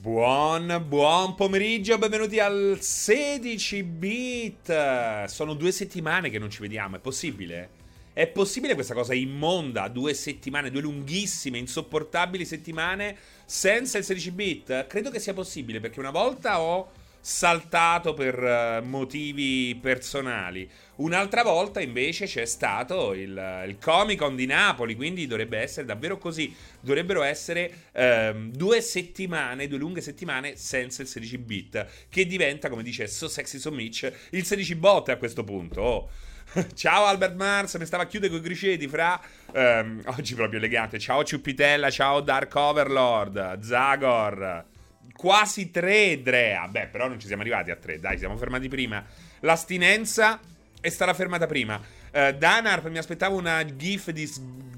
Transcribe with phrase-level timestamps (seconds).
[0.00, 5.24] Buon, buon pomeriggio, benvenuti al 16 bit.
[5.26, 7.68] Sono due settimane che non ci vediamo, è possibile?
[8.14, 9.88] È possibile questa cosa immonda?
[9.88, 14.86] Due settimane, due lunghissime, insopportabili settimane senza il 16 bit?
[14.86, 20.68] Credo che sia possibile perché una volta ho saltato per uh, motivi personali.
[20.96, 26.18] Un'altra volta invece c'è stato il, il, Comic Con di Napoli, quindi dovrebbe essere davvero
[26.18, 26.54] così.
[26.80, 32.82] Dovrebbero essere um, due settimane, due lunghe settimane senza il 16 bit, che diventa, come
[32.82, 35.80] dice So Sexy So Mitch, il 16 bot a questo punto.
[35.80, 36.10] Oh.
[36.74, 39.20] Ciao Albert Mars, mi stava a chiudere con i criceti fra.
[39.52, 40.98] Um, oggi proprio elegante.
[40.98, 44.78] Ciao Ciuppitella, ciao Dark Overlord, Zagor
[45.14, 46.66] quasi 3 Drea.
[46.68, 49.04] Beh, però non ci siamo arrivati a 3, dai, siamo fermati prima.
[49.40, 50.40] L'astinenza
[50.80, 51.80] è stata fermata prima.
[52.12, 54.28] Uh, Danarp mi aspettavo una gif di,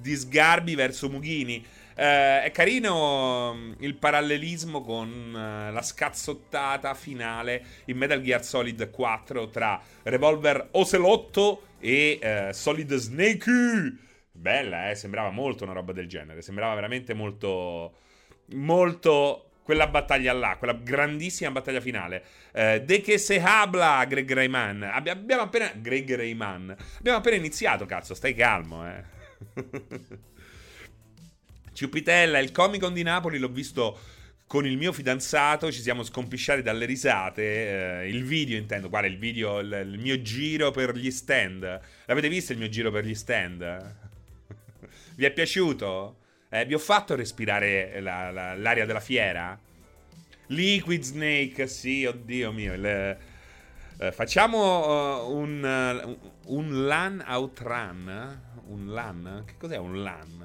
[0.00, 1.64] di sgarbi verso Mughini.
[1.94, 8.90] Uh, è carino mm, il parallelismo con uh, la scazzottata finale in Metal Gear Solid
[8.90, 13.50] 4 tra Revolver Ocelotto e Solid Snake.
[14.32, 14.94] Bella, eh?
[14.94, 16.42] Sembrava molto una roba del genere.
[16.42, 17.94] Sembrava veramente molto.
[18.54, 22.24] Molto quella battaglia là, quella grandissima battaglia finale.
[22.52, 24.82] Eh, de che se habla Greg Rayman.
[24.82, 25.72] Abbi- abbiamo appena.
[25.74, 26.76] Greg Rayman.
[26.98, 29.04] Abbiamo appena iniziato, cazzo, stai calmo, eh.
[31.72, 33.98] Ciupitella, il Comic Con di Napoli l'ho visto
[34.46, 38.02] con il mio fidanzato, ci siamo scompisciati dalle risate.
[38.02, 41.80] Eh, il video intendo, guarda il video, il, il, mio giro per gli stand.
[42.04, 43.94] L'avete visto il mio giro per gli stand?
[45.16, 46.18] Vi è piaciuto?
[46.54, 49.58] Eh, vi ho fatto respirare la, la, l'aria della fiera?
[50.48, 52.76] Liquid Snake, sì, oddio mio.
[52.76, 53.18] Le,
[53.98, 58.40] eh, facciamo uh, un, uh, un LAN outrun.
[58.66, 59.44] Un LAN?
[59.46, 60.44] Che cos'è un LAN?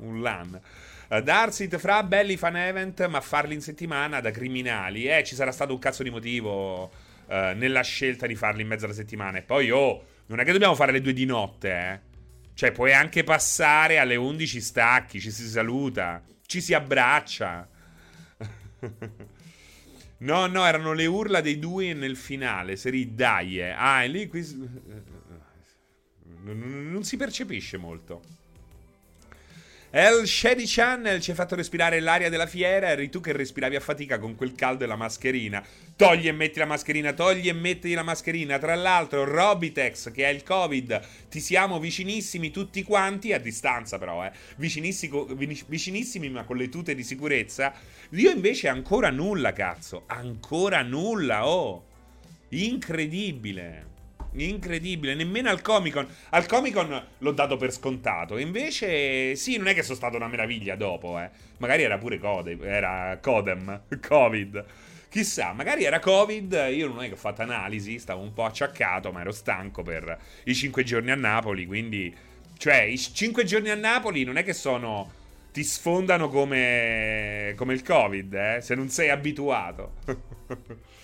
[0.00, 0.60] Un LAN.
[1.08, 5.06] Uh, Darsit fra belli fan event, ma farli in settimana da criminali.
[5.06, 6.90] Eh, ci sarà stato un cazzo di motivo
[7.28, 9.36] nella scelta di farli in mezzo alla settimana.
[9.36, 12.07] E poi, oh, non è che dobbiamo fare le due di notte, eh.
[12.58, 17.68] Cioè, puoi anche passare alle 11 stacchi, ci si saluta, ci si abbraccia.
[20.18, 22.74] no, no, erano le urla dei due nel finale.
[22.74, 23.60] Seri dai.
[23.60, 23.70] Eh.
[23.70, 24.44] Ah, e lì qui...
[26.42, 28.22] Non, non si percepisce molto.
[29.90, 32.88] El Shady Channel ci ha fatto respirare l'aria della fiera.
[32.88, 35.64] Eri tu che respiravi a fatica con quel caldo e la mascherina.
[35.96, 38.58] Togli e metti la mascherina, togli e metti la mascherina.
[38.58, 41.00] Tra l'altro, Robitex, che ha il Covid,
[41.30, 44.32] ti siamo vicinissimi tutti quanti, a distanza però, eh.
[44.56, 47.72] Vicinissimi, ma con le tute di sicurezza.
[48.10, 50.02] Io invece ancora nulla, cazzo.
[50.08, 51.86] Ancora nulla, oh.
[52.50, 53.96] Incredibile.
[54.32, 56.06] Incredibile, nemmeno al Comic Con.
[56.30, 58.36] Al Comic Con l'ho dato per scontato.
[58.36, 61.30] Invece, sì, non è che sono stata una meraviglia dopo, eh.
[61.58, 64.64] Magari era pure Codem, era Codem, Covid.
[65.08, 66.68] Chissà, magari era Covid.
[66.72, 70.18] Io non è che ho fatto analisi, stavo un po' acciaccato, ma ero stanco per
[70.44, 71.66] i 5 giorni a Napoli.
[71.66, 72.14] Quindi,
[72.58, 75.16] cioè, i 5 giorni a Napoli non è che sono.
[75.50, 79.94] Ti sfondano come, come il Covid, eh, se non sei abituato.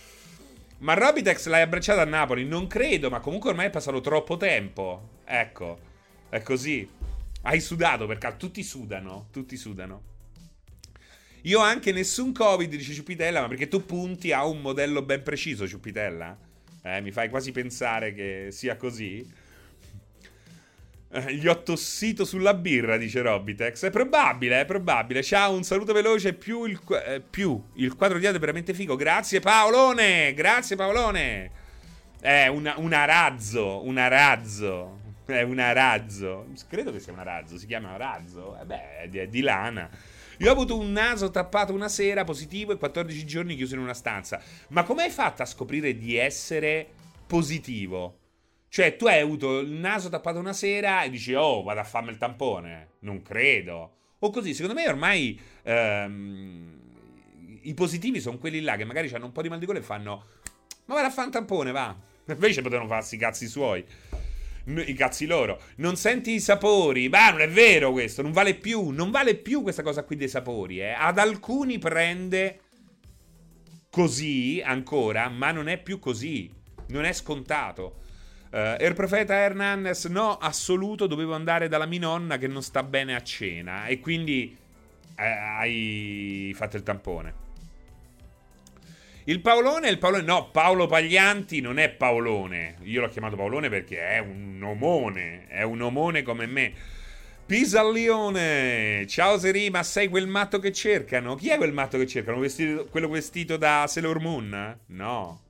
[0.84, 2.44] Ma Robitex l'hai abbracciata a Napoli?
[2.44, 5.20] Non credo, ma comunque ormai è passato troppo tempo.
[5.24, 5.78] Ecco,
[6.28, 6.86] è così.
[7.40, 10.02] Hai sudato, perché tutti sudano, tutti sudano.
[11.44, 15.66] Io anche nessun Covid, dice Ciupitella, ma perché tu punti a un modello ben preciso,
[15.66, 16.36] Ciupitella?
[16.82, 19.26] Eh, mi fai quasi pensare che sia così.
[21.16, 23.84] Eh, gli ho tossito sulla birra, dice Robitex.
[23.84, 25.22] È probabile, è probabile.
[25.22, 26.34] Ciao, un saluto veloce.
[26.34, 28.96] Più il, eh, più il quadro di è veramente figo.
[28.96, 31.50] Grazie Paolone, grazie Paolone.
[32.20, 35.02] È una, una razzo, una razzo.
[35.24, 36.46] È una razzo.
[36.68, 38.58] Credo che sia una razzo, si chiama razzo.
[38.60, 39.88] Eh beh, è di, è di lana.
[40.38, 43.94] Io ho avuto un naso tappato una sera positivo e 14 giorni chiuso in una
[43.94, 44.42] stanza.
[44.70, 46.88] Ma come hai fatto a scoprire di essere
[47.24, 48.18] positivo?
[48.74, 52.10] Cioè, tu hai avuto il naso tappato una sera e dici, oh, vado a farmi
[52.10, 52.94] il tampone.
[53.02, 53.98] Non credo.
[54.18, 56.80] O così, secondo me ormai ehm,
[57.62, 59.82] i positivi sono quelli là che magari hanno un po' di mal di gola e
[59.82, 60.24] fanno,
[60.86, 61.96] ma vado a fare un tampone, va.
[62.26, 63.84] Invece potevano farsi i cazzi suoi.
[64.64, 65.60] I cazzi loro.
[65.76, 67.08] Non senti i sapori.
[67.08, 68.22] Ma non è vero questo.
[68.22, 68.88] Non vale più.
[68.88, 70.80] Non vale più questa cosa qui dei sapori.
[70.80, 70.96] Eh.
[70.98, 72.58] Ad alcuni prende
[73.88, 76.50] così ancora, ma non è più così.
[76.88, 78.02] Non è scontato.
[78.54, 83.16] Uh, er profeta Hernandez, no, assoluto, dovevo andare dalla mia nonna che non sta bene
[83.16, 84.56] a cena e quindi
[85.16, 87.34] eh, hai fatto il tampone.
[89.24, 92.76] Il Paolone, il Paolone, no, Paolo Paglianti non è Paolone.
[92.82, 96.72] Io l'ho chiamato Paolone perché è un omone, è un omone come me.
[97.44, 101.34] Pisalione, ciao Seri, ma sei quel matto che cercano?
[101.34, 102.38] Chi è quel matto che cercano?
[102.38, 104.78] Vestito, quello vestito da Sailor Moon?
[104.86, 105.43] No.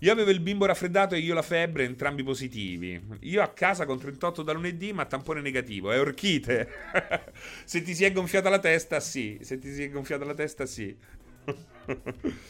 [0.00, 3.02] Io avevo il bimbo raffreddato e io la febbre, entrambi positivi.
[3.22, 5.90] Io a casa con 38 da lunedì, ma tampone negativo.
[5.90, 6.68] È orchite.
[7.64, 9.38] Se ti si è gonfiata la testa, sì.
[9.42, 10.96] Se ti si è gonfiata la testa, sì.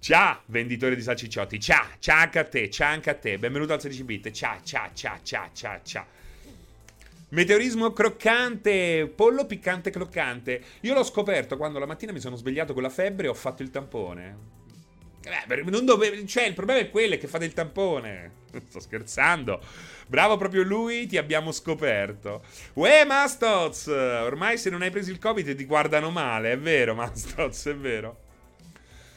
[0.00, 1.60] Ciao, venditore di salcicciotti.
[1.60, 3.38] Ciao, ciao anche a te, ciao anche a te.
[3.38, 4.30] Benvenuto al 16 bit.
[4.32, 6.06] Ciao, ciao, ciao, ciao, ciao, ciao.
[7.28, 10.62] Meteorismo croccante, pollo piccante croccante.
[10.80, 13.62] Io l'ho scoperto quando la mattina mi sono svegliato con la febbre e ho fatto
[13.62, 14.63] il tampone.
[15.26, 18.42] Eh, dove, cioè, il problema è quello che fate il tampone.
[18.68, 19.60] Sto scherzando.
[20.06, 22.42] Bravo proprio lui, ti abbiamo scoperto.
[22.74, 23.86] Uè, Mastoz!
[23.86, 28.18] Ormai se non hai preso il Covid ti guardano male, è vero, Mastoz, è vero.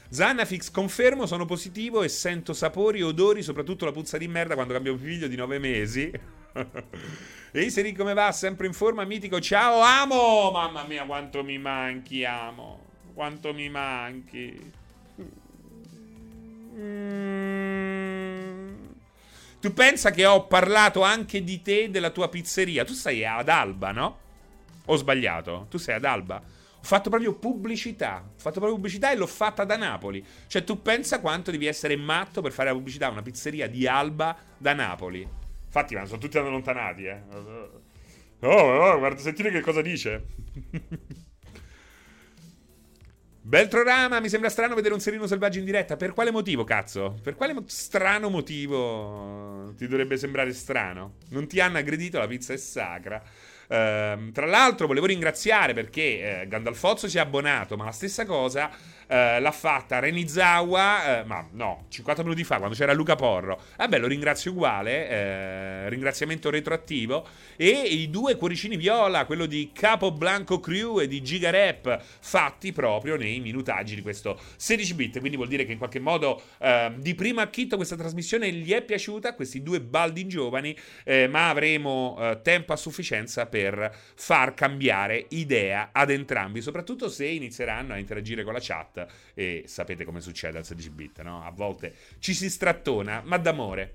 [0.10, 4.98] Zanafix, confermo, sono positivo e sento sapori odori, soprattutto la puzza di merda quando cambio
[4.98, 6.10] figlio di nove mesi.
[7.52, 8.32] Ehi Seri come va?
[8.32, 9.42] Sempre in forma, mitico.
[9.42, 10.52] Ciao, amo!
[10.52, 12.86] Mamma mia, quanto mi manchi, amo.
[13.14, 14.72] Quanto mi manchi.
[16.78, 18.76] Mm.
[19.60, 22.86] Tu pensa che ho parlato anche di te, della tua pizzeria?
[22.86, 24.20] Tu sei ad Alba, no?
[24.86, 25.66] Ho sbagliato?
[25.70, 26.36] Tu sei ad Alba?
[26.36, 28.24] Ho fatto proprio pubblicità.
[28.24, 30.24] Ho fatto proprio pubblicità e l'ho fatta da Napoli.
[30.46, 33.88] Cioè, tu pensa quanto devi essere matto per fare la pubblicità a una pizzeria di
[33.88, 35.28] Alba da Napoli.
[35.66, 37.22] Infatti, ma sono tutti allontanati, eh.
[38.42, 40.26] Oh, oh, guarda, sentire che cosa dice.
[43.48, 45.96] Beltrorama, mi sembra strano vedere un serino selvaggio in diretta.
[45.96, 47.18] Per quale motivo, cazzo?
[47.24, 51.14] Per quale mo- strano motivo ti dovrebbe sembrare strano?
[51.30, 53.24] Non ti hanno aggredito, la pizza è sacra.
[53.70, 58.70] Uh, tra l'altro, volevo ringraziare perché uh, Gandalfozzo si è abbonato, ma la stessa cosa
[59.08, 63.62] uh, l'ha fatta Renizawa, uh, ma no, 50 minuti fa, quando c'era Luca Porro.
[63.78, 67.28] Vabbè, lo ringrazio uguale, ringraziamento retroattivo.
[67.56, 72.72] E i due cuoricini viola, quello di Capo Blanco Crew e di Giga Rap, fatti
[72.72, 75.20] proprio nei minutaggi di questo 16 bit.
[75.20, 76.42] Quindi vuol dire che in qualche modo
[76.96, 80.76] di primo acchito questa trasmissione gli è piaciuta, questi due baldi giovani,
[81.30, 87.98] ma avremo tempo a sufficienza per far cambiare idea ad entrambi, soprattutto se inizieranno a
[87.98, 88.97] interagire con la chat
[89.34, 91.44] e sapete come succede al 16 bit, no?
[91.44, 93.94] A volte ci si strattona, ma d'amore.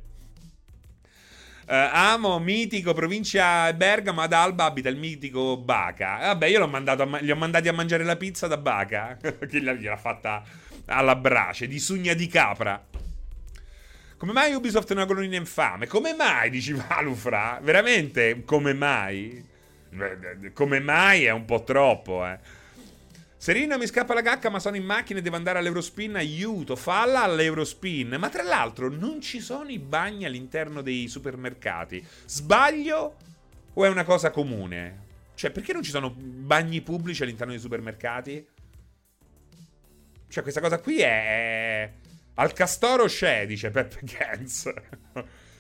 [1.65, 6.19] Uh, amo, mitico, provincia Bergamo, ad Alba abita il mitico Baca.
[6.19, 10.43] Vabbè, io ma- gli ho mandati a mangiare la pizza da Baca, che gliel'ha fatta
[10.87, 12.85] alla brace, di sugna di capra.
[14.17, 15.87] Come mai Ubisoft è una colonia infame?
[15.87, 17.59] Come mai, dici Valufra?
[17.63, 19.45] Veramente, come mai?
[20.53, 22.39] Come mai è un po' troppo, eh.
[23.43, 26.15] Serino mi scappa la cacca, ma sono in macchina e devo andare all'Eurospin.
[26.15, 28.15] Aiuto, falla all'Eurospin.
[28.17, 32.07] Ma tra l'altro, non ci sono i bagni all'interno dei supermercati.
[32.25, 33.17] Sbaglio
[33.75, 35.07] o è una cosa comune?
[35.35, 38.47] Cioè, perché non ci sono bagni pubblici all'interno dei supermercati?
[40.29, 41.93] Cioè, questa cosa qui è.
[42.35, 44.73] Al castoro c'è, dice Peppe Gens.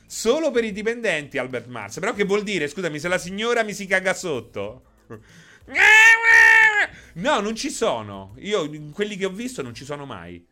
[0.07, 1.99] Solo per i dipendenti, Albert Mars.
[1.99, 4.85] Però che vuol dire, scusami, se la signora mi si caga sotto?
[7.15, 8.35] No, non ci sono.
[8.39, 10.45] Io, quelli che ho visto, non ci sono mai.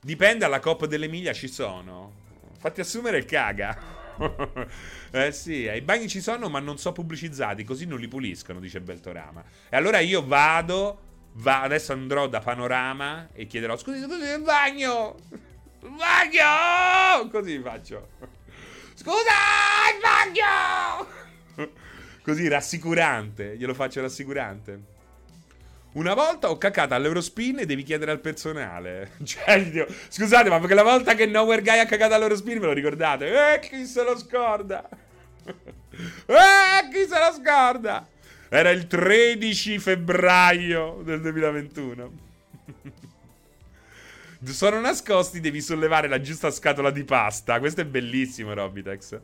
[0.00, 2.22] Dipende, alla Coppa dell'Emilia ci sono.
[2.58, 4.02] Fatti assumere il caga.
[5.10, 8.80] eh sì, i bagni ci sono, ma non sono pubblicizzati, così non li puliscono, dice
[8.80, 9.42] Beltorama.
[9.68, 11.00] E allora io vado,
[11.34, 15.16] va, adesso andrò da Panorama e chiederò, scusi, scusi, il bagno!
[15.82, 17.28] Il bagno!
[17.32, 18.08] Così faccio.
[18.94, 19.32] Scusa,
[19.98, 21.72] sbaglio!
[22.22, 24.93] Così rassicurante, glielo faccio rassicurante.
[25.94, 29.12] Una volta ho cacato all'Eurospin e devi chiedere al personale.
[29.22, 33.54] Cioè, scusate, ma perché la volta che Nowhere Guy ha cacato all'Eurospin ve lo ricordate?
[33.54, 34.88] Eh, chi se lo scorda?
[36.26, 38.04] Eh, chi se lo scorda?
[38.48, 42.12] Era il 13 febbraio del 2021
[44.42, 47.60] sono nascosti, devi sollevare la giusta scatola di pasta.
[47.60, 49.20] Questo è bellissimo, Robitex.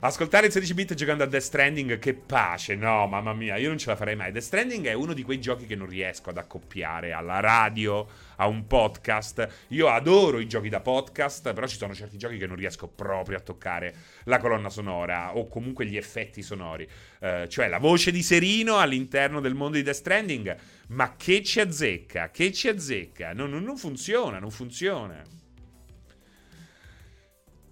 [0.00, 3.78] Ascoltare il 16 bit giocando a Death Stranding, che pace, no, mamma mia, io non
[3.78, 4.30] ce la farei mai.
[4.30, 8.46] Death Stranding è uno di quei giochi che non riesco ad accoppiare alla radio, a
[8.46, 9.66] un podcast.
[9.70, 13.38] Io adoro i giochi da podcast, però ci sono certi giochi che non riesco proprio
[13.38, 13.92] a toccare
[14.26, 16.88] la colonna sonora o comunque gli effetti sonori.
[17.18, 20.56] Uh, cioè la voce di Serino all'interno del mondo di Death Stranding,
[20.90, 23.32] ma che ci azzecca, che ci azzecca.
[23.32, 25.24] Non, non, non funziona, non funziona.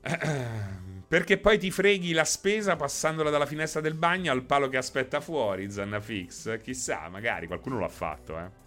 [1.08, 5.20] Perché poi ti freghi la spesa passandola dalla finestra del bagno al palo che aspetta
[5.20, 6.60] fuori, Zannafix.
[6.60, 8.64] Chissà, magari qualcuno l'ha fatto, eh.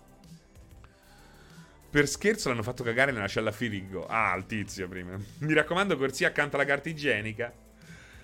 [1.90, 4.06] Per scherzo l'hanno fatto cagare nella cella Firigo.
[4.06, 5.20] Ah, il tizio prima.
[5.40, 7.52] Mi raccomando, corsia accanto alla carta igienica.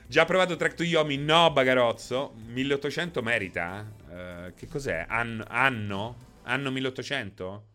[0.07, 1.17] Già provato Track to Yomi?
[1.17, 2.35] No, Bagarozzo.
[2.45, 3.91] 1800 merita?
[4.07, 5.05] Uh, che cos'è?
[5.09, 6.39] An- anno?
[6.43, 7.67] Anno 1800?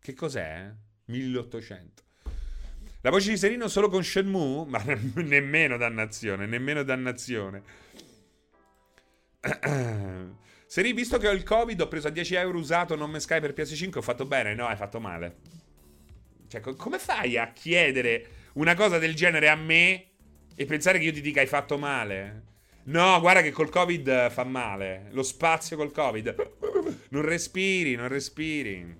[0.00, 0.70] Che cos'è?
[1.04, 2.02] 1800.
[3.02, 4.66] La voce di Serino solo con Shenmue?
[4.70, 7.62] Ma nemmeno dannazione, nemmeno dannazione.
[10.66, 13.40] Seri, visto che ho il Covid, ho preso a 10 euro usato non me Sky
[13.40, 14.54] per PS5, ho fatto bene?
[14.54, 15.36] No, hai fatto male.
[16.48, 20.06] Cioè, co- come fai a chiedere una cosa del genere a me
[20.54, 22.46] e pensare che io ti dica hai fatto male?
[22.84, 25.06] No, guarda che col Covid fa male.
[25.10, 26.56] Lo spazio col Covid.
[27.10, 28.96] Non respiri, non respiri.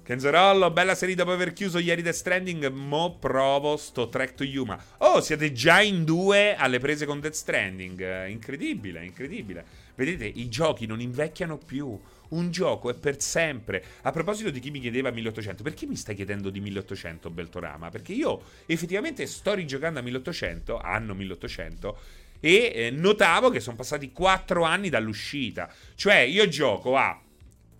[0.04, 2.66] Kenzerollo, bella serie dopo aver chiuso ieri Death Stranding.
[2.70, 4.76] Mo provo sto track to Yuma.
[4.98, 8.26] Oh, siete già in due alle prese con Death Stranding.
[8.26, 9.64] Incredibile, incredibile.
[9.94, 11.96] Vedete, i giochi non invecchiano più.
[12.30, 13.84] Un gioco è per sempre.
[14.02, 17.88] A proposito di chi mi chiedeva 1800, perché mi stai chiedendo di 1800, Beltorama?
[17.90, 21.98] Perché io effettivamente sto rigiocando a 1800, anno 1800,
[22.40, 25.72] e eh, notavo che sono passati 4 anni dall'uscita.
[25.94, 27.22] Cioè, io gioco a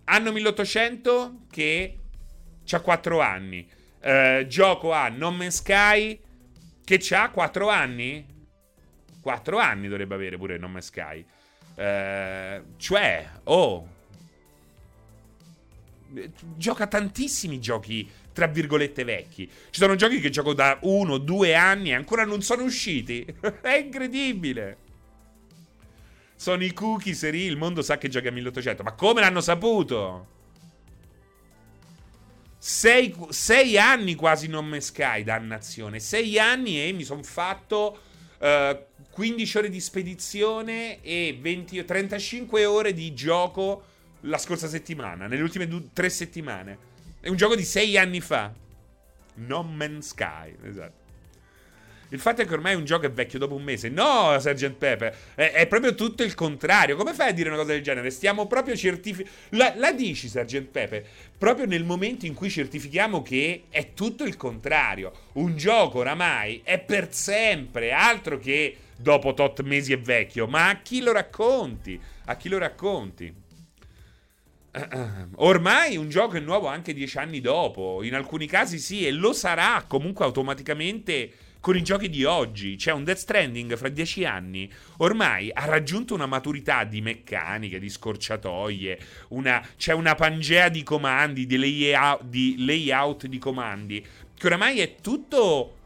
[0.05, 1.97] anno 1800 che
[2.71, 3.67] ha 4 anni.
[3.99, 6.19] Eh, gioco a No Man's Sky
[6.83, 8.25] che ha 4 anni.
[9.21, 11.25] 4 anni dovrebbe avere pure No Man's Sky.
[11.75, 13.87] Eh, cioè, oh.
[16.55, 19.47] Gioca tantissimi giochi, tra virgolette, vecchi.
[19.47, 23.25] Ci sono giochi che gioco da 1, 2 anni e ancora non sono usciti.
[23.61, 24.77] È incredibile.
[26.35, 28.83] Sono i cookie, seri, il mondo sa che giochi a 1800.
[28.83, 30.32] Ma come l'hanno saputo?
[32.65, 35.99] Sei, sei, anni quasi non me Sky, dannazione.
[35.99, 37.99] Sei anni e mi sono fatto
[38.37, 38.77] uh,
[39.09, 43.83] 15 ore di spedizione e 20, 35 ore di gioco
[44.21, 46.77] la scorsa settimana, nelle ultime due, tre settimane.
[47.19, 48.53] È un gioco di sei anni fa.
[49.33, 51.03] No Man's Sky, esatto.
[52.13, 53.89] Il fatto è che ormai un gioco è vecchio dopo un mese.
[53.89, 56.95] No, Sergeant Pepe, è, è proprio tutto il contrario.
[56.95, 58.11] Come fai a dire una cosa del genere?
[58.11, 59.35] Stiamo proprio certificando.
[59.49, 61.05] La, la, dici, Sergeant Pepe,
[61.37, 65.11] proprio nel momento in cui certifichiamo che è tutto il contrario.
[65.33, 70.47] Un gioco oramai è per sempre, altro che dopo tot mesi è vecchio.
[70.47, 71.99] Ma a chi lo racconti?
[72.25, 73.33] A chi lo racconti?
[75.35, 79.33] Ormai un gioco è nuovo anche dieci anni dopo, in alcuni casi sì, e lo
[79.33, 81.31] sarà comunque automaticamente
[81.63, 82.75] con i giochi di oggi.
[82.75, 87.87] C'è un Death Stranding fra dieci anni, ormai ha raggiunto una maturità di meccaniche, di
[87.87, 94.05] scorciatoie, una, c'è una pangea di comandi, di layout, di layout di comandi,
[94.35, 95.77] che oramai è tutto...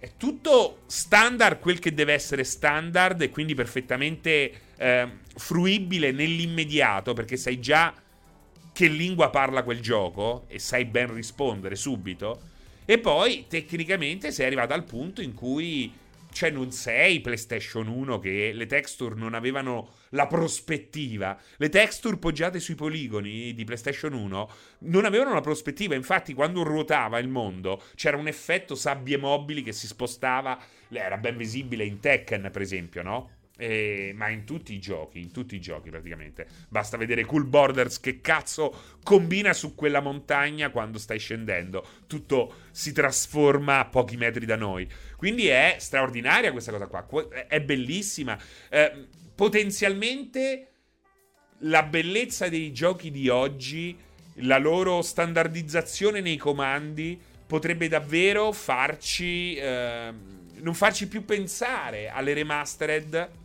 [0.00, 7.36] È tutto standard quel che deve essere standard e quindi perfettamente eh, fruibile nell'immediato perché
[7.36, 7.92] sai già
[8.72, 12.49] che lingua parla quel gioco e sai ben rispondere subito.
[12.84, 15.92] E poi tecnicamente sei arrivato al punto in cui
[16.32, 21.38] cioè non sei PlayStation 1 che le texture non avevano la prospettiva.
[21.56, 25.94] Le texture poggiate sui poligoni di PlayStation 1 non avevano la prospettiva.
[25.94, 30.58] Infatti, quando ruotava il mondo, c'era un effetto sabbie mobili che si spostava.
[30.88, 33.30] Era ben visibile in Tekken, per esempio, no?
[33.62, 36.46] Eh, ma in tutti i giochi, in tutti i giochi praticamente.
[36.70, 41.86] Basta vedere Cool Borders che cazzo combina su quella montagna quando stai scendendo.
[42.06, 44.88] Tutto si trasforma a pochi metri da noi.
[45.14, 47.06] Quindi è straordinaria questa cosa qua.
[47.46, 48.38] È bellissima.
[48.70, 50.68] Eh, potenzialmente
[51.58, 53.94] la bellezza dei giochi di oggi,
[54.36, 59.54] la loro standardizzazione nei comandi potrebbe davvero farci...
[59.56, 63.38] Eh, non farci più pensare alle remastered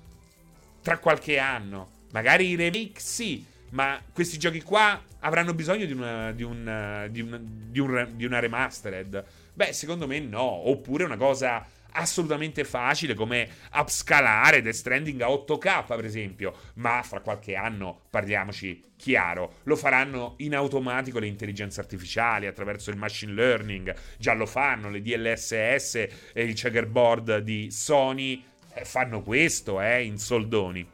[0.85, 2.03] tra qualche anno.
[2.11, 7.21] Magari i remake sì, ma questi giochi qua avranno bisogno di una, di una, di
[7.21, 9.25] una, di una, di una remastered?
[9.51, 10.69] Beh, secondo me no.
[10.69, 17.21] Oppure una cosa assolutamente facile come upscalare Death Stranding a 8K per esempio ma fra
[17.21, 23.95] qualche anno parliamoci chiaro lo faranno in automatico le intelligenze artificiali attraverso il machine learning
[24.17, 25.95] già lo fanno le DLSS
[26.33, 28.43] e il checkerboard di Sony
[28.75, 30.85] eh, fanno questo, eh, in soldoni.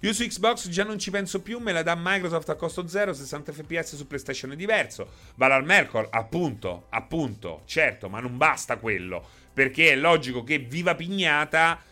[0.03, 3.13] Io su Xbox già non ci penso più, me la dà Microsoft a costo zero,
[3.13, 5.11] 60 fps su PlayStation è diverso.
[5.35, 11.83] Valar Mercor, appunto, appunto, certo, ma non basta quello, perché è logico che Viva Pignata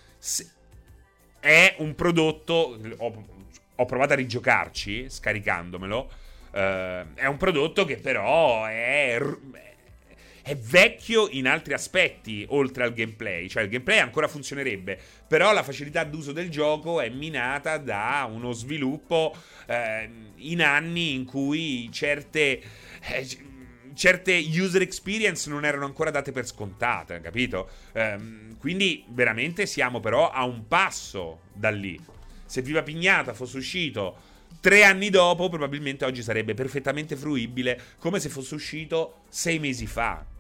[1.39, 3.27] è un prodotto, ho,
[3.75, 6.11] ho provato a rigiocarci, scaricandomelo,
[6.51, 6.57] uh,
[7.15, 9.21] è un prodotto che però è,
[10.49, 13.51] è vecchio in altri aspetti, oltre al gameplay.
[13.51, 18.53] Cioè, il gameplay ancora funzionerebbe, però la facilità d'uso del gioco è minata da uno
[18.53, 19.37] sviluppo
[19.67, 22.63] eh, in anni in cui certe.
[23.03, 23.47] Eh,
[23.93, 27.69] certe user experience non erano ancora date per scontate, capito?
[27.93, 32.01] Ehm, quindi veramente siamo però a un passo da lì.
[32.47, 34.17] Se Viva Pignata fosse uscito
[34.61, 40.37] tre anni dopo, probabilmente oggi sarebbe perfettamente fruibile come se fosse uscito sei mesi fa.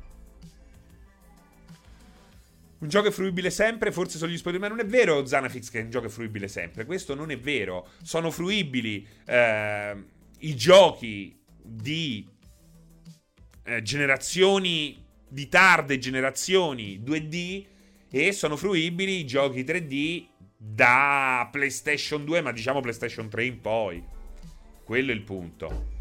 [2.81, 5.81] Un gioco è fruibile sempre, forse sono gli spoiler, ma non è vero Zanafix che
[5.81, 7.89] un gioco è fruibile sempre, questo non è vero.
[8.03, 9.97] Sono fruibili eh,
[10.39, 12.27] i giochi di
[13.65, 17.65] eh, generazioni di tarde generazioni 2D
[18.11, 24.03] e sono fruibili i giochi 3D da PlayStation 2, ma diciamo PlayStation 3 in poi.
[24.85, 25.97] Quello è il punto.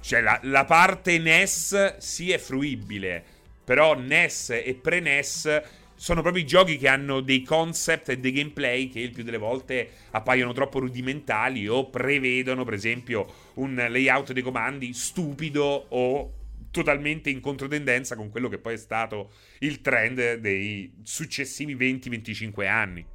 [0.00, 3.22] Cioè, la, la parte NES sì è fruibile,
[3.64, 5.62] però NES e pre-NES
[6.02, 9.38] sono proprio i giochi che hanno dei concept e dei gameplay che il più delle
[9.38, 16.32] volte appaiono troppo rudimentali o prevedono, per esempio, un layout dei comandi stupido o
[16.72, 19.30] totalmente in controtendenza con quello che poi è stato
[19.60, 23.06] il trend dei successivi 20-25 anni.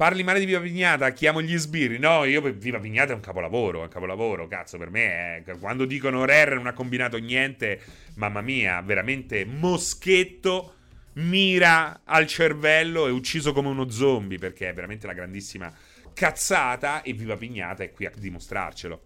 [0.00, 1.98] Parli male di Viva Pignata, chiamo gli sbirri.
[1.98, 5.58] No, io Viva Pignata è un capolavoro, è un capolavoro, cazzo, per me è...
[5.58, 7.78] Quando dicono Rare non ha combinato niente,
[8.14, 10.76] mamma mia, veramente moschetto,
[11.16, 15.70] mira al cervello e ucciso come uno zombie, perché è veramente la grandissima
[16.14, 19.02] cazzata e Viva Pignata è qui a dimostrarcelo.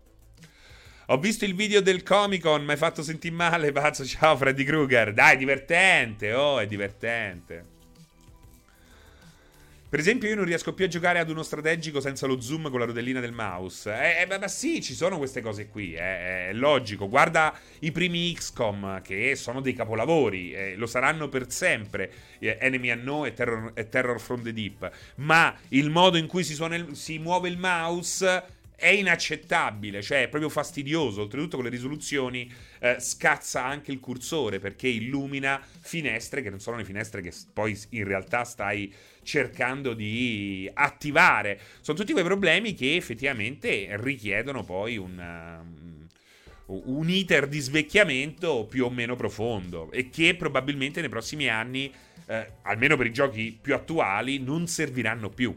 [1.07, 4.07] Ho visto il video del Comic Con, mi hai fatto sentire male, pazzo.
[4.07, 5.13] Ciao Freddy Krueger.
[5.13, 7.73] Dai, divertente, oh, è divertente.
[9.95, 12.81] Per esempio, io non riesco più a giocare ad uno strategico senza lo zoom con
[12.81, 13.93] la rodellina del mouse.
[13.93, 17.09] Eh, eh, ma sì, ci sono queste cose qui, eh, è logico.
[17.09, 22.11] Guarda i primi XCOM, che sono dei capolavori, eh, lo saranno per sempre.
[22.41, 24.91] Eh, Enemy Unknown e Terror, e Terror from the Deep.
[25.19, 28.43] Ma il modo in cui si, il, si muove il mouse
[28.77, 31.23] è inaccettabile, cioè è proprio fastidioso.
[31.23, 32.51] Oltretutto con le risoluzioni
[32.81, 37.79] eh, scazza anche il cursore perché illumina finestre che non sono le finestre che poi
[37.91, 41.59] in realtà stai cercando di attivare.
[41.81, 46.07] Sono tutti quei problemi che effettivamente richiedono poi un, um,
[46.67, 51.93] un iter di svecchiamento più o meno profondo e che probabilmente nei prossimi anni,
[52.27, 55.55] eh, almeno per i giochi più attuali, non serviranno più.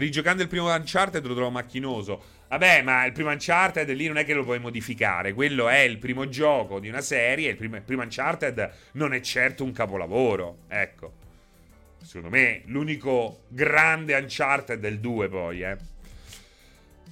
[0.00, 2.22] Rigiocando il primo Uncharted lo trovo macchinoso.
[2.48, 5.34] Vabbè, ma il primo Uncharted lì non è che lo puoi modificare.
[5.34, 7.50] Quello è il primo gioco di una serie.
[7.50, 10.60] Il primo, il primo Uncharted non è certo un capolavoro.
[10.68, 11.12] Ecco.
[12.02, 15.76] Secondo me l'unico grande Uncharted il 2 poi, eh.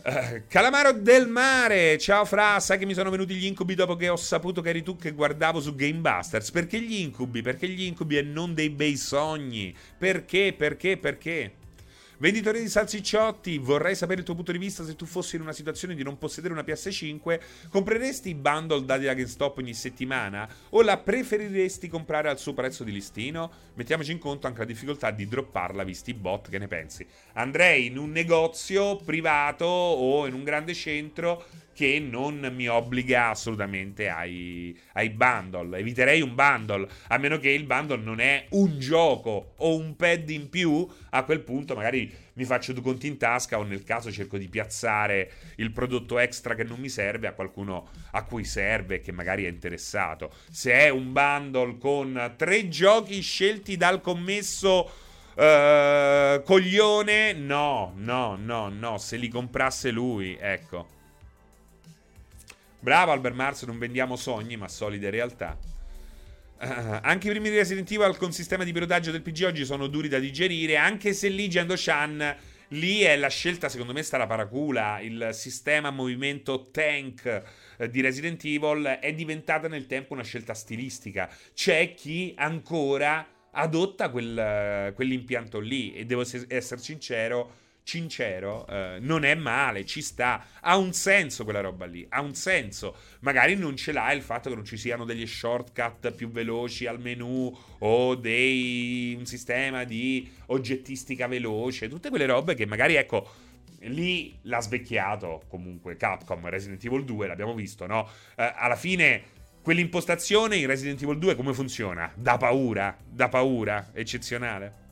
[0.03, 4.09] Uh, Calamaro del mare, ciao Fra, sai che mi sono venuti gli incubi dopo che
[4.09, 6.51] ho saputo che eri tu che guardavo su Game Busters?
[6.51, 7.43] Perché gli incubi?
[7.43, 9.77] Perché gli incubi e non dei bei sogni?
[9.99, 10.55] Perché?
[10.57, 10.97] Perché?
[10.97, 11.53] Perché?
[12.21, 15.53] Venditore di salsicciotti, vorrei sapere il tuo punto di vista se tu fossi in una
[15.53, 17.39] situazione di non possedere una PS5,
[17.71, 22.83] compreresti i bundle dati da GameStop ogni settimana o la preferiresti comprare al suo prezzo
[22.83, 23.53] di listino?
[23.75, 27.07] Mettiamoci in conto anche la difficoltà di dropparla visti i bot, che ne pensi?
[27.35, 31.45] Andrei in un negozio privato o in un grande centro
[31.79, 35.79] che non mi obbliga assolutamente ai, ai, bundle.
[35.79, 40.29] Eviterei un bundle, a meno che il bundle non è un gioco o un pad
[40.29, 40.85] in più.
[41.11, 44.49] A quel punto magari mi faccio due conti in tasca o nel caso cerco di
[44.49, 49.13] piazzare il prodotto extra che non mi serve a qualcuno a cui serve e che
[49.13, 50.33] magari è interessato.
[50.51, 55.07] Se è un bundle con tre giochi scelti dal commesso...
[55.39, 58.99] Uh, coglione, no, no, no, no.
[58.99, 60.98] Se li comprasse lui, ecco.
[62.81, 65.59] Bravo Albert Mars, non vendiamo sogni, ma solide realtà.
[66.61, 69.87] Uh, anche i primi di Resident Evil con sistema di pilotaggio del PG oggi sono
[69.87, 72.37] duri da digerire, anche se lì Gendo Shan
[72.73, 77.43] lì è la scelta secondo me sta la paracula, il sistema movimento tank
[77.77, 81.31] eh, di Resident Evil è diventata nel tempo una scelta stilistica.
[81.55, 89.35] C'è chi ancora adotta quel, quell'impianto lì e devo essere sincero sincero, eh, non è
[89.35, 92.95] male, ci sta, ha un senso quella roba lì, ha un senso.
[93.21, 97.01] Magari non ce l'ha il fatto che non ci siano degli shortcut più veloci al
[97.01, 103.27] menu o dei, un sistema di oggettistica veloce, tutte quelle robe che magari, ecco,
[103.81, 108.07] lì l'ha svecchiato comunque Capcom, Resident Evil 2, l'abbiamo visto, no?
[108.37, 112.13] Eh, alla fine quell'impostazione in Resident Evil 2 come funziona?
[112.15, 114.88] Da paura, da paura, eccezionale.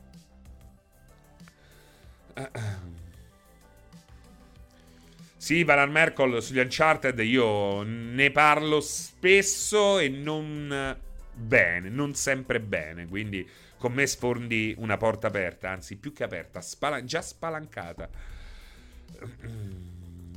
[5.37, 10.97] Sì, Valar Merkel sugli Uncharted io ne parlo spesso e non
[11.33, 13.47] bene, non sempre bene, quindi
[13.77, 18.09] con me sfondi una porta aperta, anzi più che aperta, spala- già spalancata.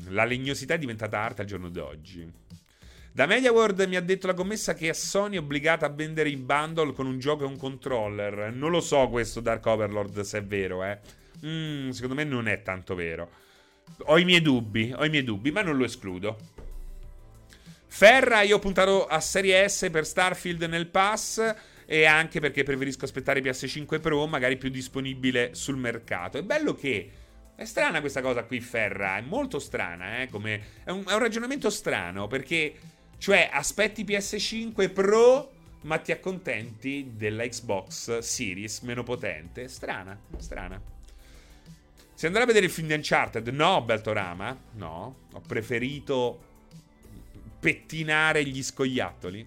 [0.08, 2.30] La legnosità è diventata arte al giorno d'oggi.
[3.12, 6.92] Da MediaWorld mi ha detto la commessa che Sony è obbligata a vendere i bundle
[6.92, 8.52] con un gioco e un controller.
[8.52, 10.98] Non lo so questo Dark Overlord se è vero, eh.
[11.44, 13.30] Mm, secondo me non è tanto vero.
[14.04, 16.36] Ho i miei dubbi, ho i miei dubbi, ma non lo escludo.
[17.86, 23.04] Ferra, io ho puntato a Serie S per Starfield nel pass e anche perché preferisco
[23.04, 26.38] aspettare PS5 Pro, magari più disponibile sul mercato.
[26.38, 27.10] È bello che
[27.56, 30.62] è strana questa cosa qui, Ferra, è molto strana, eh, come...
[30.84, 32.74] è, un, è un ragionamento strano perché
[33.18, 39.68] cioè aspetti PS5 Pro ma ti accontenti della Xbox Series meno potente.
[39.68, 40.80] Strana, strana.
[42.20, 46.38] Se andrà a vedere il film di Uncharted, no, Beltorama, no, ho preferito
[47.58, 49.46] pettinare gli scoiattoli.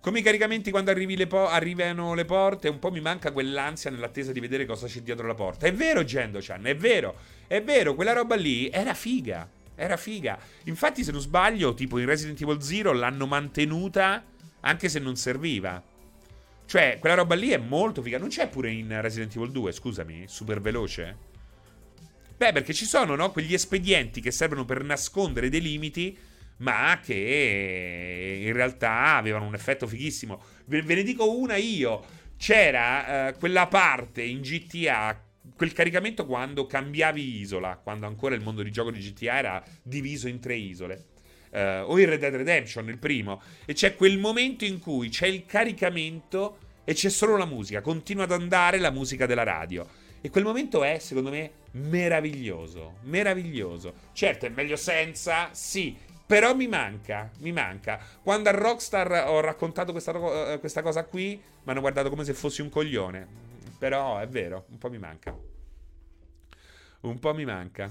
[0.00, 4.30] Come i caricamenti quando le po- arrivano le porte, un po' mi manca quell'ansia nell'attesa
[4.30, 5.66] di vedere cosa c'è dietro la porta.
[5.66, 7.16] È vero, Gendo-chan, è vero,
[7.48, 10.38] è vero, quella roba lì era figa, era figa.
[10.66, 14.22] Infatti, se non sbaglio, tipo in Resident Evil Zero l'hanno mantenuta
[14.60, 15.82] anche se non serviva.
[16.66, 18.18] Cioè, quella roba lì è molto figa.
[18.18, 21.16] Non c'è pure in Resident Evil 2, scusami, super veloce?
[22.36, 23.30] Beh, perché ci sono, no?
[23.30, 26.16] Quegli espedienti che servono per nascondere dei limiti,
[26.58, 30.42] ma che in realtà avevano un effetto fighissimo.
[30.66, 32.22] Ve, ve ne dico una io.
[32.36, 35.24] C'era uh, quella parte in GTA
[35.56, 40.26] quel caricamento quando cambiavi isola, quando ancora il mondo di gioco di GTA era diviso
[40.26, 41.04] in tre isole.
[41.54, 43.40] Uh, o in Red Dead Redemption, il primo.
[43.64, 47.80] E c'è quel momento in cui c'è il caricamento e c'è solo la musica.
[47.80, 49.86] Continua ad andare la musica della radio.
[50.20, 52.96] E quel momento è, secondo me, meraviglioso.
[53.02, 53.94] Meraviglioso.
[54.12, 55.96] Certo, è meglio senza, sì.
[56.26, 58.00] Però mi manca, mi manca.
[58.20, 62.34] Quando a Rockstar ho raccontato questa, eh, questa cosa qui, mi hanno guardato come se
[62.34, 63.28] fossi un coglione.
[63.78, 65.36] Però è vero, un po' mi manca.
[67.02, 67.88] Un po' mi manca.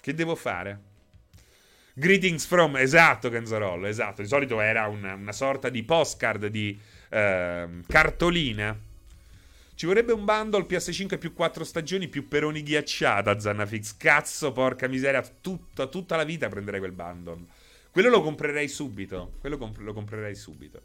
[0.00, 0.92] Che devo fare?
[1.96, 4.20] Greetings from, esatto, Kenzarollo, esatto.
[4.20, 6.76] Di solito era una, una sorta di postcard di
[7.08, 8.76] eh, cartolina.
[9.76, 13.96] Ci vorrebbe un bundle PS5 più 4 stagioni più peroni ghiacciata, Zannafix.
[13.96, 17.44] Cazzo, porca miseria, tutta, tutta la vita prenderei quel bundle.
[17.92, 19.34] Quello lo comprerei subito.
[19.38, 20.82] Quello comp- lo comprerei subito.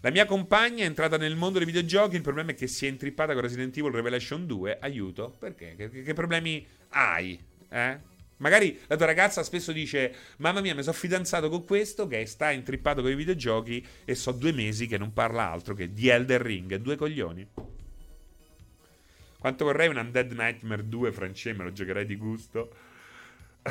[0.00, 2.16] La mia compagna è entrata nel mondo dei videogiochi.
[2.16, 4.78] Il problema è che si è intrippata con Resident Evil Revelation 2.
[4.80, 5.36] Aiuto.
[5.38, 5.74] Perché?
[5.76, 7.38] Che, che problemi hai?
[7.68, 8.09] Eh?
[8.40, 12.50] Magari la tua ragazza spesso dice: Mamma mia, mi sono fidanzato con questo che sta
[12.50, 16.40] intrippato con i videogiochi e so due mesi che non parla altro che di Elder
[16.40, 16.74] Ring.
[16.76, 17.46] Due coglioni.
[19.38, 22.74] Quanto vorrei un Undead Nightmare 2 francese, me lo giocherei di gusto.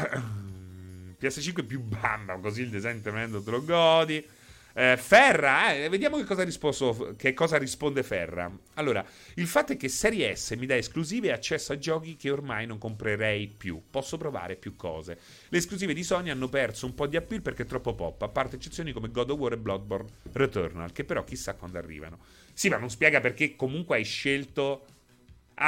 [1.19, 4.25] PS5 più bamba, così il design tremendo te lo godi.
[4.73, 8.51] Eh, Ferra, eh, vediamo che cosa, risposto, che cosa, risponde Ferra.
[8.75, 9.03] Allora,
[9.35, 12.65] il fatto è che Serie S mi dà esclusive e accesso a giochi che ormai
[12.65, 13.81] non comprerei più.
[13.89, 15.17] Posso provare più cose.
[15.49, 18.29] Le esclusive di Sony hanno perso un po' di appeal perché è troppo pop, a
[18.29, 22.19] parte eccezioni come God of War e Bloodborne Returnal, che però chissà quando arrivano.
[22.53, 24.85] Sì, ma non spiega perché comunque hai scelto...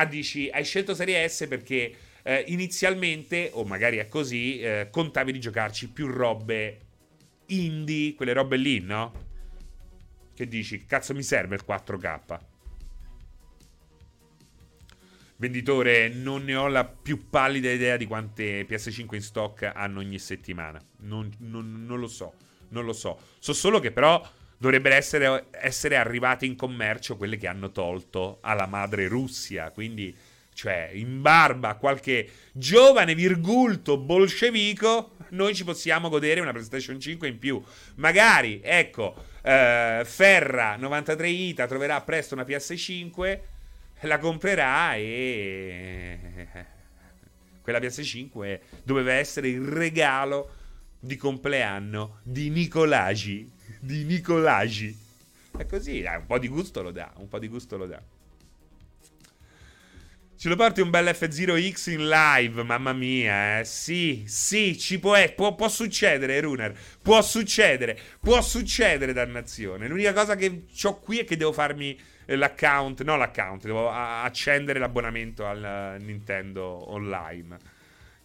[0.08, 5.40] Dici, hai scelto Serie S perché eh, inizialmente, o magari è così, eh, contavi di
[5.42, 6.91] giocarci più robe
[7.52, 9.30] indie, quelle robe lì, no?
[10.34, 12.40] Che dici, cazzo mi serve il 4K?
[15.38, 20.20] Venditore, non ne ho la più pallida idea di quante PS5 in stock hanno ogni
[20.20, 20.80] settimana.
[21.00, 22.34] Non, non, non lo so,
[22.70, 23.20] non lo so.
[23.40, 24.24] So solo che però
[24.58, 29.72] dovrebbero essere, essere arrivate in commercio quelle che hanno tolto alla madre Russia.
[29.72, 30.16] Quindi
[30.62, 37.28] cioè in barba a qualche giovane virgulto bolscevico, noi ci possiamo godere una PlayStation 5
[37.28, 37.60] in più.
[37.96, 43.40] Magari, ecco, eh, Ferra 93 Ita troverà presto una PS5,
[44.02, 46.20] la comprerà e
[47.64, 50.58] quella PS5 doveva essere il regalo
[51.00, 54.96] di compleanno di Nicolagi, di Nicolagi.
[55.58, 58.00] È così, eh, un po' di gusto lo dà, un po' di gusto lo dà.
[60.42, 63.64] Ce lo porti un bel F0X in live, mamma mia, eh.
[63.64, 66.76] Sì, sì, ci può, eh, può, può succedere, Runer.
[67.00, 69.88] Può succedere, può succedere, dannazione.
[69.88, 74.80] L'unica cosa che ho qui è che devo farmi eh, l'account, no l'account, devo accendere
[74.80, 77.60] l'abbonamento al Nintendo Online.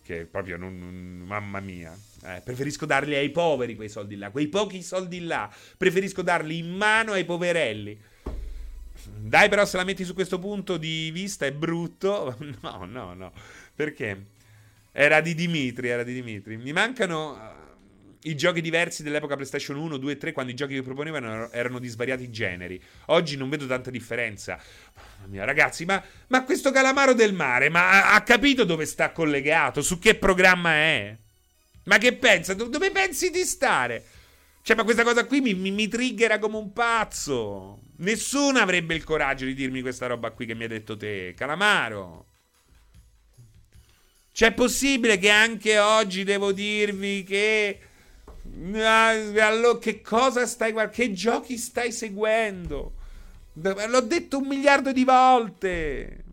[0.03, 1.95] Che proprio non, non mamma mia.
[2.25, 5.55] Eh, preferisco darli ai poveri quei soldi là, quei pochi soldi là.
[5.77, 8.15] Preferisco darli in mano ai poverelli.
[9.09, 12.37] Dai, però, se la metti su questo punto di vista è brutto.
[12.63, 13.33] No, no, no.
[13.75, 14.27] Perché?
[14.93, 16.57] Era di Dimitri, era di Dimitri.
[16.57, 20.75] Mi mancano uh, i giochi diversi dell'epoca PlayStation 1, 2 e 3, quando i giochi
[20.75, 22.81] che proponevano erano di svariati generi.
[23.07, 24.59] Oggi non vedo tanta differenza.
[24.95, 29.83] Mamma mia, ragazzi, ma, ma questo calamaro del mare, ma ha capito dove sta collegato?
[29.83, 31.17] Su che programma è?
[31.85, 32.55] Ma che pensa?
[32.55, 34.05] Dove pensi di stare?
[34.63, 37.81] Cioè, ma questa cosa qui mi, mi, mi triggera come un pazzo.
[37.99, 42.27] Nessuno avrebbe il coraggio di dirmi questa roba qui che mi hai detto te, Calamaro.
[44.33, 47.81] C'è possibile che anche oggi devo dirvi che.
[48.75, 51.03] Allora, che cosa stai guardando?
[51.03, 52.93] Che giochi stai seguendo?
[53.55, 56.25] L'ho detto un miliardo di volte.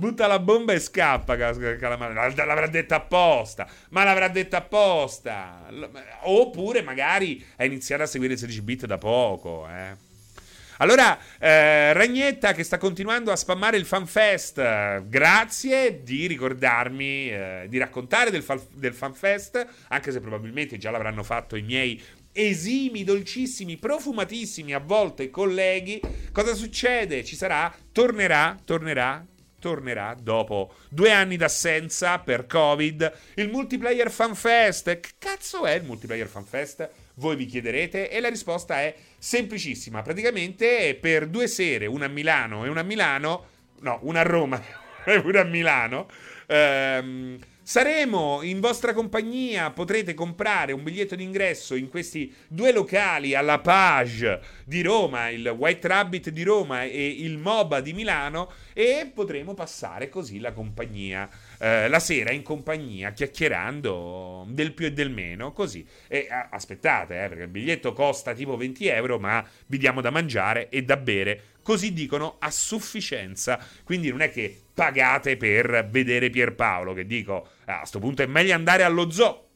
[0.00, 1.36] Butta la bomba e scappa.
[1.36, 3.68] L'avrà detta apposta.
[3.90, 5.68] Ma l'avrà detta apposta.
[6.22, 9.68] Oppure magari ha iniziato a seguire il 16 bit da poco.
[9.68, 9.94] Eh.
[10.78, 17.76] Allora, eh, Ragnetta che sta continuando a spammare il FanFest, grazie di ricordarmi, eh, di
[17.76, 23.76] raccontare del, fa- del FanFest, anche se probabilmente già l'avranno fatto i miei esimi, dolcissimi,
[23.76, 26.00] profumatissimi a volte colleghi.
[26.32, 27.22] Cosa succede?
[27.22, 29.22] Ci sarà, tornerà, tornerà,
[29.60, 34.98] tornerà dopo due anni d'assenza per Covid il multiplayer FanFest.
[34.98, 36.90] Che cazzo è il multiplayer FanFest?
[37.14, 40.02] Voi vi chiederete e la risposta è semplicissima.
[40.02, 43.46] Praticamente per due sere, una a Milano e una a Milano,
[43.80, 44.60] no, una a Roma
[45.04, 46.08] e una a Milano,
[46.46, 47.38] ehm,
[47.70, 54.40] Saremo in vostra compagnia, potrete comprare un biglietto d'ingresso in questi due locali alla Page
[54.64, 60.08] di Roma, il White Rabbit di Roma e il MOBA di Milano e potremo passare
[60.08, 61.28] così la compagnia,
[61.60, 65.86] eh, la sera in compagnia, chiacchierando del più e del meno, così.
[66.08, 70.70] E aspettate, eh, perché il biglietto costa tipo 20 euro, ma vi diamo da mangiare
[70.70, 73.58] e da bere così dicono a sufficienza.
[73.84, 78.26] Quindi non è che pagate per vedere Pierpaolo, che dico, ah, a questo punto è
[78.26, 79.48] meglio andare allo zoo,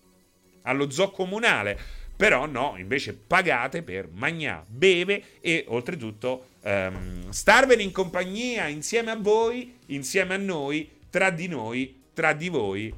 [0.63, 2.03] allo zoo comunale.
[2.17, 9.17] Però no, invece pagate per mangiare, beve e oltretutto um, starvene in compagnia insieme a
[9.17, 12.95] voi, insieme a noi, tra di noi, tra di voi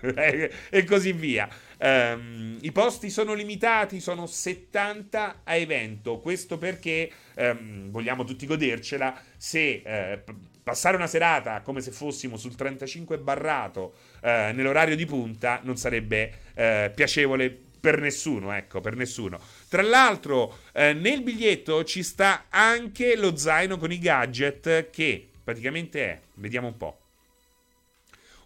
[0.70, 1.48] e così via.
[1.78, 6.18] Um, I posti sono limitati, sono 70 a evento.
[6.18, 9.18] Questo perché um, vogliamo tutti godercela.
[9.36, 15.60] Se uh, passare una serata come se fossimo sul 35 barrato uh, nell'orario di punta
[15.62, 19.38] non sarebbe uh, piacevole per nessuno, ecco, per nessuno.
[19.68, 26.20] Tra l'altro, nel biglietto ci sta anche lo zaino con i gadget che praticamente è,
[26.34, 27.05] vediamo un po'.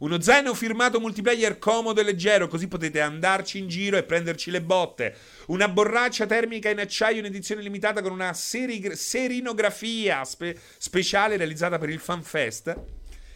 [0.01, 4.63] Uno zaino firmato multiplayer comodo e leggero, così potete andarci in giro e prenderci le
[4.63, 5.15] botte.
[5.49, 11.77] Una borraccia termica in acciaio in edizione limitata con una seri- serinografia spe- speciale realizzata
[11.77, 12.75] per il FanFest.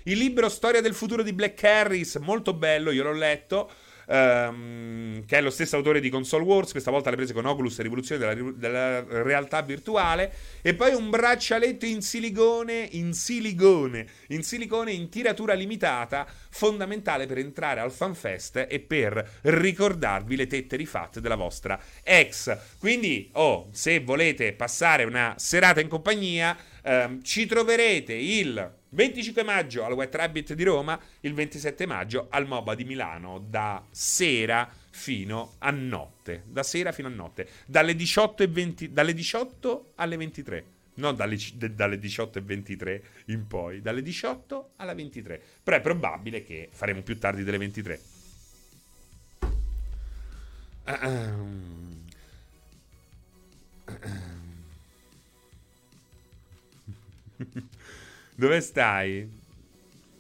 [0.05, 3.70] Il libro Storia del futuro di Black Harris, molto bello, io l'ho letto
[4.06, 7.80] ehm, che è lo stesso autore di Console Wars, questa volta le prese con Oculus,
[7.80, 14.92] rivoluzione della, della, realtà virtuale, e poi un braccialetto in silicone, in silicone, in silicone
[14.92, 21.36] in tiratura limitata, fondamentale per entrare al FanFest e per ricordarvi le tette rifatte della
[21.36, 22.56] vostra ex.
[22.78, 29.85] Quindi, oh, se volete passare una serata in compagnia, ehm, ci troverete il 25 maggio
[29.85, 35.55] al Wet Rabbit di Roma, il 27 maggio al MOBA di Milano, da sera fino
[35.59, 36.44] a notte.
[36.47, 37.49] Da sera fino a notte.
[37.66, 40.64] Dalle 18, 20, dalle 18 alle 23.
[40.97, 41.37] Non dalle,
[41.73, 45.42] dalle 18 e 23 in poi, dalle 18 alla 23.
[45.62, 48.01] Però è probabile che faremo più tardi delle 23.
[50.87, 52.05] Uh-um.
[53.87, 54.43] Uh-um.
[58.37, 59.42] Dove stai?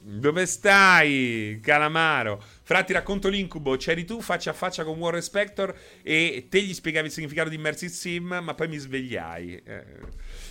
[0.06, 2.42] Dove stai, Calamaro?
[2.62, 3.76] Fra, ti racconto l'incubo.
[3.76, 7.54] C'eri tu faccia a faccia con War Spector e te gli spiegavi il significato di
[7.54, 9.62] Immersive Sim, ma poi mi svegliai.
[9.64, 9.84] Eh.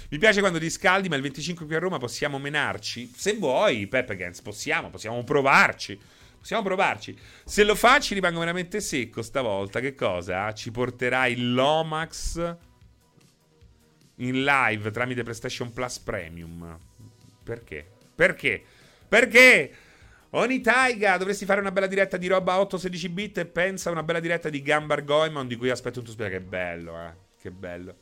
[0.09, 3.11] Mi piace quando ti scaldi, ma il 25 qui a Roma possiamo menarci?
[3.15, 5.99] Se vuoi, Peppe Gens, possiamo, possiamo provarci.
[6.39, 7.15] Possiamo provarci.
[7.45, 9.79] Se lo fa, ci rimango veramente secco stavolta.
[9.79, 10.51] Che cosa?
[10.51, 12.55] Ci porterai l'Omax
[14.17, 16.77] in live tramite PlayStation Plus Premium.
[17.43, 17.85] Perché?
[18.15, 18.63] Perché?
[19.07, 19.71] Perché?
[20.35, 24.01] Oni Taiga, dovresti fare una bella diretta di roba 8-16 bit e pensa a una
[24.01, 26.37] bella diretta di Gambar Goemon di cui aspetto un tuo spiega.
[26.37, 27.13] Che bello, eh.
[27.39, 27.95] Che bello.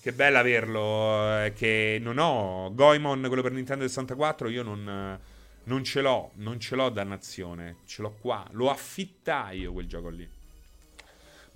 [0.00, 1.42] Che bello averlo.
[1.42, 2.72] Eh, che non ho.
[2.72, 5.18] Goemon, quello per Nintendo 64, io non,
[5.64, 6.30] non ce l'ho.
[6.34, 7.78] Non ce l'ho, dannazione.
[7.86, 8.46] Ce l'ho qua.
[8.52, 10.28] Lo affittai io quel gioco lì.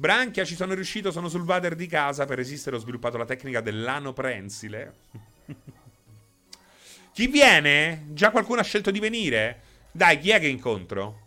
[0.00, 2.24] Branchia, ci sono riuscito, sono sul vader di casa.
[2.24, 4.94] Per resistere ho sviluppato la tecnica dell'ano prensile.
[7.12, 8.04] Chi viene?
[8.10, 9.60] Già qualcuno ha scelto di venire?
[9.90, 11.26] Dai, chi è che incontro?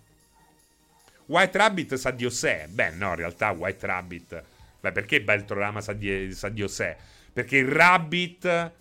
[1.25, 2.67] White Rabbit sa di Osè.
[2.69, 4.43] Beh, no, in realtà White Rabbit.
[4.79, 6.95] Beh, perché Beltrorama sa di, sa di Osè?
[7.33, 8.71] Perché il Rabbit.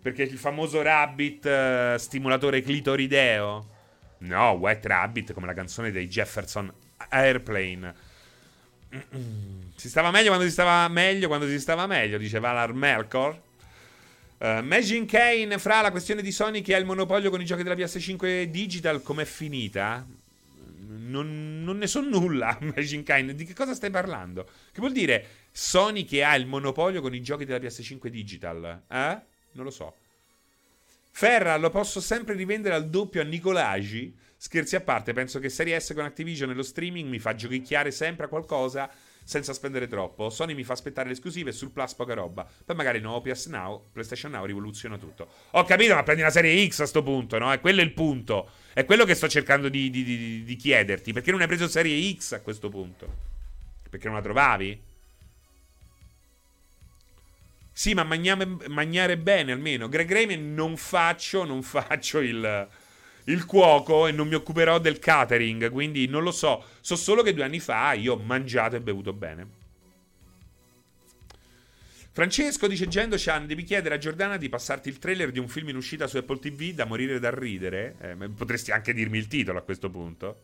[0.00, 3.70] Perché il famoso Rabbit uh, stimolatore clitorideo.
[4.18, 6.72] No, White Rabbit come la canzone dei Jefferson
[7.08, 8.03] Airplane.
[9.76, 13.40] Si stava meglio quando si stava meglio, quando si stava meglio, dice Valar Melkor.
[14.38, 17.62] Uh, Magin Kane, fra la questione di Sony che ha il monopolio con i giochi
[17.62, 20.06] della PS5 Digital, com'è finita?
[20.86, 23.34] Non, non ne so nulla, Magin Kane.
[23.34, 24.44] Di che cosa stai parlando?
[24.44, 28.82] Che vuol dire Sony che ha il monopolio con i giochi della PS5 Digital?
[28.88, 29.18] Eh?
[29.52, 29.94] Non lo so.
[31.10, 34.16] Ferra, lo posso sempre rivendere al doppio a Nicolagi?
[34.44, 37.90] Scherzi a parte, penso che Serie S con Activision e lo streaming mi fa giochicchiare
[37.90, 38.90] sempre a qualcosa
[39.24, 40.28] senza spendere troppo.
[40.28, 42.46] Sony mi fa aspettare le esclusive e sul Plus poca roba.
[42.62, 45.28] Poi magari nuovo PS Now, PlayStation Now rivoluziona tutto.
[45.52, 47.54] Ho capito, ma prendi la serie X a sto punto, no?
[47.54, 48.50] E quello è il punto.
[48.74, 51.14] È quello che sto cercando di, di, di, di chiederti.
[51.14, 53.08] Perché non hai preso serie X a questo punto?
[53.88, 54.78] Perché non la trovavi?
[57.72, 59.88] Sì, ma magname, magnare bene almeno.
[59.88, 62.68] Greg Raymond non faccio, non faccio il
[63.24, 66.64] il cuoco e non mi occuperò del catering, quindi non lo so.
[66.80, 69.62] So solo che due anni fa io ho mangiato e bevuto bene.
[72.14, 75.76] Francesco dice Gendochan devi chiedere a Giordana di passarti il trailer di un film in
[75.76, 79.62] uscita su Apple TV da morire da ridere eh, potresti anche dirmi il titolo a
[79.62, 80.42] questo punto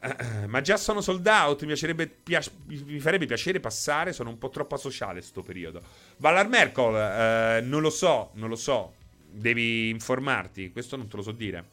[0.00, 4.50] eh, ma già sono sold out mi, piace, mi, farebbe piacere passare sono un po'
[4.50, 5.80] troppo asociale sto periodo
[6.16, 8.94] Valar Merkel eh, non lo so non lo so
[9.34, 10.70] devi informarti.
[10.70, 11.64] Questo non te lo so dire.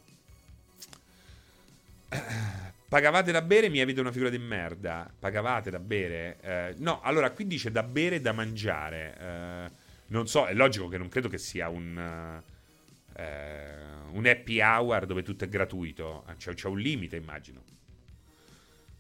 [2.88, 5.10] Pagavate da bere, mi evita una figura di merda.
[5.18, 6.38] Pagavate da bere?
[6.42, 9.18] Eh, no, allora qui dice da bere e da mangiare.
[9.18, 9.72] Eh,
[10.08, 12.42] non so, è logico che non credo che sia un,
[13.16, 13.76] eh,
[14.12, 16.26] un happy hour dove tutto è gratuito.
[16.38, 17.64] C'è, c'è un limite, immagino.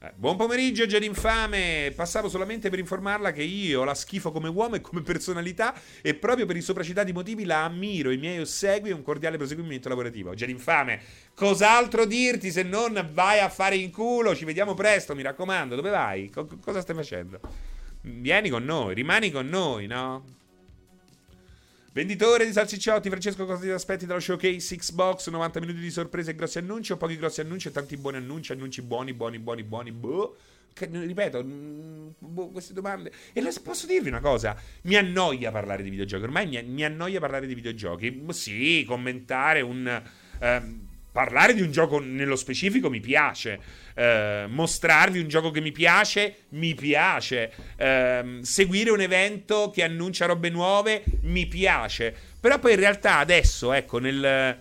[0.03, 1.93] Eh, buon pomeriggio, Jedi Infame.
[1.95, 6.47] Passavo solamente per informarla che io la schifo come uomo e come personalità e proprio
[6.47, 8.09] per i sopracitati motivi la ammiro.
[8.09, 10.33] I miei ossegui e un cordiale proseguimento lavorativo.
[10.33, 11.01] Jedi Infame,
[11.35, 14.35] cos'altro dirti se non vai a fare in culo?
[14.35, 15.75] Ci vediamo presto, mi raccomando.
[15.75, 16.31] Dove vai?
[16.31, 17.39] Co- cosa stai facendo?
[18.01, 20.40] Vieni con noi, rimani con noi, no?
[21.93, 25.27] Venditore di salsicciotti, Francesco, cosa ti aspetti dallo showcase Xbox?
[25.27, 28.53] 90 minuti di sorprese e grossi annunci o pochi grossi annunci e tanti buoni annunci,
[28.53, 30.37] annunci buoni, buoni, buoni, buoni, boh.
[30.71, 31.43] Che, ripeto,
[32.17, 33.11] boh, queste domande.
[33.33, 34.55] E posso dirvi una cosa?
[34.83, 36.23] Mi annoia parlare di videogiochi.
[36.23, 38.25] Ormai mi, mi annoia parlare di videogiochi.
[38.29, 40.01] Sì, commentare un.
[40.39, 43.59] Um, parlare di un gioco nello specifico mi piace.
[43.95, 47.51] Uh, mostrarvi un gioco che mi piace, mi piace.
[47.77, 52.15] Uh, seguire un evento che annuncia robe nuove, mi piace.
[52.39, 54.59] Però poi in realtà adesso, ecco, nel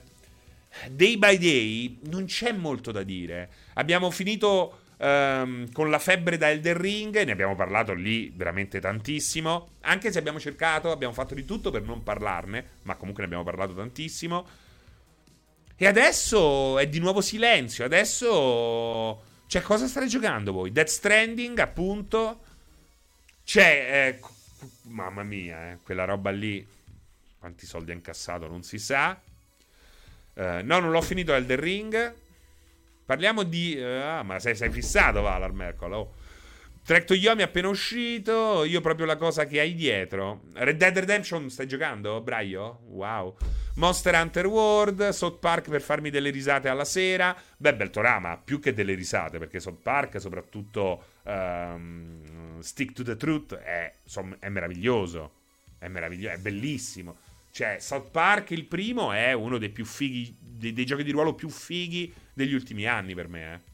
[0.89, 3.49] day by day non c'è molto da dire.
[3.75, 9.71] Abbiamo finito um, con la febbre da Elden Ring, ne abbiamo parlato lì veramente tantissimo.
[9.83, 13.45] Anche se abbiamo cercato, abbiamo fatto di tutto per non parlarne, ma comunque ne abbiamo
[13.45, 14.47] parlato tantissimo.
[15.83, 17.87] E adesso è di nuovo silenzio.
[17.87, 19.23] Adesso.
[19.47, 20.73] Cioè, cosa state giocando voi?
[20.73, 22.41] Death Stranding, appunto.
[23.43, 24.19] C'è.
[24.19, 24.21] Eh,
[24.91, 26.67] mamma mia, eh, quella roba lì.
[27.39, 29.19] Quanti soldi ha incassato, non si sa.
[30.35, 32.15] Uh, no, non l'ho finito Elden Ring.
[33.07, 33.75] Parliamo di.
[33.75, 35.93] Uh, ah, ma sei, sei fissato, Valar Merkel.
[35.95, 36.15] Oh.
[36.85, 38.65] Track to Yomi appena uscito.
[38.65, 40.43] Io proprio la cosa che hai dietro.
[40.53, 42.81] Red Dead Redemption stai giocando, Braio?
[42.89, 43.35] Wow.
[43.75, 47.37] Monster Hunter World, South Park per farmi delle risate alla sera.
[47.57, 53.55] Beh, Beltorama, più che delle risate, perché South Park, soprattutto um, Stick to the Truth,
[53.55, 55.33] è, insomma, è meraviglioso.
[55.79, 57.17] È meraviglioso, è bellissimo.
[57.53, 61.35] Cioè, South Park, il primo, è uno dei più fighi, dei, dei giochi di ruolo
[61.35, 63.69] più fighi degli ultimi anni per me, eh.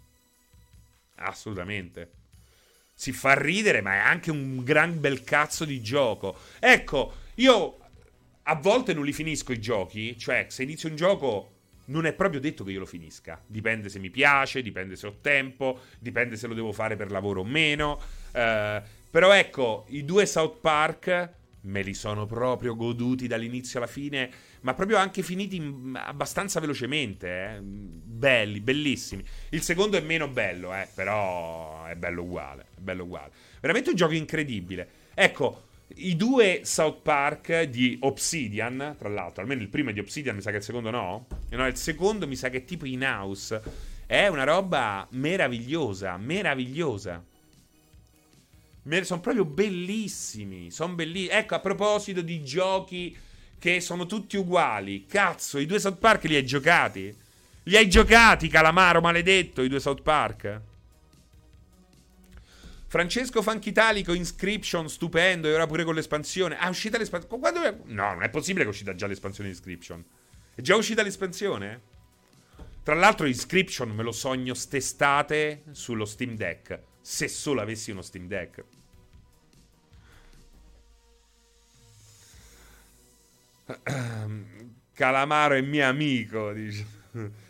[1.17, 2.11] Assolutamente.
[2.95, 6.39] Si fa ridere, ma è anche un gran bel cazzo di gioco.
[6.59, 7.79] Ecco, io
[8.49, 11.51] a volte non li finisco i giochi, cioè se inizio un gioco
[11.87, 13.41] non è proprio detto che io lo finisca.
[13.47, 17.41] Dipende se mi piace, dipende se ho tempo, dipende se lo devo fare per lavoro
[17.41, 18.01] o meno.
[18.33, 18.81] Uh,
[19.11, 24.31] però ecco, i due South Park me li sono proprio goduti dall'inizio alla fine,
[24.61, 25.61] ma proprio anche finiti
[25.95, 27.29] abbastanza velocemente.
[27.29, 27.61] Eh?
[27.61, 29.25] Belli, bellissimi.
[29.51, 30.89] Il secondo è meno bello, eh?
[30.95, 32.67] però è bello uguale.
[32.77, 33.33] È bello uguale.
[33.61, 34.89] Veramente un gioco incredibile.
[35.15, 35.65] Ecco,
[35.95, 40.43] i due South Park di Obsidian, tra l'altro, almeno il primo è di Obsidian, mi
[40.43, 41.27] sa che il secondo no.
[41.51, 43.63] No, il secondo mi sa che è tipo in house.
[44.05, 47.25] È una roba meravigliosa, meravigliosa.
[49.03, 50.71] sono proprio bellissimi.
[50.71, 51.39] Sono bellissimi.
[51.39, 53.17] Ecco, a proposito di giochi
[53.59, 55.07] che sono tutti uguali.
[55.07, 57.15] Cazzo, i due South Park li hai giocati?
[57.65, 60.61] Li hai giocati, calamaro maledetto, i due South Park?
[62.97, 66.57] Francesco Fanchitalico, Inscription, stupendo, e ora pure con l'espansione.
[66.57, 67.39] Ah, è uscita l'espansione?
[67.39, 67.61] Quando...
[67.93, 70.03] No, non è possibile che è uscita già l'espansione di Inscription.
[70.55, 71.83] È già uscita l'espansione?
[72.83, 76.81] Tra l'altro Inscription me lo sogno st'estate sullo Steam Deck.
[77.03, 78.65] Se solo avessi uno Steam Deck.
[84.95, 86.87] Calamaro è mio amico, dice.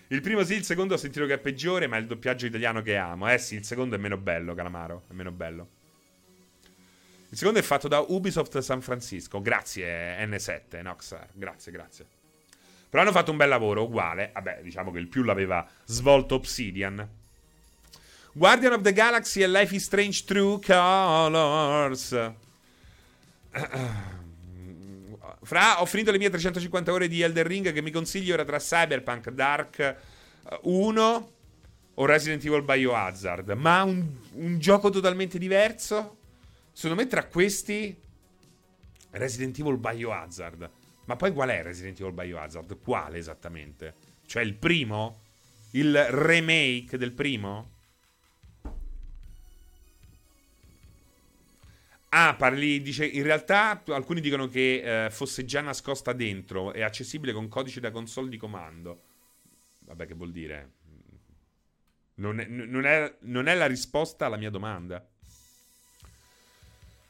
[0.09, 2.81] Il primo sì, il secondo ho sentito che è peggiore, ma è il doppiaggio italiano
[2.81, 3.29] che amo.
[3.31, 5.69] Eh sì, il secondo è meno bello, Calamaro, è meno bello.
[7.29, 9.43] Il secondo è fatto da Ubisoft San Francisco.
[9.43, 11.29] Grazie N7, Noxar.
[11.33, 12.07] Grazie, grazie.
[12.89, 14.31] Però hanno fatto un bel lavoro, uguale.
[14.33, 17.07] Vabbè, diciamo che il più l'aveva svolto Obsidian.
[18.33, 22.33] Guardian of the Galaxy e Life is Strange True Colors.
[25.47, 28.59] Fra, ho finito le mie 350 ore di Elder Ring che mi consigli ora tra
[28.59, 29.97] Cyberpunk, Dark
[30.63, 31.33] 1 eh,
[31.95, 33.51] o Resident Evil Biohazard.
[33.51, 36.17] Ma un, un gioco totalmente diverso?
[36.73, 37.97] Secondo me tra questi
[39.11, 40.69] Resident Evil Biohazard.
[41.05, 42.81] Ma poi qual è Resident Evil Biohazard?
[42.81, 43.95] Quale esattamente?
[44.27, 45.21] Cioè il primo?
[45.71, 47.76] Il remake del primo?
[52.19, 57.35] Ah, parli, dice, in realtà alcuni dicono che eh, fosse già nascosta dentro, è accessibile
[57.35, 59.03] con codice da console di comando.
[59.81, 60.71] Vabbè, che vuol dire?
[62.14, 65.07] Non è, non è, non è la risposta alla mia domanda.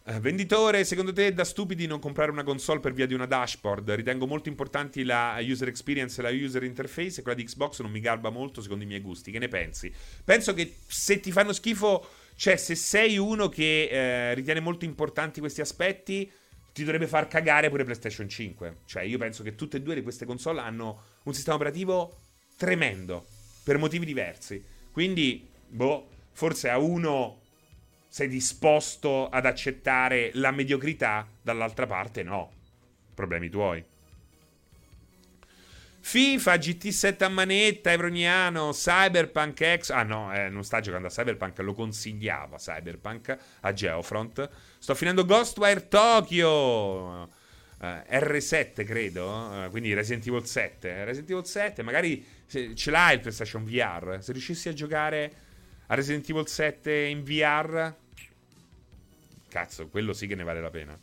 [0.02, 3.26] Uh, venditore, secondo te è da stupidi non comprare una console per via di una
[3.26, 3.88] dashboard?
[3.90, 8.00] Ritengo molto importanti la user experience e la user interface quella di Xbox non mi
[8.00, 9.30] garba molto secondo i miei gusti.
[9.30, 9.92] Che ne pensi?
[10.24, 15.40] Penso che se ti fanno schifo cioè, se sei uno che eh, ritiene molto importanti
[15.40, 16.30] questi aspetti,
[16.72, 18.76] ti dovrebbe far cagare pure PlayStation 5.
[18.84, 22.14] Cioè, io penso che tutte e due di queste console hanno un sistema operativo
[22.58, 23.24] tremendo,
[23.64, 24.62] per motivi diversi.
[24.92, 27.40] Quindi, boh, forse a uno
[28.06, 32.52] sei disposto ad accettare la mediocrità, dall'altra parte no.
[33.14, 33.82] Problemi tuoi.
[36.08, 39.90] FIFA, GT7 a manetta, Evroniano, Cyberpunk X.
[39.90, 44.48] Ah no, eh, non sta giocando a Cyberpunk, lo consigliava Cyberpunk a Geofront.
[44.78, 47.28] Sto finendo Ghostwire Tokyo.
[47.78, 51.04] Uh, R7 credo, uh, quindi Resident Evil 7.
[51.04, 54.18] Resident Evil 7, magari ce l'hai il PlayStation VR.
[54.20, 55.32] Se riuscissi a giocare
[55.86, 57.92] a Resident Evil 7 in VR,
[59.48, 60.96] cazzo, quello sì che ne vale la pena.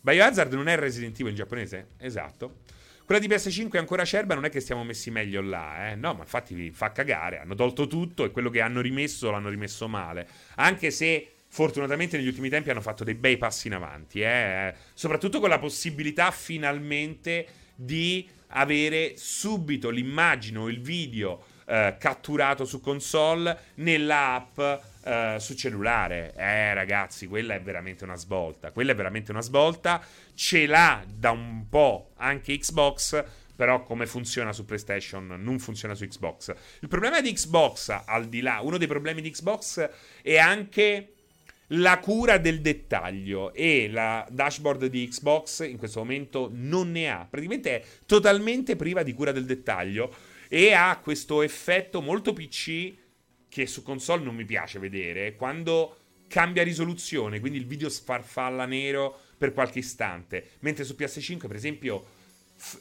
[0.00, 1.88] Biohazard non è Resident Evil in giapponese?
[1.98, 2.62] Esatto.
[3.04, 5.94] Quella di PS5 è ancora acerba, non è che stiamo messi meglio là, eh?
[5.94, 7.38] No, ma infatti fa cagare.
[7.38, 10.26] Hanno tolto tutto e quello che hanno rimesso l'hanno rimesso male.
[10.54, 14.74] Anche se fortunatamente negli ultimi tempi hanno fatto dei bei passi in avanti, eh?
[14.94, 22.80] soprattutto con la possibilità finalmente di avere subito l'immagine o il video eh, catturato su
[22.80, 24.58] console nell'app
[25.04, 26.32] eh, su cellulare.
[26.36, 28.70] Eh, ragazzi, quella è veramente una svolta.
[28.70, 30.02] Quella è veramente una svolta.
[30.34, 33.24] Ce l'ha da un po' anche Xbox.
[33.56, 36.52] Però come funziona su PlayStation non funziona su Xbox.
[36.80, 39.88] Il problema di Xbox, al di là, uno dei problemi di Xbox
[40.22, 41.12] è anche
[41.68, 47.26] la cura del dettaglio e la dashboard di Xbox in questo momento non ne ha.
[47.30, 50.12] Praticamente è totalmente priva di cura del dettaglio
[50.54, 52.94] e ha questo effetto molto PC
[53.48, 55.96] che su console non mi piace vedere, quando
[56.28, 62.06] cambia risoluzione, quindi il video sfarfalla nero per qualche istante, mentre su PS5 per esempio,
[62.54, 62.78] f-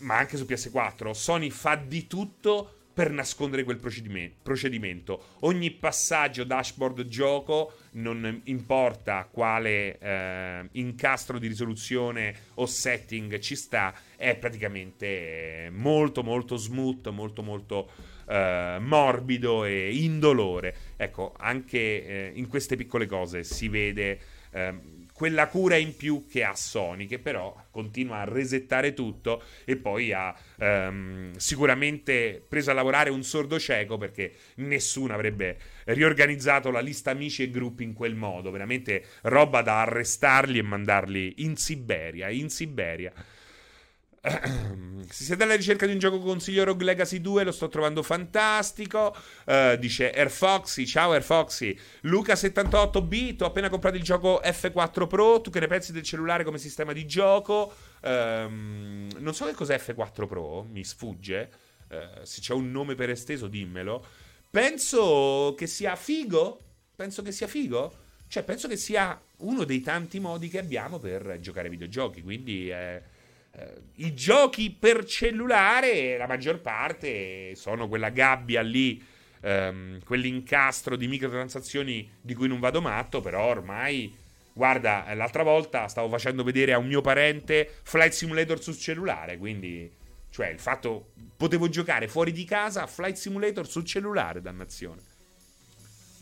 [0.00, 5.36] ma anche su PS4, Sony fa di tutto per nascondere quel procedimento.
[5.40, 13.94] Ogni passaggio dashboard gioco, non importa quale eh, incastro di risoluzione o setting ci sta,
[14.16, 17.90] è praticamente molto molto smooth, molto molto
[18.26, 20.74] eh, morbido e indolore.
[20.96, 24.18] Ecco, anche eh, in queste piccole cose si vede
[24.50, 29.76] ehm, quella cura in più che ha Sony, che però continua a resettare tutto e
[29.76, 36.80] poi ha ehm, sicuramente preso a lavorare un sordo cieco perché nessuno avrebbe riorganizzato la
[36.80, 38.50] lista amici e gruppi in quel modo.
[38.50, 43.12] Veramente roba da arrestarli e mandarli in Siberia, in Siberia.
[44.24, 49.14] Se siete alla ricerca di un gioco consiglio Rogue Legacy 2, lo sto trovando fantastico.
[49.44, 51.78] Uh, dice Air Foxy, ciao Air Foxy.
[52.04, 55.42] Luca78B, ho appena comprato il gioco F4 Pro.
[55.42, 57.74] Tu che ne pensi del cellulare come sistema di gioco?
[58.02, 61.50] Um, non so che cos'è F4 Pro, mi sfugge.
[61.90, 64.06] Uh, se c'è un nome per esteso, dimmelo.
[64.50, 66.60] Penso che sia figo.
[66.96, 67.94] Penso che sia figo.
[68.26, 72.22] Cioè, penso che sia uno dei tanti modi che abbiamo per giocare ai videogiochi.
[72.22, 73.02] Quindi, eh, eh,
[73.96, 79.02] i giochi per cellulare, la maggior parte, sono quella gabbia lì,
[79.40, 84.22] ehm, quell'incastro di microtransazioni di cui non vado matto, però ormai.
[84.52, 89.90] Guarda, l'altra volta stavo facendo vedere a un mio parente Flight Simulator sul cellulare, quindi
[90.34, 91.12] cioè, il fatto.
[91.36, 95.13] Potevo giocare fuori di casa a Flight Simulator sul cellulare, dannazione.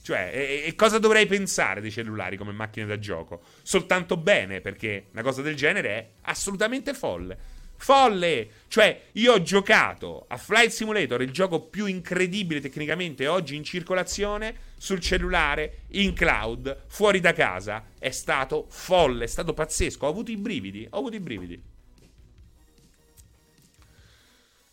[0.03, 3.41] Cioè, e, e, cosa dovrei pensare dei cellulari come macchine da gioco?
[3.63, 7.39] Soltanto bene, perché una cosa del genere è assolutamente folle.
[7.77, 8.49] Folle!
[8.67, 14.71] Cioè, io ho giocato a Flight Simulator, il gioco più incredibile tecnicamente oggi in circolazione,
[14.77, 17.85] sul cellulare, in cloud, fuori da casa.
[17.97, 20.07] È stato folle, è stato pazzesco.
[20.07, 21.63] Ho avuto i brividi, ho avuto i brividi.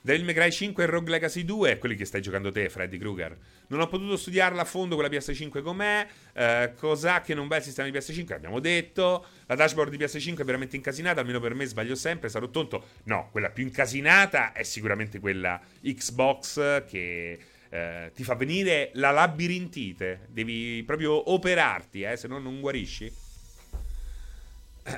[0.03, 3.37] Devil May Cry 5 e Rogue Legacy 2, quelli che stai giocando te, Freddy Krueger.
[3.67, 6.07] Non ho potuto studiarla a fondo quella PS5 com'è.
[6.33, 8.29] Eh, cos'ha che non va il sistema di PS5?
[8.31, 9.27] L'abbiamo detto.
[9.45, 12.85] La dashboard di PS5 è veramente incasinata, almeno per me sbaglio sempre, sarò tonto.
[13.05, 17.39] No, quella più incasinata è sicuramente quella Xbox che
[17.69, 20.29] eh, ti fa venire la labirintite.
[20.31, 23.29] Devi proprio operarti, eh, se no non guarisci.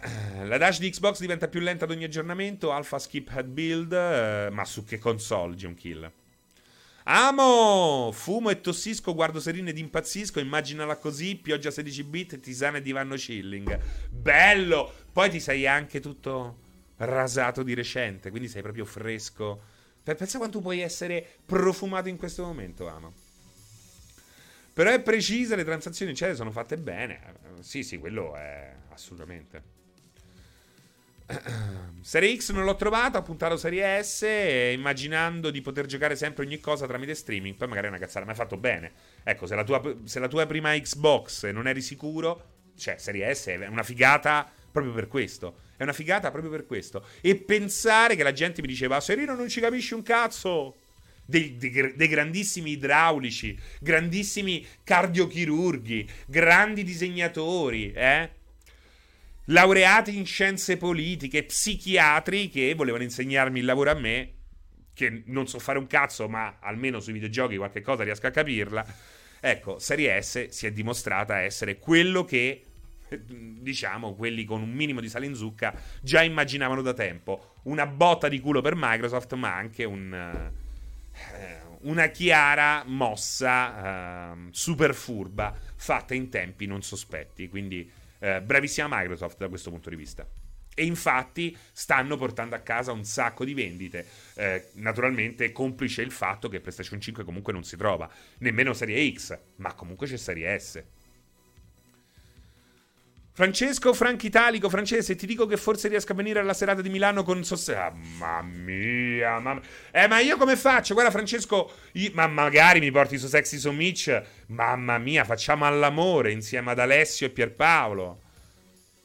[0.45, 2.73] La dash di Xbox diventa più lenta ad ogni aggiornamento.
[2.73, 3.93] Alpha skip head build.
[3.93, 6.11] Eh, ma su che console, John Kill?
[7.05, 8.11] Amo!
[8.13, 10.41] Fumo e tossisco, guardo serine ed impazzisco.
[10.41, 13.79] Immaginala così: pioggia 16 bit, tisane e divano chilling.
[14.11, 14.93] Bello!
[15.13, 16.59] Poi ti sei anche tutto
[16.99, 19.61] rasato di recente, quindi sei proprio fresco.
[20.03, 23.15] Pensa quanto puoi essere profumato in questo momento, Amo.
[24.73, 27.21] Però è precisa, le transazioni eccetera sono fatte bene.
[27.61, 29.81] Sì, sì, quello è assolutamente.
[32.03, 34.23] Serie X non l'ho trovata, ho puntato Serie S
[34.73, 37.55] immaginando di poter giocare sempre ogni cosa tramite streaming.
[37.55, 38.93] Poi magari è una cazzata, ma hai fatto bene.
[39.23, 43.47] Ecco, se la, tua, se la tua prima Xbox non eri sicuro, cioè Serie S
[43.47, 45.59] è una figata proprio per questo.
[45.77, 47.07] È una figata proprio per questo.
[47.21, 50.77] E pensare che la gente mi diceva, Serino non ci capisci un cazzo.
[51.25, 58.29] Dei, dei, dei, grandissimi idraulici, grandissimi cardiochirurghi, grandi disegnatori, eh?
[59.47, 64.33] Laureati in scienze politiche, psichiatri che volevano insegnarmi il lavoro a me,
[64.95, 68.85] che non so fare un cazzo, ma almeno sui videogiochi qualche cosa riesco a capirla.
[69.41, 72.65] Ecco, Serie S si è dimostrata essere quello che
[73.17, 77.55] diciamo, quelli con un minimo di sale in zucca già immaginavano da tempo.
[77.65, 84.95] Una botta di culo per Microsoft, ma anche un, eh, una chiara mossa eh, super
[84.95, 87.49] furba fatta in tempi non sospetti.
[87.49, 87.91] Quindi
[88.23, 90.27] eh, bravissima Microsoft da questo punto di vista.
[90.75, 94.07] E infatti stanno portando a casa un sacco di vendite.
[94.35, 98.09] Eh, naturalmente, complice il fatto che PlayStation 5 comunque non si trova,
[98.39, 100.83] nemmeno Serie X, ma comunque c'è Serie S.
[103.35, 107.23] Francesco Franchi Italico, francese, ti dico che forse riesco a venire alla serata di Milano
[107.23, 107.75] con Sosse.
[107.75, 109.63] Ah, mamma mia, mamma...
[109.91, 110.93] Eh, ma io come faccio?
[110.93, 112.11] Guarda, Francesco, io...
[112.13, 114.23] ma magari mi porti su Sexy So Mitch.
[114.49, 118.21] Mamma mia, facciamo all'amore insieme ad Alessio e Pierpaolo.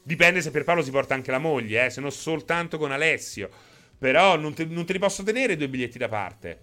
[0.02, 3.48] Dipende se Pierpaolo si porta anche la moglie, eh, se no soltanto con Alessio.
[3.96, 6.58] Però non te, non te li posso tenere due biglietti da parte.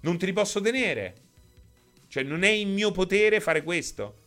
[0.00, 1.14] Non te li posso tenere.
[2.08, 4.21] Cioè, non è in mio potere fare questo.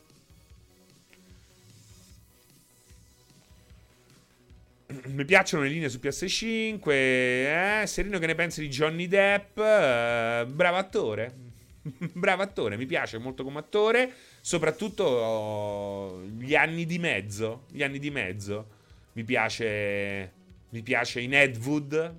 [5.05, 6.89] Mi piacciono le linee su PS5.
[6.89, 7.83] Eh?
[7.85, 9.57] Serino, che ne pensi di Johnny Depp?
[9.57, 11.33] Eh, bravo attore.
[12.13, 14.11] bravo attore, mi piace molto come attore.
[14.41, 17.65] Soprattutto oh, gli anni di mezzo.
[17.71, 18.69] Gli anni di mezzo.
[19.13, 20.31] Mi piace.
[20.69, 22.15] Mi piace in Ed Wood.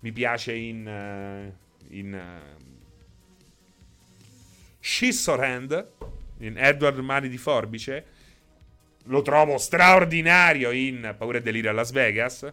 [0.00, 0.86] Mi piace in.
[0.86, 2.12] Uh, in.
[2.12, 2.64] Uh,
[4.80, 5.88] Scissorhand.
[6.38, 8.15] In Edward Mani di Forbice
[9.06, 12.52] lo trovo straordinario in Paura e Delirio a Las Vegas.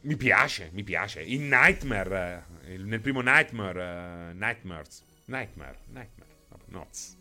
[0.00, 1.22] Mi piace, mi piace.
[1.22, 6.30] In Nightmare, eh, nel primo Nightmare, uh, Nightmares, Nightmare, Nightmare,
[6.66, 7.16] Noz.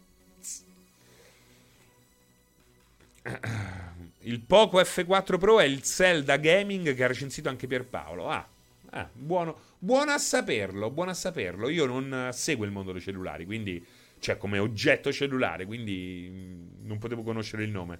[4.20, 8.30] Il Poco F4 Pro è il Zelda Gaming che ha recensito anche Pierpaolo.
[8.30, 8.48] Ah,
[8.92, 11.70] ah buono, buono a saperlo, buono a saperlo.
[11.70, 13.84] Io non seguo il mondo dei cellulari, quindi
[14.26, 18.00] cioè come oggetto cellulare, quindi mm, non potevo conoscere il nome.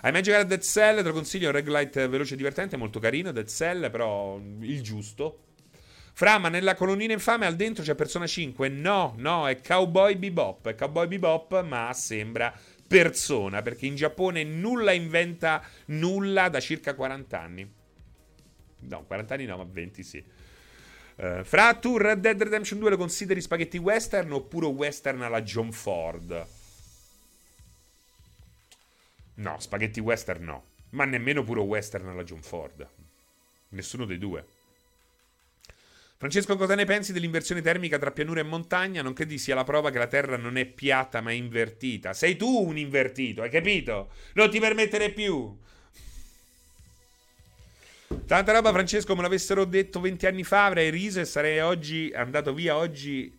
[0.00, 0.96] Hai mai giocato a Dead Cell?
[0.96, 5.40] Te lo consiglio, un reglite veloce e divertente, molto carino, Dead Cell, però il giusto.
[6.14, 8.68] Fra, ma nella colonnina infame al dentro c'è Persona 5?
[8.68, 12.54] No, no, è Cowboy Bebop, è Cowboy Bebop, ma sembra
[12.86, 17.70] persona, perché in Giappone nulla inventa nulla da circa 40 anni.
[18.80, 20.24] No, 40 anni no, ma 20 sì.
[21.16, 25.70] Uh, fra tu Red Dead Redemption 2 lo consideri spaghetti western oppure western alla John
[25.70, 26.46] Ford?
[29.34, 30.64] No, spaghetti western no.
[30.90, 32.88] Ma nemmeno puro western alla John Ford.
[33.70, 34.44] Nessuno dei due.
[36.16, 39.02] Francesco, cosa ne pensi dell'inversione termica tra pianura e montagna?
[39.02, 42.12] Non credi sia la prova che la Terra non è piatta ma è invertita?
[42.12, 44.10] Sei tu un invertito, hai capito?
[44.34, 45.58] Non ti permettere più.
[48.26, 52.54] Tanta roba, Francesco, me l'avessero detto 20 anni fa, avrei riso e sarei oggi andato
[52.54, 52.76] via.
[52.76, 53.38] Oggi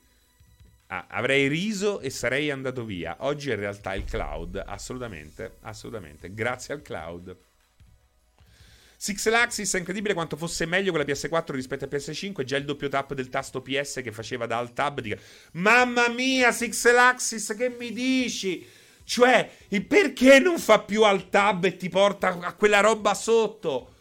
[0.88, 3.18] ah, avrei riso e sarei andato via.
[3.20, 6.34] Oggi in realtà il cloud, assolutamente, assolutamente.
[6.34, 7.36] Grazie al cloud.
[8.98, 12.44] Six Laxis è incredibile quanto fosse meglio con la PS4 rispetto a PS5.
[12.44, 15.00] Già il doppio tap del tasto PS che faceva da alt tab.
[15.02, 15.18] Di...
[15.54, 18.68] Mamma mia, Six Laxis, che mi dici?
[19.04, 19.50] Cioè,
[19.88, 23.95] perché non fa più alt tab e ti porta a quella roba sotto?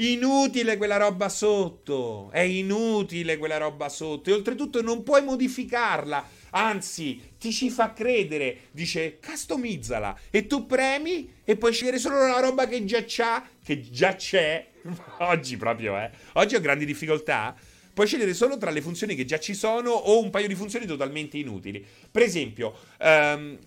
[0.00, 2.30] Inutile quella roba sotto.
[2.30, 4.30] È inutile quella roba sotto.
[4.30, 6.24] E oltretutto non puoi modificarla.
[6.50, 8.68] Anzi, ti ci fa credere.
[8.70, 10.16] Dice customizzala.
[10.30, 13.44] E tu premi e puoi scegliere solo la roba che già c'ha.
[13.64, 14.68] Che già c'è.
[15.18, 16.10] Oggi proprio, eh.
[16.34, 17.56] Oggi ho grandi difficoltà.
[17.92, 20.86] Puoi scegliere solo tra le funzioni che già ci sono o un paio di funzioni
[20.86, 21.84] totalmente inutili.
[22.08, 23.58] Per esempio, um,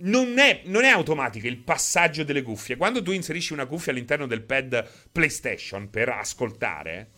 [0.00, 2.76] non è, non è, automatico il passaggio delle cuffie.
[2.76, 7.08] Quando tu inserisci una cuffia all'interno del pad PlayStation per ascoltare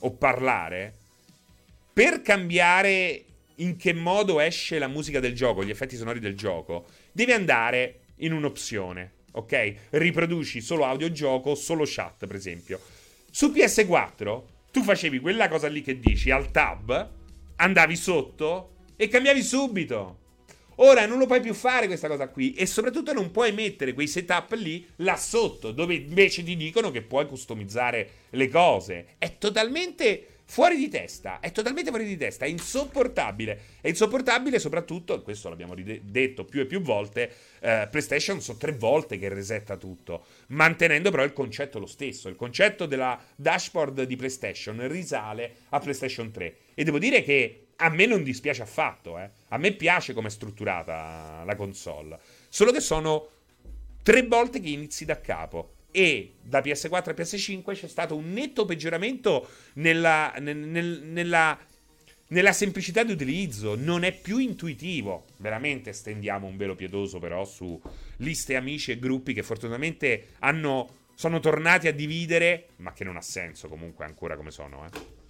[0.00, 0.92] o parlare,
[1.92, 3.24] per cambiare
[3.56, 8.00] in che modo esce la musica del gioco, gli effetti sonori del gioco, devi andare
[8.16, 9.74] in un'opzione, ok?
[9.90, 12.80] Riproduci solo audio gioco, solo chat, per esempio.
[13.30, 17.10] Su PS4 tu facevi quella cosa lì che dici al tab,
[17.56, 20.22] andavi sotto e cambiavi subito.
[20.76, 24.08] Ora non lo puoi più fare questa cosa qui e soprattutto non puoi mettere quei
[24.08, 29.06] setup lì là sotto dove invece ti dicono che puoi customizzare le cose.
[29.18, 33.60] È totalmente fuori di testa, è totalmente fuori di testa, è insopportabile.
[33.80, 39.18] È insopportabile soprattutto, questo l'abbiamo detto più e più volte, eh, PlayStation sono tre volte
[39.18, 42.28] che resetta tutto, mantenendo però il concetto lo stesso.
[42.28, 47.88] Il concetto della dashboard di PlayStation risale a PlayStation 3 e devo dire che a
[47.88, 49.30] me non dispiace affatto, eh.
[49.48, 52.18] A me piace come è strutturata la console.
[52.48, 53.28] Solo che sono
[54.02, 55.72] tre volte che inizi da capo.
[55.90, 61.56] E da PS4 a PS5 c'è stato un netto peggioramento nella, nel, nella,
[62.28, 63.76] nella semplicità di utilizzo.
[63.76, 65.26] Non è più intuitivo.
[65.36, 67.80] Veramente stendiamo un velo pietoso, però, su
[68.18, 73.22] liste amici e gruppi che fortunatamente hanno, sono tornati a dividere, ma che non ha
[73.22, 75.22] senso comunque ancora come sono, eh.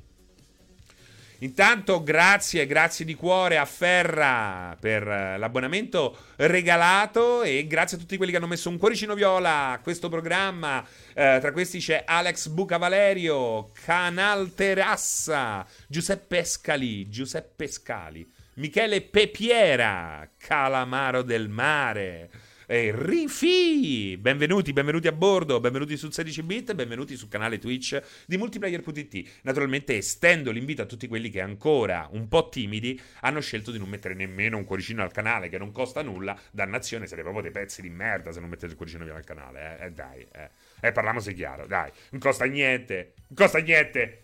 [1.45, 8.16] Intanto grazie, grazie di cuore a Ferra per eh, l'abbonamento regalato e grazie a tutti
[8.16, 10.82] quelli che hanno messo un cuoricino viola a questo programma.
[11.12, 20.26] Eh, tra questi c'è Alex Buca Valerio, Canal Terassa, Giuseppe Scali, Giuseppe Scali, Michele Pepiera,
[20.38, 22.30] Calamaro del Mare.
[22.67, 24.17] E Rifi!
[24.17, 29.41] Benvenuti, benvenuti a bordo, benvenuti su 16bit, benvenuti sul canale Twitch di Multiplayer.it.
[29.43, 33.91] Naturalmente estendo l'invito a tutti quelli che ancora un po' timidi hanno scelto di non
[33.91, 36.41] mettere nemmeno un cuoricino al canale che non costa nulla.
[36.51, 39.79] Dannazione, siete proprio dei pezzi di merda se non mettete il cuoricino via al canale,
[39.79, 40.49] eh, eh dai, eh.
[40.81, 44.21] Eh, parliamoci chiaro, dai, non costa niente, non costa niente.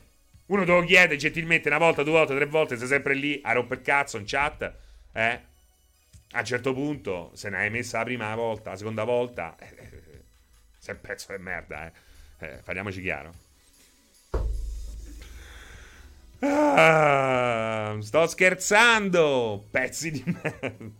[0.46, 3.52] Uno te lo chiede gentilmente una volta, due volte, tre volte, sei sempre lì a
[3.52, 4.74] romper cazzo in chat,
[5.12, 5.48] eh?
[6.32, 9.74] A un certo punto, se ne hai messa la prima volta, la seconda volta, eh,
[9.76, 10.22] eh, eh
[10.78, 11.92] sei un pezzo di merda, eh.
[12.38, 13.34] eh parliamoci chiaro.
[16.42, 20.98] Ah, sto scherzando, pezzi di merda.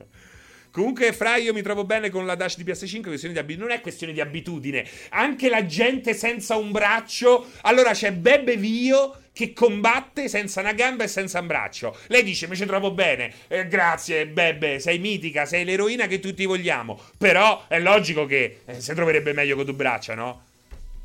[0.71, 3.03] Comunque, Fra, io mi trovo bene con la dash di PS5.
[3.03, 3.67] Questione di abitudine.
[3.67, 4.87] Non è questione di abitudine.
[5.11, 7.51] Anche la gente senza un braccio.
[7.63, 11.97] Allora c'è Bebe Vio che combatte senza una gamba e senza un braccio.
[12.09, 13.33] Lei dice: Mi ci trovo bene.
[13.49, 17.01] Eh, grazie, Bebe, sei mitica, sei l'eroina che tutti vogliamo.
[17.17, 20.45] Però è logico che eh, si troverebbe meglio con due braccia, no?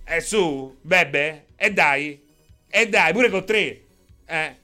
[0.04, 1.46] E eh, su, Bebe?
[1.56, 2.22] E dai.
[2.68, 3.82] E dai, pure con tre.
[4.26, 4.56] Eh.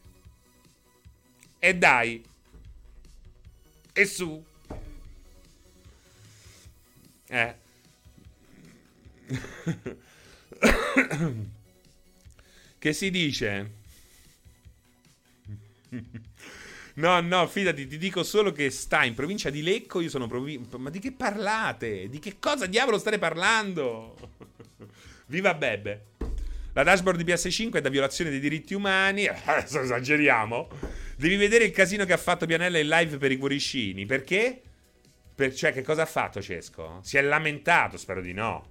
[1.60, 2.24] E dai.
[3.94, 4.44] E su.
[7.28, 7.56] Eh.
[12.82, 13.72] Che si dice?
[16.96, 20.80] No, no, fidati, ti dico solo che sta in provincia di Lecco, io sono provincia...
[20.80, 22.10] Ma di che parlate?
[22.10, 24.16] Di che cosa diavolo state parlando?
[25.28, 26.06] Viva Bebe.
[26.74, 29.28] La dashboard di PS5 è da violazione dei diritti umani.
[29.28, 30.68] Adesso esageriamo.
[31.16, 34.08] Devi vedere il casino che ha fatto Pianella in live per i cuoricini.
[34.08, 34.60] Perché?
[35.36, 37.00] Per, cioè, che cosa ha fatto Cesco?
[37.04, 38.70] Si è lamentato, spero di no.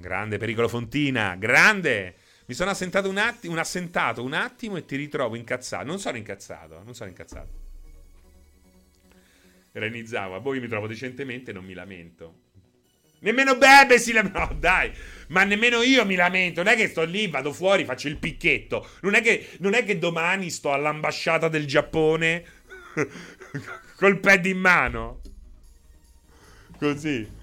[0.00, 2.14] Grande pericolo Fontina, grande!
[2.46, 5.84] Mi sono assentato un attimo, un assentato un attimo e ti ritrovo incazzato.
[5.84, 7.68] Non sono incazzato, non sono incazzato.
[9.72, 12.48] Renizzava, poi mi trovo decentemente e non mi lamento.
[13.20, 14.46] Nemmeno Bebe si lamenta.
[14.46, 14.90] No, dai,
[15.28, 16.62] ma nemmeno io mi lamento.
[16.62, 18.88] Non è che sto lì, vado fuori, faccio il picchetto.
[19.02, 22.44] Non è che, non è che domani sto all'ambasciata del Giappone
[23.94, 25.20] col pad in mano.
[26.78, 27.38] Così.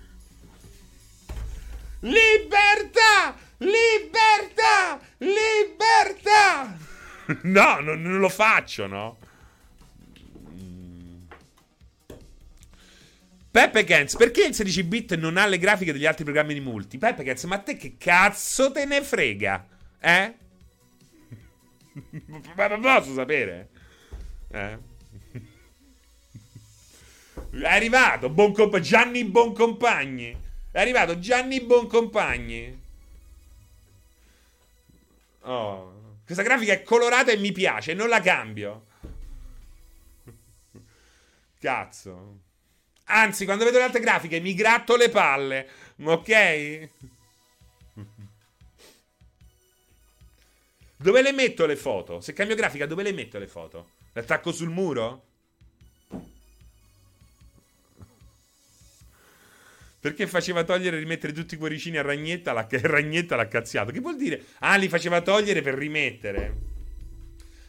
[2.02, 3.36] Libertà!
[3.58, 5.00] Libertà!
[5.18, 6.78] Libertà!
[7.44, 9.18] No, non, non lo faccio, no?
[13.52, 16.98] Peppe Kenz, perché il 16 bit non ha le grafiche degli altri programmi di multi?
[16.98, 19.68] Peppe Kenz, ma te che cazzo te ne frega?
[20.00, 20.36] Eh?
[22.56, 23.70] ma non posso sapere.
[24.52, 24.78] Eh?
[27.60, 30.46] È arrivato Boncomp- Gianni Boncompagni.
[30.78, 32.82] È arrivato Gianni Boncompagni.
[35.40, 38.86] Oh, questa grafica è colorata e mi piace, non la cambio.
[41.60, 42.42] Cazzo.
[43.06, 45.68] Anzi, quando vedo le altre grafiche mi gratto le palle.
[46.04, 46.90] Ok?
[50.96, 52.22] Dove le metto le foto?
[52.22, 53.90] Se cambio grafica, dove le metto le foto?
[54.14, 55.27] Le attacco sul muro?
[60.00, 63.92] Perché faceva togliere e rimettere tutti i cuoricini a Ragnetta, la, Ragnetta l'ha cazziato.
[63.92, 64.42] Che vuol dire?
[64.60, 66.76] Ah, li faceva togliere per rimettere.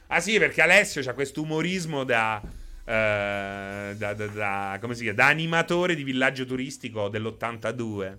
[0.08, 2.50] Ah sì, perché Alessio ha questo umorismo da, uh,
[2.84, 5.18] da, da, da, come si chiama?
[5.18, 8.16] Da animatore di villaggio turistico dell'82.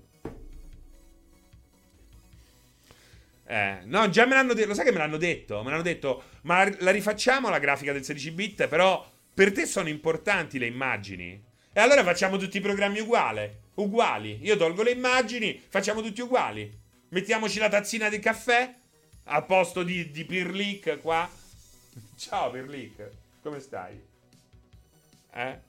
[3.51, 4.67] Eh, no, già me l'hanno detto.
[4.67, 5.63] Lo sai che me l'hanno detto?
[5.63, 8.67] Me l'hanno detto, ma la rifacciamo la grafica del 16 bit?
[8.67, 9.03] Però
[9.33, 11.43] per te sono importanti le immagini.
[11.73, 13.49] E allora facciamo tutti i programmi uguali.
[13.79, 14.39] Uguali.
[14.41, 16.77] Io tolgo le immagini, facciamo tutti uguali.
[17.09, 18.75] Mettiamoci la tazzina di caffè
[19.25, 21.29] al posto di, di Pirlic qua.
[22.17, 23.09] Ciao Pirlic,
[23.41, 23.99] come stai?
[25.33, 25.67] Eh?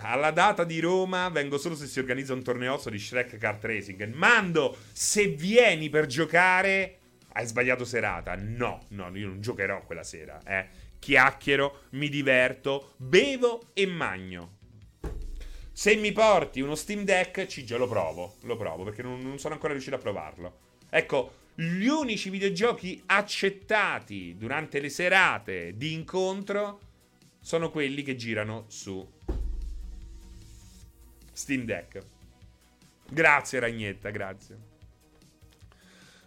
[0.00, 4.12] Alla data di Roma vengo solo se si organizza un torneozzo di Shrek Kart Racing.
[4.12, 6.98] Mando, se vieni per giocare,
[7.32, 8.36] hai sbagliato serata.
[8.36, 14.56] No, no, io non giocherò quella sera, eh chiacchiero, mi diverto, bevo e magno.
[15.78, 18.34] Se mi porti uno Steam Deck, ci già lo provo.
[18.40, 20.58] Lo provo perché non, non sono ancora riuscito a provarlo.
[20.90, 26.80] Ecco, gli unici videogiochi accettati durante le serate di incontro
[27.40, 29.08] sono quelli che girano su
[31.30, 32.02] Steam Deck.
[33.08, 34.58] Grazie Ragnetta, grazie.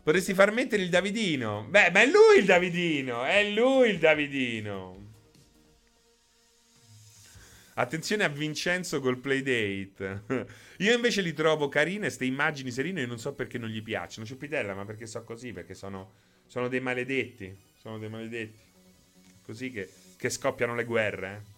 [0.01, 1.65] Potresti far mettere il Davidino.
[1.67, 3.25] Beh, ma è lui il Davidino.
[3.25, 5.00] È lui il Davidino.
[7.75, 10.23] Attenzione a Vincenzo col playdate.
[10.77, 14.25] Io invece li trovo carine, ste immagini serine, e non so perché non gli piacciono.
[14.25, 15.53] C'è Pitella, ma perché so così?
[15.53, 16.11] Perché sono,
[16.47, 17.55] sono dei maledetti.
[17.79, 18.59] Sono dei maledetti.
[19.43, 21.43] Così che, che scoppiano le guerre.
[21.45, 21.49] Eh.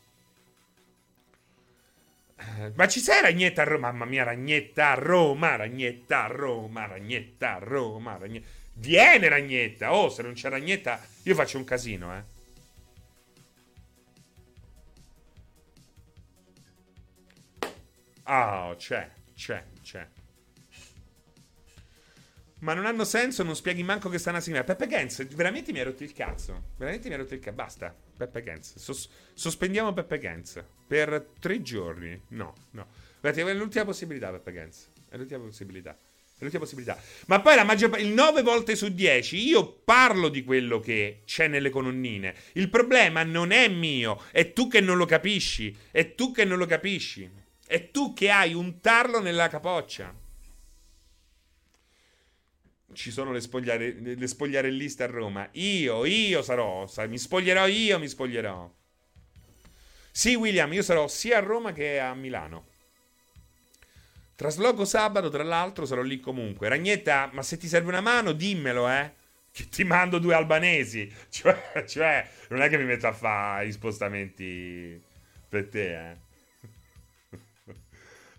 [2.37, 3.91] Eh, ma ci sei Ragnetta a Roma?
[3.91, 8.47] Mamma mia, Ragnetta a Roma, Ragnetta a Roma, Ragnetta a Roma, Ragnetta.
[8.75, 9.93] Viene Ragnetta!
[9.93, 12.23] Oh, se non c'è Ragnetta, io faccio un casino, eh.
[18.23, 20.07] Ah, oh, c'è, c'è, c'è.
[22.59, 24.63] Ma non hanno senso, non spieghi manco che stanno a signare.
[24.63, 26.69] Peppe Gens, veramente mi hai rotto il cazzo.
[26.77, 27.55] Veramente mi hai rotto il cazzo.
[27.55, 27.95] Basta.
[28.15, 28.77] Peppe Gens.
[28.77, 30.63] Sos- sospendiamo Peppe Gens.
[30.87, 32.19] Per tre giorni.
[32.29, 32.87] No, no.
[33.19, 34.87] Guardate, è l'ultima possibilità, Peppe Gens.
[35.09, 35.91] È l'ultima possibilità.
[35.91, 36.97] È l'ultima possibilità.
[37.27, 41.23] Ma poi la maggior parte, il 9 volte su 10, io parlo di quello che
[41.25, 42.33] c'è nelle colonnine.
[42.53, 45.75] Il problema non è mio, è tu che non lo capisci.
[45.91, 47.29] È tu che non lo capisci.
[47.65, 50.21] È tu che hai un tarlo nella capoccia
[52.93, 55.47] ci sono le, spogliare, le spogliarelliste a Roma.
[55.53, 58.71] Io, io sarò, mi spoglierò io, mi spoglierò.
[60.11, 62.67] Sì, William, io sarò sia a Roma che a Milano.
[64.35, 66.69] Trasloco sabato, tra l'altro, sarò lì comunque.
[66.69, 69.11] Ragnetta, ma se ti serve una mano, dimmelo, eh.
[69.51, 71.11] Che ti mando due albanesi.
[71.29, 75.01] Cioè, cioè non è che mi metto a fare gli spostamenti
[75.49, 76.22] per te, eh.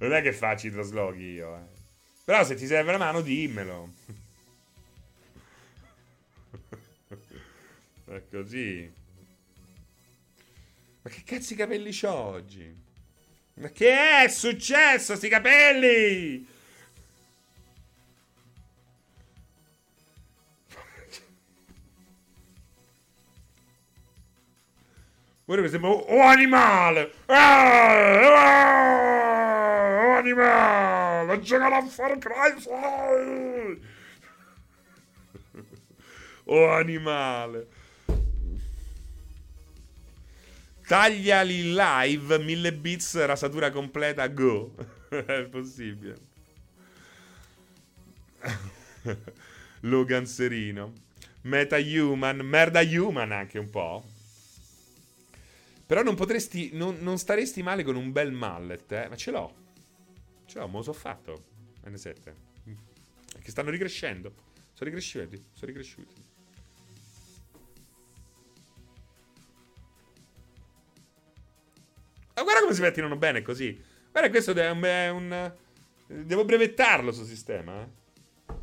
[0.04, 1.62] Non è che faccio i traslochi io, eh.
[2.26, 3.90] Però se ti serve una mano, dimmelo.
[8.04, 8.92] È così.
[11.00, 12.76] Ma che cazzo di capelli c'ho oggi?
[13.54, 16.46] Ma che è successo sti capelli?
[25.46, 27.12] Guarda che sembra un animale!
[27.24, 29.43] Ah, ah,
[30.16, 31.40] animale!
[31.40, 33.92] Giocare a Far Cry 6!
[36.46, 37.66] Oh animale.
[40.86, 44.74] Tagliali live, 1000 bits, rasatura completa, go.
[45.08, 46.16] È possibile.
[49.80, 50.92] Logan Serino.
[51.42, 54.04] Meta Human, merda Human anche un po'.
[55.86, 59.08] Però non potresti, non, non staresti male con un bel mallet, eh?
[59.08, 59.63] Ma ce l'ho.
[60.54, 61.46] Ce l'ho, me lo so fatto.
[61.84, 62.32] N7.
[63.42, 64.32] Che stanno ricrescendo.
[64.72, 66.14] Sono ricresciuti, sono ricresciuti.
[72.36, 73.82] Ma guarda come si pettinano bene così.
[74.12, 74.82] Guarda, questo è un.
[74.84, 75.52] È un
[76.06, 77.82] devo brevettarlo sul sistema.
[77.82, 78.54] Eh.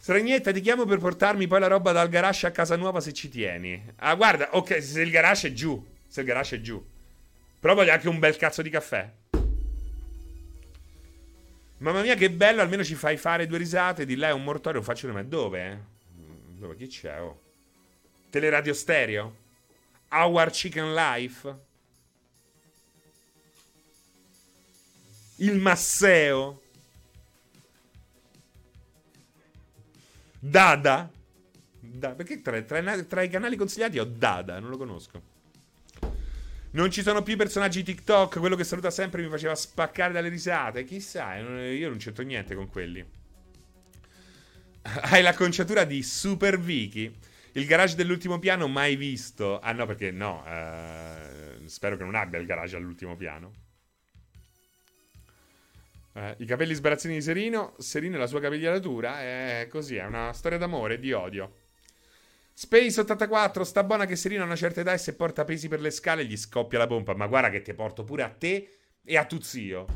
[0.00, 3.28] Sragnetta, ti chiamo per portarmi poi la roba dal garage a casa nuova se ci
[3.28, 3.84] tieni.
[3.96, 5.86] Ah, guarda, ok, se il garage è giù.
[6.08, 6.82] Se il garage è giù.
[7.60, 9.20] Però voglio anche un bel cazzo di caffè.
[11.82, 14.06] Mamma mia, che bello, almeno ci fai fare due risate.
[14.06, 15.68] Di là è un mortorio, faccio ma dove?
[15.68, 15.78] Eh?
[16.56, 16.76] Dove?
[16.76, 17.20] Chi c'è?
[17.20, 17.40] Oh.
[18.30, 19.36] Teleradio stereo?
[20.10, 21.56] Our Chicken Life?
[25.36, 26.62] Il Masseo?
[30.38, 31.10] Dada?
[31.80, 35.31] Da, perché tra, tra, tra, i canali consigliati ho Dada, non lo conosco.
[36.74, 40.84] Non ci sono più personaggi TikTok, quello che saluta sempre mi faceva spaccare dalle risate.
[40.84, 43.04] Chissà, io non c'entro niente con quelli.
[44.82, 47.14] Hai l'acconciatura di Super Vicky.
[47.52, 49.60] Il garage dell'ultimo piano mai visto.
[49.60, 50.42] Ah no, perché no.
[50.46, 53.52] Eh, spero che non abbia il garage all'ultimo piano.
[56.14, 60.32] Eh, I capelli sbarazzini di Serino, Serino e la sua capigliatura, è così, è una
[60.32, 61.52] storia d'amore e di odio.
[62.54, 65.80] Space 84, sta buona che Serino a una certa età e se porta pesi per
[65.80, 69.16] le scale gli scoppia la pompa, ma guarda che ti porto pure a te e
[69.16, 69.86] a tuo zio.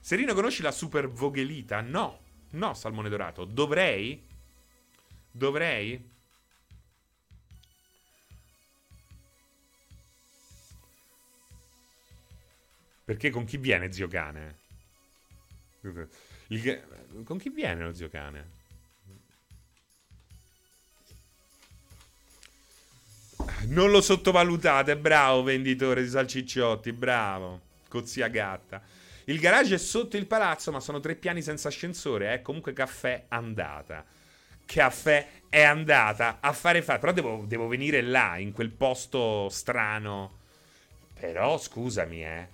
[0.00, 1.82] Serino conosci la super voghelita?
[1.82, 2.18] No,
[2.50, 3.44] no, salmone dorato.
[3.44, 4.26] Dovrei?
[5.30, 6.16] Dovrei?
[13.04, 14.56] Perché con chi viene zio cane?
[16.48, 17.22] Il...
[17.24, 18.57] Con chi viene lo zio cane?
[23.66, 27.60] Non lo sottovalutate, bravo venditore di salcicciotti, bravo.
[27.88, 28.82] Cozzia gatta.
[29.24, 32.34] Il garage è sotto il palazzo, ma sono tre piani senza ascensore.
[32.34, 32.42] Eh?
[32.42, 34.04] Comunque caffè andata.
[34.64, 36.98] Caffè è andata a fare fa.
[36.98, 40.36] Però devo, devo venire là, in quel posto strano.
[41.18, 42.48] Però scusami, eh.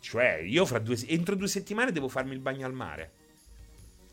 [0.00, 3.10] Cioè, io fra due, entro due settimane devo farmi il bagno al mare.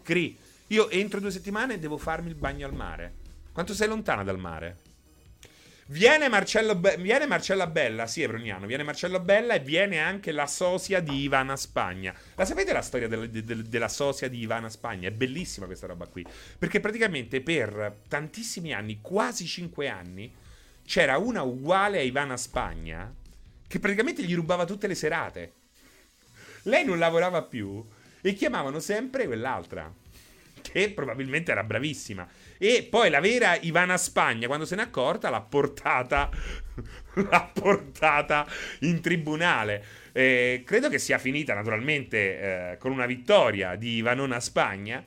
[0.02, 0.38] Cri,
[0.68, 3.14] io entro due settimane devo farmi il bagno al mare.
[3.52, 4.83] Quanto sei lontana dal mare?
[5.88, 6.30] Viene,
[6.76, 11.22] Be- viene Marcella Bella, sì, Evroniano, viene Marcello Bella e viene anche la sosia di
[11.22, 12.16] Ivana Spagna.
[12.36, 15.10] La sapete la storia della, de- de- della sosia di Ivana Spagna?
[15.10, 16.26] È bellissima questa roba qui.
[16.58, 20.34] Perché praticamente per tantissimi anni, quasi cinque anni,
[20.86, 23.14] c'era una uguale a Ivana Spagna
[23.68, 25.54] che praticamente gli rubava tutte le serate.
[26.64, 27.86] Lei non lavorava più
[28.22, 29.92] e chiamavano sempre quell'altra,
[30.62, 32.26] che probabilmente era bravissima.
[32.58, 36.30] E poi la vera Ivana Spagna, quando se n'è accorta, l'ha portata,
[37.16, 38.48] l'ha portata
[38.82, 39.84] in tribunale.
[40.12, 45.04] Eh, credo che sia finita naturalmente eh, con una vittoria di Ivanona Spagna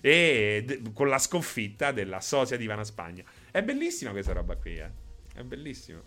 [0.00, 3.24] e d- con la sconfitta della sosia di Ivana Spagna.
[3.50, 4.90] È bellissima questa roba qui, eh.
[5.34, 6.02] È bellissima.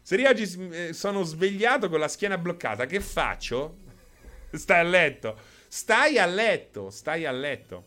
[0.00, 3.78] Se io oggi eh, sono svegliato con la schiena bloccata, che faccio?
[4.54, 5.36] Stai a letto.
[5.68, 6.90] Stai a letto.
[6.90, 7.86] Stai a letto.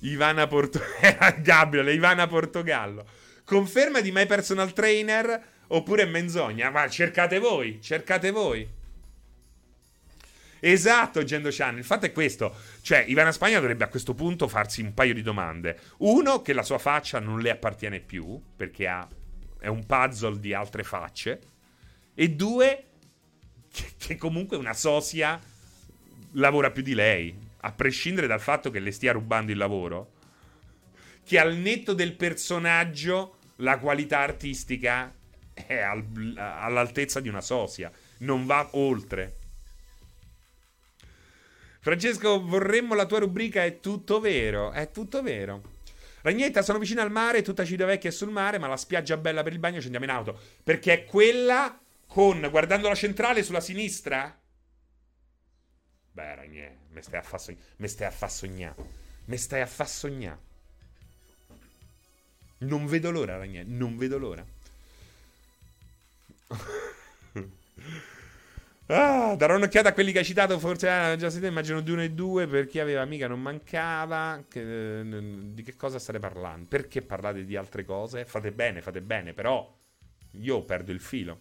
[0.00, 1.36] Ivana Portogallo.
[1.42, 3.06] Gabriele, Ivana Portogallo.
[3.44, 6.70] Conferma di my personal trainer oppure menzogna?
[6.70, 8.78] Ma cercate voi, cercate voi.
[10.62, 11.78] Esatto, Gendo Chan.
[11.78, 15.22] Il fatto è questo: cioè, Ivana Spagna dovrebbe a questo punto farsi un paio di
[15.22, 15.78] domande.
[15.98, 19.08] Uno, che la sua faccia non le appartiene più, perché ha
[19.60, 21.40] è un puzzle di altre facce.
[22.14, 22.84] E due,
[23.72, 25.40] che, che comunque una sosia
[26.32, 30.12] lavora più di lei, a prescindere dal fatto che le stia rubando il lavoro.
[31.24, 35.12] Che al netto del personaggio, la qualità artistica
[35.52, 39.36] è al, all'altezza di una sosia, non va oltre.
[41.82, 44.70] Francesco, vorremmo la tua rubrica È tutto vero?
[44.70, 45.62] È tutto vero.
[46.22, 49.54] Ragnetta, sono vicino al mare, tutta Civitavecchia è sul mare, ma la spiaggia bella per
[49.54, 50.38] il bagno ci andiamo in auto.
[50.62, 51.78] Perché è quella
[52.10, 54.36] con, guardando la centrale sulla sinistra?
[56.10, 57.64] Beh, Ragnè, mi stai a far sognare.
[57.76, 58.84] Mi stai a far sognare.
[59.26, 60.38] Mi stai a far sognare.
[62.58, 64.44] Non vedo l'ora, Ragnè, non vedo l'ora.
[68.92, 70.58] Ah, darò un'occhiata a quelli che hai citato.
[70.58, 71.48] Forse ah, già sentito.
[71.48, 72.48] Immagino di uno e due.
[72.48, 74.42] Per chi aveva amica non mancava.
[74.48, 76.66] Che, di che cosa state parlando?
[76.68, 78.24] Perché parlate di altre cose?
[78.24, 79.32] Fate bene, fate bene.
[79.32, 79.72] Però
[80.32, 81.38] io perdo il filo.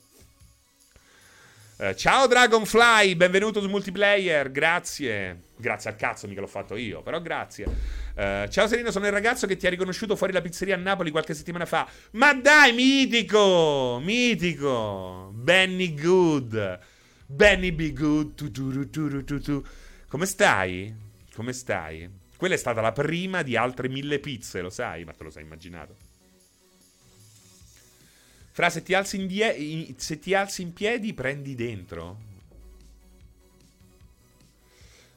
[1.80, 5.44] Uh, ciao Dragonfly, benvenuto su multiplayer, grazie.
[5.56, 7.64] Grazie al cazzo, mica l'ho fatto io, però grazie.
[7.64, 11.10] Uh, ciao Serino, sono il ragazzo che ti ha riconosciuto fuori la pizzeria a Napoli
[11.10, 11.88] qualche settimana fa.
[12.12, 15.32] Ma dai, mitico, mitico.
[15.34, 16.80] Benny Good.
[17.26, 18.36] Benny Be Good.
[18.36, 19.64] Tu, tu, tu,
[20.10, 20.94] Come stai?
[21.34, 22.10] Come stai?
[22.36, 25.44] Quella è stata la prima di altre mille pizze, lo sai, ma te lo sei
[25.44, 26.09] immaginato.
[28.52, 32.28] Fra, se ti alzi in, die- se ti alzi in piedi, prendi dentro.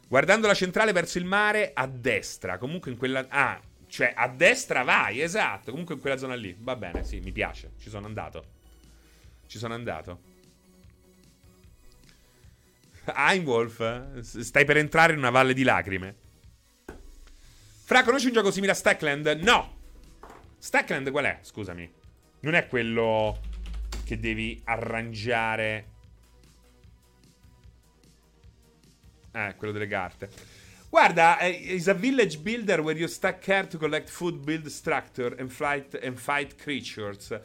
[0.07, 2.59] Guardando la centrale verso il mare, a destra.
[2.59, 3.27] Comunque in quella...
[3.29, 5.71] Ah, cioè a destra vai, esatto.
[5.71, 6.55] Comunque in quella zona lì.
[6.59, 7.73] Va bene, sì, mi piace.
[7.79, 8.45] Ci sono andato.
[9.47, 10.21] Ci sono andato.
[13.05, 16.15] Einwolf, stai per entrare in una valle di lacrime.
[17.85, 19.27] Fra, conosci un gioco simile a Stackland?
[19.43, 19.81] No!
[20.59, 21.39] Stackland qual è?
[21.43, 21.93] Scusami.
[22.43, 23.41] Non è quello
[24.05, 25.87] che devi arrangiare.
[29.33, 30.29] Eh, quello delle carte.
[30.91, 35.35] Guarda, eh, is a village builder where you stack care to collect food, build structure
[35.39, 37.41] and, flight, and fight creatures.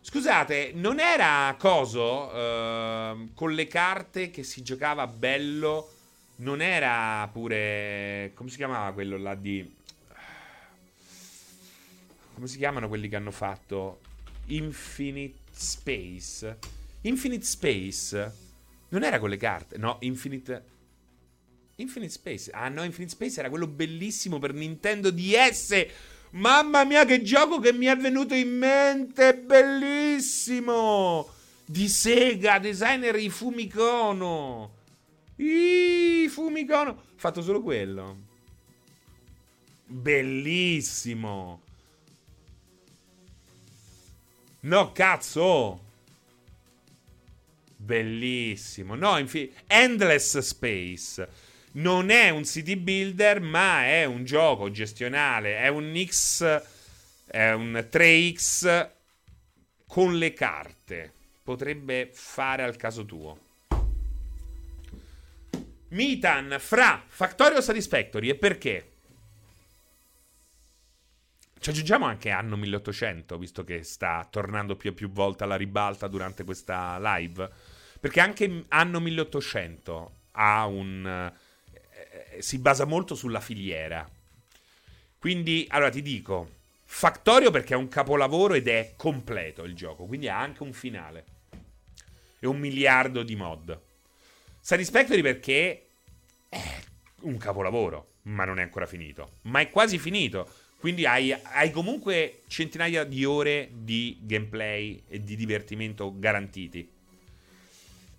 [0.00, 5.92] Scusate, non era coso uh, con le carte che si giocava bello?
[6.36, 8.30] Non era pure.
[8.34, 9.74] Come si chiamava quello là di.
[12.34, 14.00] Come si chiamano quelli che hanno fatto
[14.46, 16.58] Infinite Space.
[17.02, 18.34] Infinite Space
[18.88, 20.74] non era con le carte, no, Infinite
[21.76, 22.50] Infinite Space.
[22.52, 25.86] Ah no, Infinite Space era quello bellissimo per Nintendo DS.
[26.30, 31.28] Mamma mia, che gioco che mi è venuto in mente, bellissimo!
[31.64, 34.74] Di Sega, designer i Fumikono.
[35.36, 37.02] I Fumikono.
[37.16, 38.16] Fatto solo quello.
[39.86, 41.62] Bellissimo.
[44.66, 45.80] No, cazzo!
[47.76, 48.96] Bellissimo.
[48.96, 51.28] No, infine, Endless Space.
[51.72, 55.58] Non è un city builder, ma è un gioco gestionale.
[55.58, 56.62] È un X.
[57.26, 58.90] È un 3X
[59.86, 61.12] con le carte.
[61.44, 63.38] Potrebbe fare al caso tuo.
[65.90, 68.95] Mitan fra Factorio Satisfactory e perché?
[71.58, 76.06] Ci aggiungiamo anche anno 1800, visto che sta tornando più e più volte alla ribalta
[76.06, 77.50] durante questa live.
[77.98, 81.32] Perché anche anno 1800 ha un...
[81.90, 84.08] Eh, si basa molto sulla filiera.
[85.18, 86.50] Quindi, allora ti dico,
[86.88, 91.24] Factorio perché è un capolavoro ed è completo il gioco, quindi ha anche un finale.
[92.38, 93.78] E un miliardo di mod.
[94.60, 95.86] Satisfactory perché
[96.48, 96.80] è
[97.22, 99.32] un capolavoro, ma non è ancora finito.
[99.42, 100.48] Ma è quasi finito
[100.86, 106.88] quindi hai, hai, comunque centinaia di ore di gameplay e di divertimento garantiti.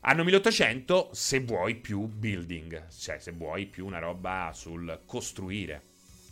[0.01, 5.81] Anno 1800 se vuoi più building, cioè se vuoi più una roba sul costruire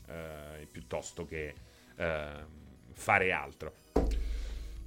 [0.10, 1.54] eh, piuttosto che
[1.96, 2.30] eh,
[2.92, 3.74] fare altro.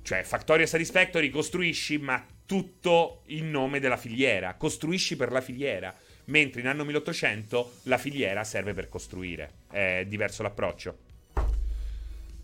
[0.02, 5.96] Cioè Factoria Satisfactory costruisci ma tutto in nome della filiera, costruisci per la filiera,
[6.26, 11.06] mentre in anno 1800 la filiera serve per costruire, è diverso l'approccio.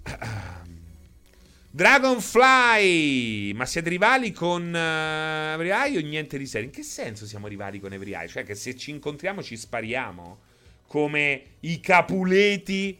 [1.70, 3.52] Dragonfly!
[3.52, 6.68] Ma siete rivali con uh, Every Eye o niente di serio?
[6.68, 8.28] In che senso siamo rivali con Every Eye?
[8.28, 10.40] Cioè che se ci incontriamo ci spariamo?
[10.86, 12.96] Come i Capuleti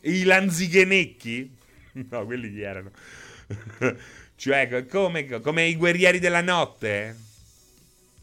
[0.00, 1.54] e i Lanzighenecchi?
[2.10, 2.90] No, quelli chi erano?
[4.36, 7.16] cioè, come, come, i guerrieri della notte?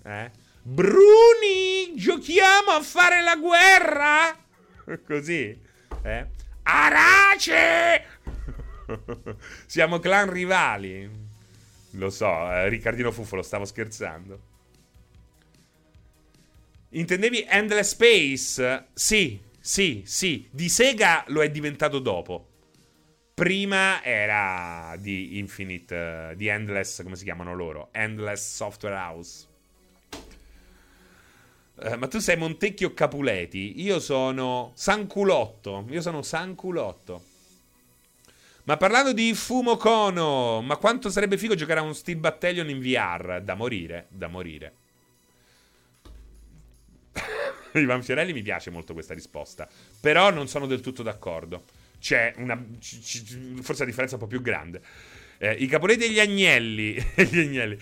[0.04, 0.32] Eh?
[0.62, 4.38] Bruni, giochiamo a fare la guerra?
[5.08, 5.60] Così?
[6.04, 6.28] Eh?
[6.64, 8.06] Arace!
[9.66, 11.10] Siamo clan rivali.
[11.92, 14.52] Lo so, eh, Riccardino Fuffolo, stavo scherzando.
[16.90, 18.88] Intendevi Endless Space?
[18.94, 20.48] Sì, sì, sì.
[20.52, 22.48] Di Sega lo è diventato dopo.
[23.34, 27.90] Prima era di Infinite, uh, di Endless, come si chiamano loro?
[27.92, 29.48] Endless Software House.
[31.86, 33.82] Eh, ma tu sei Montecchio Capuleti.
[33.82, 35.86] Io sono Sanculotto.
[35.90, 37.24] Io sono Sanculotto.
[38.64, 42.80] Ma parlando di Fumo Kono, ma quanto sarebbe figo giocare a un Steel Battalion in
[42.80, 43.42] VR?
[43.44, 44.74] Da morire, da morire.
[47.74, 49.68] Ivan Fiorelli mi piace molto questa risposta.
[50.00, 51.66] Però non sono del tutto d'accordo.
[52.00, 52.56] C'è una.
[52.80, 54.82] C- c- forse la differenza è un po' più grande.
[55.38, 56.94] Eh, I Capuleti e gli Agnelli.
[57.30, 57.78] gli agnelli.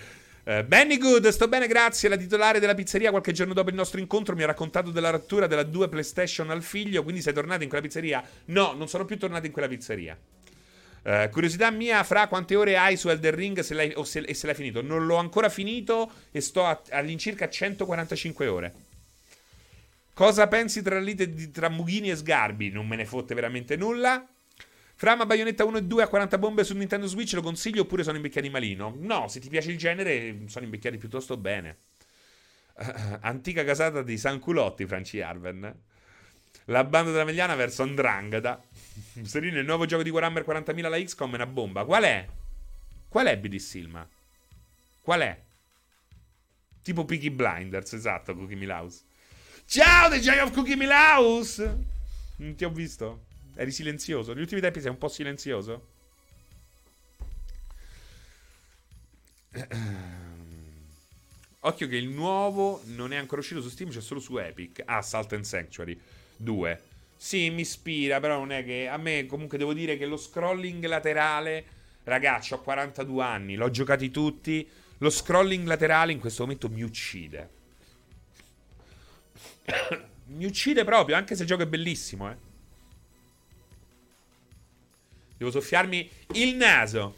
[0.51, 2.09] Uh, Benny Good, sto bene, grazie.
[2.09, 5.47] La titolare della pizzeria qualche giorno dopo il nostro incontro mi ha raccontato della rottura
[5.47, 7.03] della due PlayStation al figlio.
[7.03, 8.21] Quindi sei tornato in quella pizzeria?
[8.45, 10.17] No, non sono più tornato in quella pizzeria.
[11.03, 14.45] Uh, curiosità mia, fra quante ore hai su Elder Ring se l'hai, se, e se
[14.45, 14.81] l'hai finito?
[14.81, 18.73] Non l'ho ancora finito e sto a, all'incirca 145 ore.
[20.13, 22.71] Cosa pensi tra lite di, tra Mughini e Sgarbi?
[22.71, 24.27] Non me ne fotte veramente nulla.
[25.01, 28.17] Frama Bayonetta 1 e 2 a 40 bombe su Nintendo Switch lo consiglio oppure sono
[28.17, 28.93] invecchiati malino?
[28.99, 31.77] No, se ti piace il genere sono invecchiati piuttosto bene.
[32.75, 35.75] Uh, antica casata di San Culotti, Franci Arven.
[36.65, 38.61] La banda della Megliana verso Andrangada.
[39.23, 41.83] Serino, il nuovo gioco di Warhammer 40.000 la XCOM è una bomba.
[41.83, 42.27] Qual è?
[43.09, 44.07] Qual è BD Silma?
[45.01, 45.41] Qual è?
[46.83, 49.03] Tipo Peaky Blinders, esatto, Cookie Milaus.
[49.65, 51.57] Ciao, The Giant of Cookie Milaus!
[52.35, 53.29] Non ti ho visto?
[53.55, 54.33] Eri silenzioso.
[54.33, 55.87] Negli ultimi tempi sei un po' silenzioso.
[61.63, 64.81] Occhio che il nuovo non è ancora uscito su Steam, c'è solo su Epic.
[64.85, 65.99] Ah, Salt and Sanctuary
[66.37, 66.81] 2.
[67.15, 68.87] Sì, mi ispira, però non è che...
[68.87, 71.79] A me comunque devo dire che lo scrolling laterale...
[72.03, 74.67] Ragazzi, ho 42 anni, l'ho giocati tutti.
[74.97, 77.49] Lo scrolling laterale in questo momento mi uccide.
[80.27, 82.49] mi uccide proprio, anche se il gioco è bellissimo, eh.
[85.41, 87.15] Devo soffiarmi il naso.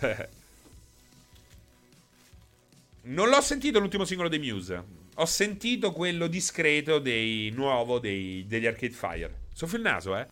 [3.02, 4.84] non l'ho sentito l'ultimo singolo dei Muse.
[5.14, 9.42] Ho sentito quello discreto dei nuovo dei, degli Arcade Fire.
[9.52, 10.26] Soffio il naso, eh.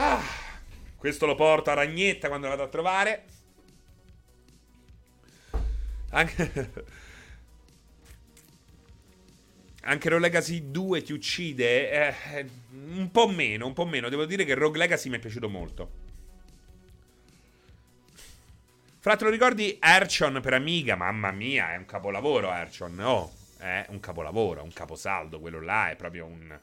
[0.00, 0.22] Ah,
[0.94, 3.24] questo lo porto a Ragnetta quando vado a trovare.
[6.10, 6.72] Anche...
[9.82, 11.90] Anche Rogue Legacy 2 ti uccide?
[11.90, 14.08] Eh, un po' meno, un po' meno.
[14.08, 15.90] Devo dire che Rogue Legacy mi è piaciuto molto.
[19.00, 20.94] Fra te lo ricordi Archon per Amiga?
[20.94, 23.00] Mamma mia, è un capolavoro Archon.
[23.00, 25.40] Oh, è un capolavoro, un caposaldo.
[25.40, 26.56] Quello là è proprio un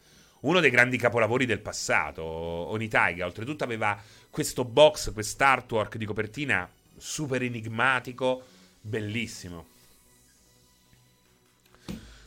[0.46, 2.24] uno dei grandi capolavori del passato.
[2.24, 8.44] Onitaiga, oltretutto, aveva questo box, quest'artwork di copertina super enigmatico,
[8.80, 9.74] bellissimo.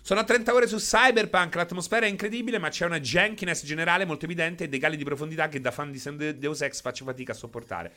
[0.03, 4.25] Sono a 30 ore su Cyberpunk, l'atmosfera è incredibile, ma c'è una jankiness generale molto
[4.25, 7.37] evidente e dei cali di profondità che da fan di Deus Ex faccio fatica a
[7.37, 7.93] sopportare.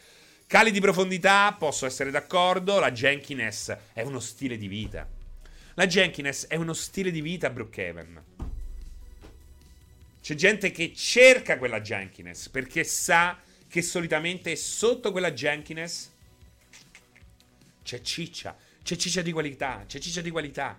[0.45, 5.07] Cali di profondità, posso essere d'accordo, la jankiness è uno stile di vita.
[5.75, 8.50] La jankiness è uno stile di vita, Brookhaven.
[10.21, 16.11] C'è gente che cerca quella jankiness perché sa che solitamente sotto quella jankiness
[17.81, 20.77] c'è ciccia, c'è ciccia di qualità, c'è ciccia di qualità.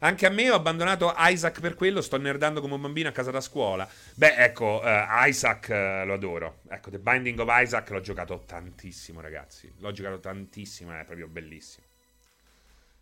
[0.00, 3.30] Anche a me ho abbandonato Isaac per quello, sto nerdando come un bambino a casa
[3.30, 3.88] da scuola.
[4.14, 6.60] Beh, ecco, uh, Isaac uh, lo adoro.
[6.68, 9.72] Ecco, The Binding of Isaac l'ho giocato tantissimo, ragazzi.
[9.78, 11.86] L'ho giocato tantissimo, è proprio bellissimo.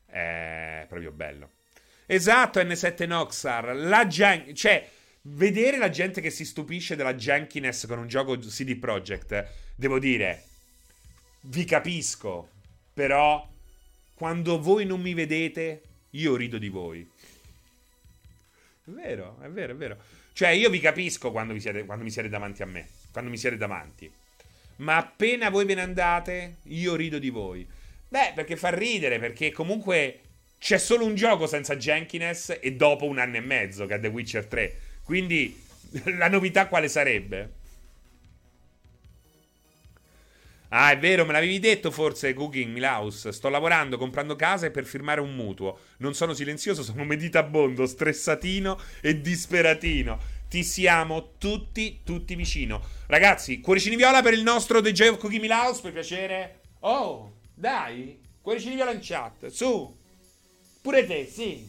[0.06, 1.50] È proprio bello.
[2.07, 3.74] Esatto, N7 Noxar.
[3.74, 4.88] La gen- cioè,
[5.22, 10.44] vedere la gente che si stupisce della jankiness con un gioco CD Projekt, devo dire,
[11.42, 12.48] vi capisco,
[12.92, 13.46] però
[14.14, 17.09] quando voi non mi vedete, io rido di voi.
[18.86, 19.96] È vero, è vero, è vero.
[20.32, 23.57] Cioè, io vi capisco quando, siete, quando mi siete davanti a me, quando mi siete
[23.57, 24.11] davanti.
[24.76, 27.66] Ma appena voi ve ne andate, io rido di voi.
[28.09, 30.20] Beh, perché fa ridere, perché comunque
[30.64, 34.08] c'è solo un gioco senza Jenkins e dopo un anno e mezzo che è The
[34.08, 34.76] Witcher 3.
[35.03, 35.62] Quindi
[36.16, 37.53] la novità quale sarebbe?
[40.68, 43.28] Ah, è vero, me l'avevi detto forse, Cooking Milaus.
[43.28, 45.80] Sto lavorando, comprando casa e per firmare un mutuo.
[45.99, 50.18] Non sono silenzioso, sono meditabondo, stressatino e disperatino.
[50.49, 52.82] Ti siamo tutti, tutti vicino.
[53.08, 56.61] Ragazzi, cuoricini viola per il nostro The Joy of Cooking Milaus, per piacere.
[56.80, 60.00] Oh, dai, cuoricini viola in chat, su.
[60.84, 61.66] Pure te, sì.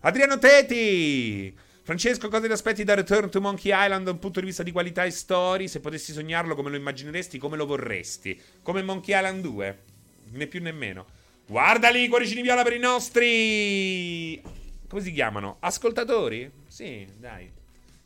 [0.00, 1.54] Adriano Teti!
[1.82, 4.72] Francesco, cosa ti aspetti da Return to Monkey Island da un punto di vista di
[4.72, 5.68] qualità e story?
[5.68, 8.40] Se potessi sognarlo, come lo immagineresti, come lo vorresti?
[8.62, 9.78] Come Monkey Island 2?
[10.30, 11.04] Né più né meno.
[11.46, 14.40] Guardali, cuoricini viola per i nostri...
[14.88, 15.58] Come si chiamano?
[15.60, 16.50] Ascoltatori?
[16.68, 17.52] Sì, dai.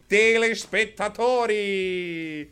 [0.09, 2.51] Telespettatori!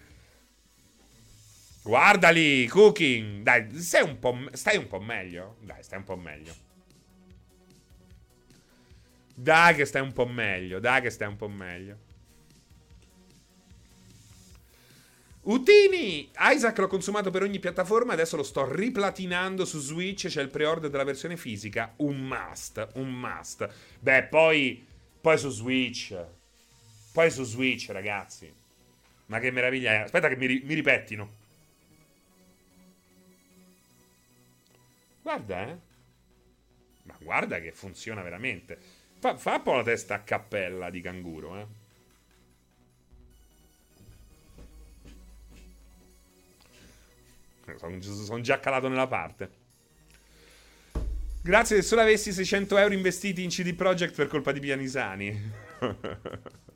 [1.83, 3.43] Guardali, Cooking.
[3.43, 3.67] Dai,
[4.03, 5.57] un po', stai un po' meglio.
[5.61, 6.55] Dai, stai un po' meglio.
[9.35, 10.81] Dai che stai un po' meglio.
[10.81, 12.09] Dai che stai un po' meglio.
[15.43, 16.31] Utini!
[16.39, 20.91] Isaac l'ho consumato per ogni piattaforma, adesso lo sto riplatinando su Switch, c'è il pre-order
[20.91, 21.95] della versione fisica.
[21.97, 23.67] Un must, un must.
[23.99, 24.87] Beh, poi,
[25.19, 26.15] poi su Switch.
[27.13, 28.53] Poi su Switch, ragazzi.
[29.27, 30.05] Ma che meraviglia.
[30.05, 31.39] Aspetta che mi, mi ripettino.
[35.31, 35.79] Guarda, eh.
[37.05, 38.77] Ma guarda che funziona veramente.
[39.21, 41.67] Fa, fa un po' la testa a cappella di canguro, eh.
[47.77, 49.59] Sono, sono già calato nella parte.
[51.43, 55.53] Grazie se solo avessi 600 euro investiti in CD Projekt per colpa di Pianisani.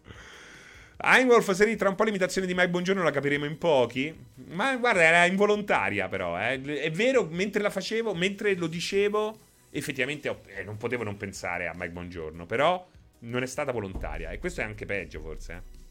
[0.96, 4.16] Einwolf serie tra un po' l'imitazione di Mai Buongiorno la capiremo in pochi.
[4.46, 6.38] Ma guarda, era involontaria però.
[6.40, 6.60] Eh.
[6.60, 9.38] È vero, mentre la facevo, mentre lo dicevo,
[9.70, 12.46] effettivamente eh, non potevo non pensare a Mike Buongiorno.
[12.46, 12.86] Però
[13.20, 14.30] non è stata volontaria.
[14.30, 15.52] E questo è anche peggio, forse.
[15.52, 15.82] Eh.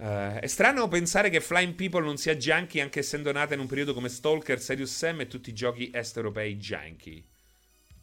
[0.00, 3.66] Uh, è strano pensare che Flying People non sia junkie anche essendo nata in un
[3.66, 7.22] periodo come Stalker, Serious Sam e tutti i giochi est europei junkie.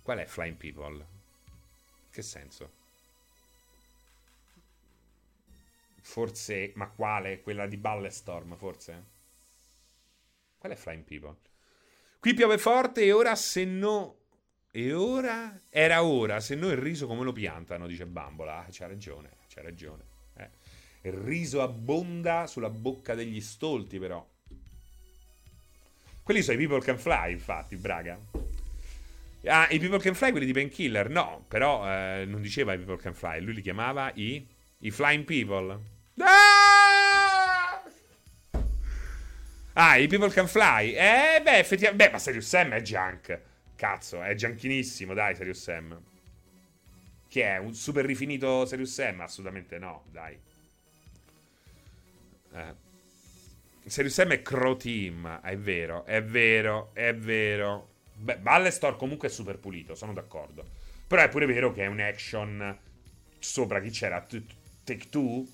[0.03, 1.05] Qual è Flying People?
[2.11, 2.76] Che senso?
[6.17, 7.41] Forse, ma quale?
[7.41, 9.03] Quella di Ballestorm, forse?
[10.57, 11.35] Qual è Flying People?
[12.19, 14.15] Qui piove forte e ora se no...
[14.71, 15.61] E ora?
[15.69, 18.65] Era ora, se no il riso come lo piantano, dice Bambola.
[18.65, 20.05] Ah, c'ha ragione, c'ha ragione.
[21.01, 24.27] Il riso abbonda sulla bocca degli stolti, però.
[26.23, 28.19] Quelli sono i People Can Fly, infatti, Braga.
[29.45, 31.11] Ah, i People Can Fly, quelli di Painkiller?
[31.11, 34.47] No, però eh, non diceva i People Can Fly, lui li chiamava i,
[34.79, 35.95] i Flying People.
[36.19, 37.83] Ah!
[39.73, 40.93] ah, i People Can Fly.
[40.93, 42.05] Eh, beh, effettivamente...
[42.05, 43.41] Beh, ma Serious Sam è junk.
[43.75, 46.01] Cazzo, è gianchinissimo, dai, Serious Sam.
[47.27, 47.57] Che è?
[47.57, 49.21] Un super rifinito Serious Sam?
[49.21, 50.39] Assolutamente no, dai.
[52.53, 52.85] Eh.
[53.85, 57.89] Serious Sam è Crow Team, è vero, è vero, è vero.
[58.15, 60.65] Beh, Ballestor comunque è super pulito, sono d'accordo.
[61.05, 62.77] Però è pure vero che è un action
[63.39, 64.25] sopra chi c'era?
[64.83, 65.47] Take Two?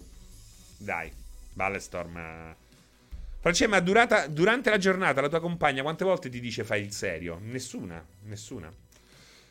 [0.83, 1.11] Dai,
[1.53, 2.55] Ballestorm.
[3.39, 6.91] Francesca, ma durata, durante la giornata la tua compagna quante volte ti dice fai il
[6.91, 7.39] serio?
[7.41, 8.71] Nessuna, nessuna.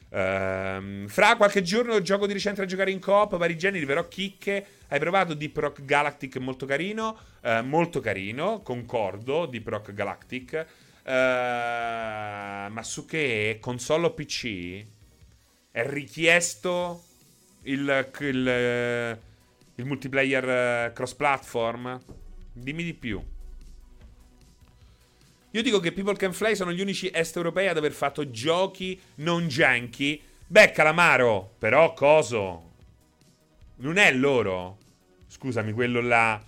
[0.08, 4.66] Uh, fra qualche giorno gioco di recente a giocare in coop, vari generi, però chicche.
[4.88, 7.18] Hai provato Deep Rock Galactic, molto carino.
[7.40, 9.46] Uh, molto carino, concordo.
[9.46, 10.66] Deep Rock Galactic.
[11.04, 11.10] Uh,
[12.70, 14.84] ma su che console o PC
[15.70, 17.02] è richiesto
[17.62, 19.18] il, il,
[19.76, 22.00] il multiplayer cross platform?
[22.52, 23.22] Dimmi di più.
[25.54, 28.98] Io dico che People Can Fly sono gli unici est europei ad aver fatto giochi
[29.16, 30.22] non janky.
[30.46, 32.70] Beh, Calamaro, però coso?
[33.76, 34.78] Non è loro?
[35.26, 36.42] Scusami, quello là.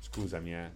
[0.00, 0.70] Scusami, eh.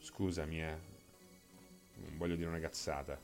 [0.00, 0.76] Scusami, eh.
[1.96, 3.23] Non voglio dire una cazzata.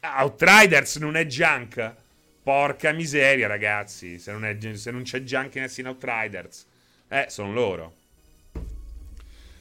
[0.00, 1.94] Outriders non è junk?
[2.42, 4.18] Porca miseria, ragazzi.
[4.18, 6.66] Se non, è, se non c'è Junkiness in Outriders,
[7.08, 7.94] eh, sono loro.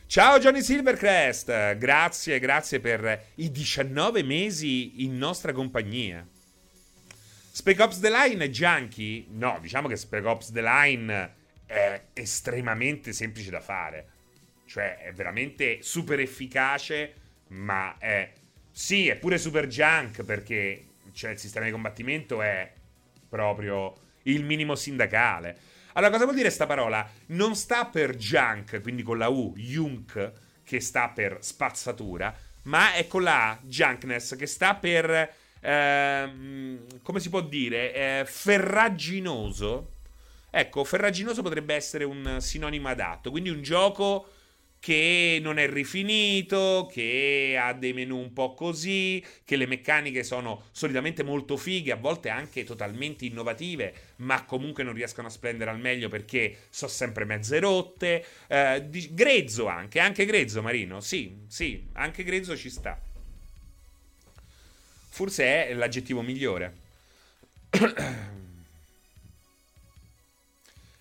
[0.09, 6.25] Ciao Johnny Silvercrest, grazie, grazie per i 19 mesi in nostra compagnia.
[7.51, 9.25] Spec Ops The Line è junkie?
[9.31, 11.33] No, diciamo che Spec Ops The Line
[11.65, 14.07] è estremamente semplice da fare.
[14.65, 17.13] Cioè, è veramente super efficace,
[17.47, 18.31] ma è...
[18.77, 22.71] Sì, è pure super junk perché cioè, il sistema di combattimento è
[23.27, 23.95] proprio
[24.25, 25.57] il minimo sindacale.
[25.93, 27.09] Allora, cosa vuol dire sta parola?
[27.29, 30.31] Non sta per junk, quindi con la U, junk,
[30.63, 32.31] che sta per spazzatura,
[32.65, 38.25] ma è con la A, junkness, che sta per, eh, come si può dire, eh,
[38.27, 39.93] ferraginoso.
[40.51, 44.33] Ecco, ferraginoso potrebbe essere un sinonimo adatto, quindi un gioco
[44.79, 50.63] che non è rifinito, che ha dei menu un po' così, che le meccaniche sono
[50.71, 55.79] solitamente molto fighe, a volte anche totalmente innovative, ma comunque non riescono a splendere al
[55.79, 58.25] meglio perché sono sempre mezze rotte.
[58.47, 62.99] Eh, di- grezzo anche, anche grezzo Marino, sì, sì, anche grezzo ci sta.
[65.09, 66.75] Forse è l'aggettivo migliore.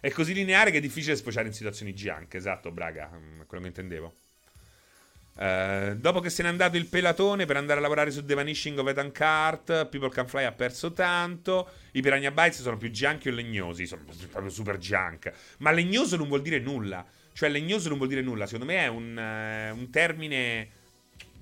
[0.07, 2.35] È così lineare che è difficile sfociare in situazioni junk.
[2.35, 4.15] Esatto, Braga, mm, quello che intendevo.
[5.35, 8.79] Uh, dopo che se n'è andato il pelatone per andare a lavorare su The Vanishing
[8.79, 11.69] of Ethan Cart, People Can Fly ha perso tanto.
[11.91, 13.85] I Piranha Bytes sono più junky o legnosi?
[13.85, 15.33] Sono proprio super junk.
[15.59, 17.05] Ma legnoso non vuol dire nulla.
[17.33, 18.47] Cioè, legnoso non vuol dire nulla.
[18.47, 20.69] Secondo me è un, uh, un termine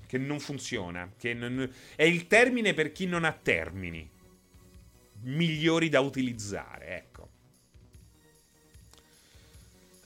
[0.07, 1.11] che non funziona.
[1.15, 1.71] Che non...
[1.95, 4.09] È il termine per chi non ha termini.
[5.21, 7.14] migliori da utilizzare, ecco.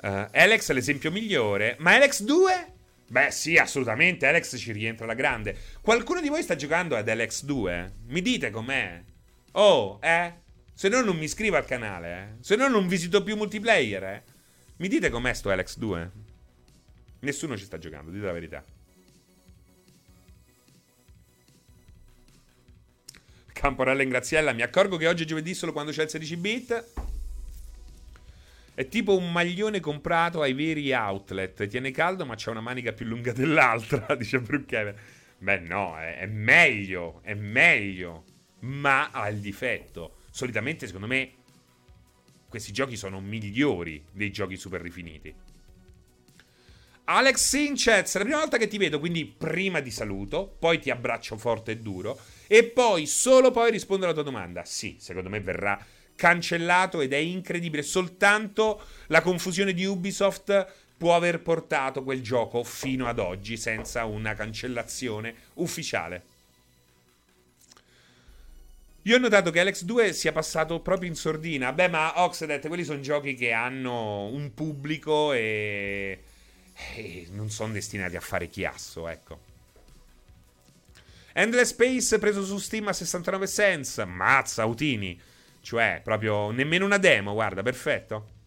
[0.01, 2.73] Uh, Alex è l'esempio migliore, ma Alex 2?
[3.09, 4.27] Beh, sì, assolutamente.
[4.27, 5.57] Alex ci rientra alla grande.
[5.81, 7.93] Qualcuno di voi sta giocando ad Alex 2?
[8.07, 9.03] Mi dite com'è?
[9.53, 10.34] Oh, eh?
[10.73, 12.43] Se no non mi iscrivo al canale, eh?
[12.43, 14.23] Se no non visito più multiplayer, eh?
[14.77, 16.11] Mi dite com'è sto Alex 2?
[17.19, 18.63] Nessuno ci sta giocando, dite la verità.
[23.51, 26.85] Camporella in Graziella, mi accorgo che oggi è giovedì solo quando c'è il 16 bit.
[28.80, 31.68] È tipo un maglione comprato ai veri outlet.
[31.68, 34.95] Tiene caldo, ma c'ha una manica più lunga dell'altra, dice Brookhaven.
[35.38, 38.23] Beh, no, è, è, meglio, è meglio.
[38.60, 40.19] Ma ha il difetto.
[40.31, 41.34] Solitamente, secondo me,
[42.47, 45.35] questi giochi sono migliori dei giochi super rifiniti.
[47.03, 51.38] Alex Sinchez, la prima volta che ti vedo, quindi prima ti saluto, poi ti abbraccio
[51.38, 54.64] forte e duro, e poi, solo poi rispondo alla tua domanda.
[54.64, 55.77] Sì, secondo me verrà
[56.19, 57.81] cancellato ed è incredibile.
[57.81, 60.67] Soltanto la confusione di Ubisoft
[60.97, 66.23] può aver portato quel gioco fino ad oggi senza una cancellazione ufficiale.
[69.03, 71.71] Io ho notato che Alex 2 sia passato proprio in sordina.
[71.71, 76.21] Beh, ma Oxedet, quelli sono giochi che hanno un pubblico e,
[76.95, 79.47] e non sono destinati a fare chiasso, ecco.
[81.31, 84.03] Endless Space preso su Steam a 69 cents.
[84.05, 85.17] Mazza, Autini.
[85.61, 88.38] Cioè, proprio nemmeno una demo, guarda, perfetto.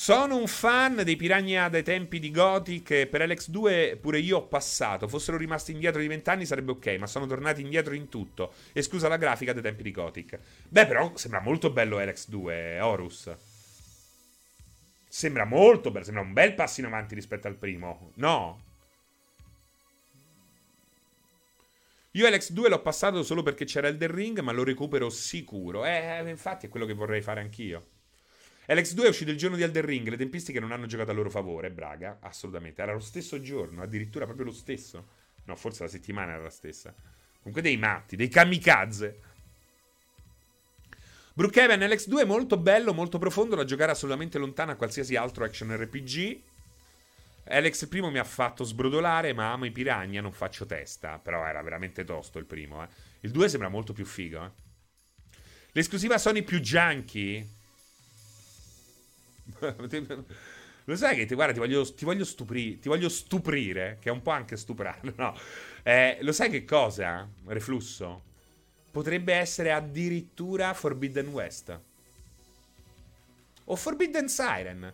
[0.00, 4.46] Sono un fan dei Piranha dai tempi di Gothic per Alex 2 pure io ho
[4.46, 5.06] passato.
[5.06, 8.54] Fossero rimasti indietro di vent'anni sarebbe ok, ma sono tornati indietro in tutto.
[8.72, 10.38] Esclusa la grafica dei tempi di Gothic.
[10.68, 13.30] Beh, però sembra molto bello Alex 2, Horus.
[15.06, 18.12] Sembra molto bello, sembra un bel passo in avanti rispetto al primo.
[18.14, 18.69] No?
[22.14, 25.84] Io Alex 2 l'ho passato solo perché c'era The Ring, ma lo recupero sicuro.
[25.84, 27.86] Eh, infatti è quello che vorrei fare anch'io.
[28.66, 31.14] Alex 2 è uscito il giorno di Elden Ring, le tempistiche non hanno giocato a
[31.14, 32.82] loro favore, Braga, assolutamente.
[32.82, 35.06] Era lo stesso giorno, addirittura proprio lo stesso.
[35.44, 36.94] No, forse la settimana era la stessa.
[37.38, 39.20] Comunque dei matti, dei kamikaze.
[41.32, 45.44] Brookhaven Alex 2 è molto bello, molto profondo, da giocare assolutamente lontano a qualsiasi altro
[45.44, 46.40] action RPG.
[47.44, 51.18] Alex il primo mi ha fatto sbrodolare, ma amo i piranha, non faccio testa.
[51.18, 52.88] Però era veramente tosto il primo, eh.
[53.20, 54.50] Il 2 sembra molto più figo, eh.
[55.72, 57.46] L'esclusiva Sony più junkie?
[60.84, 64.12] Lo sai che ti, guarda, ti voglio, ti voglio, stupri, ti voglio stuprire, che è
[64.12, 65.36] un po' anche stuprare, no?
[65.82, 67.28] Eh, lo sai che cosa?
[67.46, 68.22] Reflusso?
[68.90, 71.80] Potrebbe essere addirittura Forbidden West.
[73.64, 74.92] O Forbidden Siren.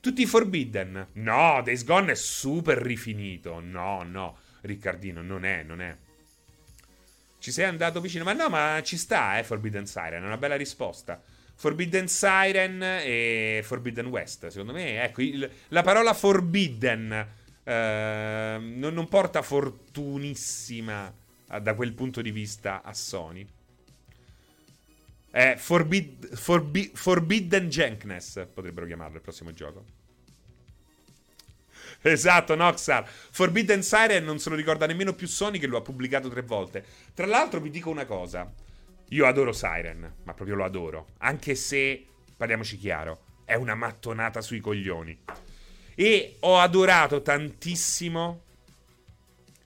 [0.00, 1.08] Tutti Forbidden.
[1.12, 3.60] No, Days Gone è super rifinito.
[3.60, 5.94] No, no, Riccardino, non è, non è.
[7.38, 8.24] Ci sei andato vicino.
[8.24, 10.22] Ma no, ma ci sta, eh, Forbidden Siren.
[10.22, 11.22] È una bella risposta.
[11.54, 14.46] Forbidden Siren e Forbidden West.
[14.46, 17.26] Secondo me, ecco, il, la parola Forbidden
[17.62, 21.12] eh, non, non, porta fortunissima
[21.50, 23.46] eh, da quel punto di vista a Sony.
[25.32, 29.84] Eh, forbid, forbi, Forbidden Jankness potrebbero chiamarlo il prossimo gioco.
[32.02, 33.06] Esatto, Noxar.
[33.06, 36.84] Forbidden Siren non se lo ricorda nemmeno più Sony che lo ha pubblicato tre volte.
[37.14, 38.50] Tra l'altro vi dico una cosa.
[39.10, 41.08] Io adoro Siren, ma proprio lo adoro.
[41.18, 45.18] Anche se, parliamoci chiaro, è una mattonata sui coglioni.
[45.94, 48.44] E ho adorato tantissimo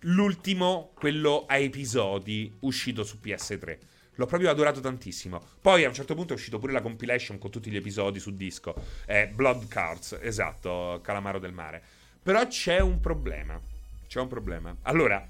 [0.00, 3.78] l'ultimo, quello a episodi, uscito su PS3.
[4.16, 5.42] L'ho proprio adorato tantissimo.
[5.60, 8.36] Poi a un certo punto è uscito pure la compilation con tutti gli episodi su
[8.36, 8.74] disco.
[9.06, 11.82] Eh, Blood Cards, esatto, Calamaro del Mare.
[12.22, 13.60] Però c'è un problema.
[14.06, 14.74] C'è un problema.
[14.82, 15.26] Allora,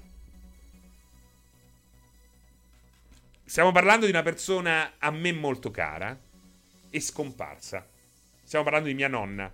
[3.43, 6.17] stiamo parlando di una persona a me molto cara
[6.89, 7.87] e scomparsa.
[8.43, 9.51] Stiamo parlando di mia nonna.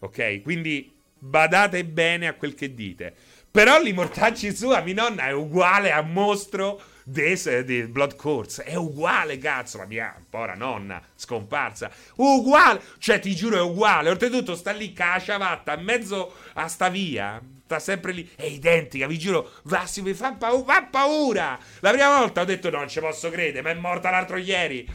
[0.00, 0.40] Ok?
[0.42, 3.14] Quindi badate bene a quel che dite.
[3.50, 8.62] Però l'immortaggi sua, mia nonna, è uguale a mostro di Blood Course.
[8.62, 11.90] È uguale, cazzo, la mia povera nonna scomparsa.
[12.16, 14.10] Uguale, cioè ti giuro è uguale.
[14.10, 17.40] Oltretutto sta lì cacciavatta in mezzo a sta via.
[17.64, 19.50] Sta sempre lì, è identica, vi giuro.
[19.64, 21.58] Va, si mi fa, paura, fa paura.
[21.80, 24.88] La prima volta ho detto no, non ci posso credere, ma è morta l'altro ieri.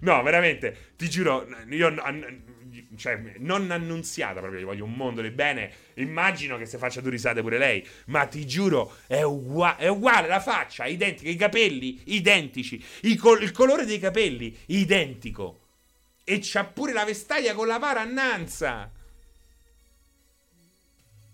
[0.00, 1.94] No, veramente, ti giuro, io
[3.00, 5.72] cioè, non annunziata proprio, gli voglio un mondo di bene.
[5.94, 10.28] Immagino che se faccia due risate pure lei, ma ti giuro, è, ugua- è uguale
[10.28, 12.84] la faccia, identica, i capelli identici,
[13.16, 15.60] col- il colore dei capelli identico.
[16.24, 18.92] E c'ha pure la vestaglia con la para annanza.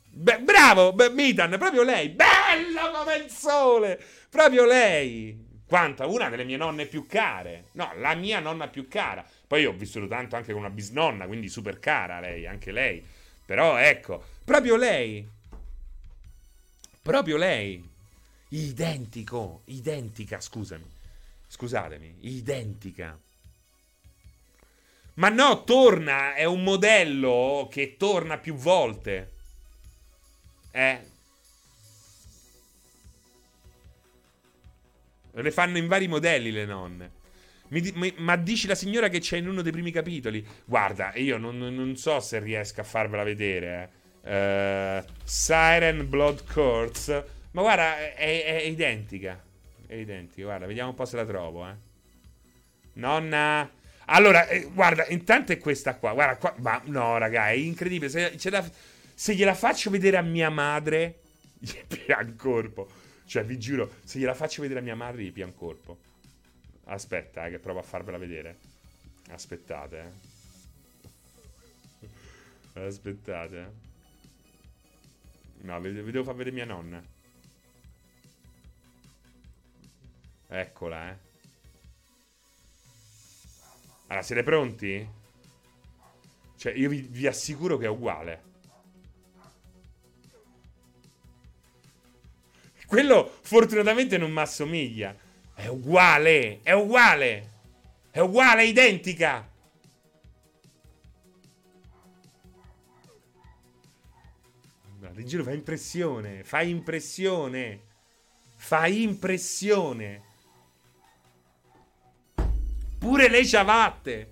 [0.09, 2.11] Beh, bravo, beh, Mitan, proprio lei.
[2.11, 4.01] Bella come il sole.
[4.31, 5.45] Proprio lei.
[5.67, 6.07] Quanta?
[6.07, 7.67] Una delle mie nonne più care.
[7.73, 9.27] No, la mia nonna più cara.
[9.47, 13.05] Poi ho vissuto tanto anche con una bisnonna, quindi super cara lei, anche lei.
[13.45, 15.27] Però ecco, proprio lei.
[17.01, 17.89] Proprio lei.
[18.49, 20.85] Identico, identica, scusami.
[21.47, 23.17] Scusatemi, identica.
[25.15, 29.31] Ma no, torna, è un modello che torna più volte.
[30.73, 31.11] Eh.
[35.31, 37.16] Le fanno in vari modelli le nonne.
[37.69, 40.47] Mi, mi, ma dici la signora che c'è in uno dei primi capitoli?
[40.65, 43.91] Guarda, io non, non so se riesco a farvela vedere.
[44.23, 44.99] Eh.
[44.99, 47.09] Uh, Siren Blood Courts.
[47.53, 49.43] Ma guarda, è, è, identica.
[49.87, 51.75] È identica, guarda, vediamo un po' se la trovo, eh.
[52.95, 53.71] Nonna.
[54.07, 56.13] Allora, eh, guarda, intanto è questa qua.
[56.13, 56.55] Guarda qua.
[56.59, 58.11] Ma no, raga, è incredibile.
[58.11, 58.69] Se, la,
[59.15, 61.21] se gliela faccio vedere a mia madre,
[61.59, 62.89] gli pian corpo.
[63.25, 65.99] Cioè, vi giuro, se gliela faccio vedere a mia madre, gli pian corpo.
[66.89, 68.59] Aspetta, eh, che provo a farvela vedere.
[69.31, 70.13] Aspettate,
[72.75, 72.81] eh.
[72.87, 73.73] Aspettate.
[75.63, 77.03] No, vi, vi devo far vedere mia nonna.
[80.49, 81.17] Eccola, eh.
[84.07, 85.09] Allora, siete pronti?
[86.57, 88.45] Cioè, io vi, vi assicuro che è uguale.
[92.87, 95.26] Quello fortunatamente non mi assomiglia.
[95.57, 97.51] È uguale, è uguale.
[98.11, 99.49] È uguale, è identica.
[104.99, 107.81] Guarda, in giro fa impressione, fa impressione.
[108.55, 110.23] Fa impressione.
[112.99, 114.31] Pure le ciabatte.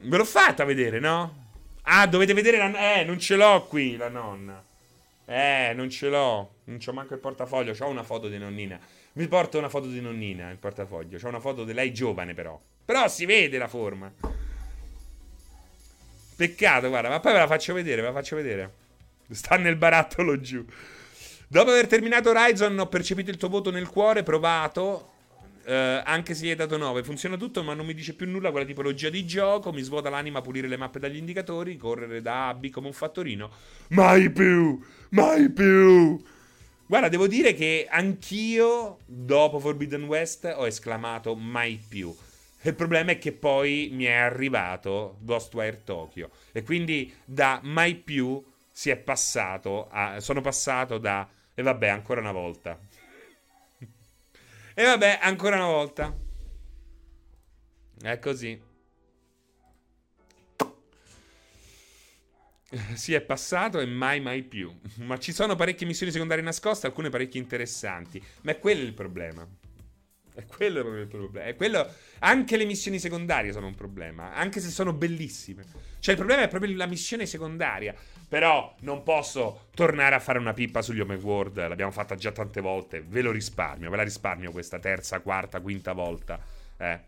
[0.00, 1.50] Ve l'ho fatta vedere, no?
[1.82, 2.96] Ah, dovete vedere la...
[2.96, 4.70] Eh, non ce l'ho qui, la nonna.
[5.32, 6.56] Eh, non ce l'ho.
[6.64, 7.72] Non c'ho manco il portafoglio.
[7.72, 8.78] C'ho una foto di nonnina.
[9.14, 11.18] Mi porto una foto di nonnina il portafoglio.
[11.18, 12.60] C'ho una foto di lei giovane, però.
[12.84, 14.12] Però si vede la forma.
[16.36, 17.08] Peccato, guarda.
[17.08, 18.72] Ma poi ve la faccio vedere, ve la faccio vedere.
[19.30, 20.62] Sta nel barattolo giù.
[21.48, 25.11] Dopo aver terminato Horizon ho percepito il tuo voto nel cuore, provato,
[25.64, 27.02] eh, anche se gli hai dato 9.
[27.02, 29.72] Funziona tutto, ma non mi dice più nulla quella tipologia di gioco.
[29.72, 32.92] Mi svuota l'anima pulire le mappe dagli indicatori, correre da A a B come un
[32.92, 33.50] fattorino.
[33.88, 34.80] Mai più!
[35.10, 36.22] Mai più!
[36.86, 42.14] Guarda, devo dire che anch'io, dopo Forbidden West, ho esclamato mai più.
[42.62, 46.30] Il problema è che poi mi è arrivato Ghostwire Tokyo.
[46.52, 50.20] E quindi da mai più si è passato a...
[50.20, 52.78] Sono passato da e vabbè, ancora una volta.
[54.74, 56.16] E vabbè, ancora una volta.
[58.00, 58.60] È così.
[62.94, 64.74] Si è passato e mai mai più.
[65.00, 68.22] Ma ci sono parecchie missioni secondarie nascoste, alcune parecchie interessanti.
[68.42, 69.46] Ma è quello il problema.
[70.34, 71.46] È quello proprio il problema.
[71.46, 71.94] È quello...
[72.20, 75.64] Anche le missioni secondarie sono un problema, anche se sono bellissime.
[75.98, 77.94] Cioè, il problema è proprio la missione secondaria.
[78.32, 81.68] Però non posso tornare a fare una pippa sugli Home World.
[81.68, 83.04] L'abbiamo fatta già tante volte.
[83.06, 86.40] Ve lo risparmio, ve la risparmio questa terza, quarta, quinta volta.
[86.78, 86.98] Eh.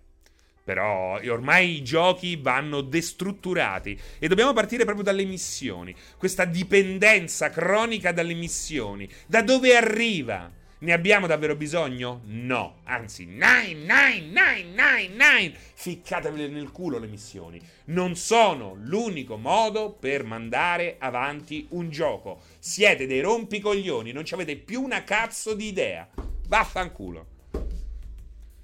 [0.62, 5.96] Però ormai i giochi vanno destrutturati e dobbiamo partire proprio dalle missioni.
[6.18, 9.08] Questa dipendenza cronica dalle missioni.
[9.26, 10.50] Da dove arriva?
[10.84, 12.20] Ne abbiamo davvero bisogno?
[12.26, 12.80] No.
[12.84, 15.54] Anzi, nine, nine, nine, nine, nine.
[15.72, 17.58] Ficcatevele nel culo le missioni.
[17.86, 22.42] Non sono l'unico modo per mandare avanti un gioco.
[22.58, 26.06] Siete dei rompicoglioni, non ci avete più una cazzo di idea.
[26.48, 27.28] Vaffanculo.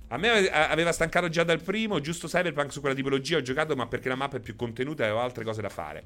[0.08, 3.86] A me aveva stancato già dal primo, giusto Cyberpunk su quella tipologia ho giocato, ma
[3.86, 6.04] perché la mappa è più contenuta e avevo altre cose da fare.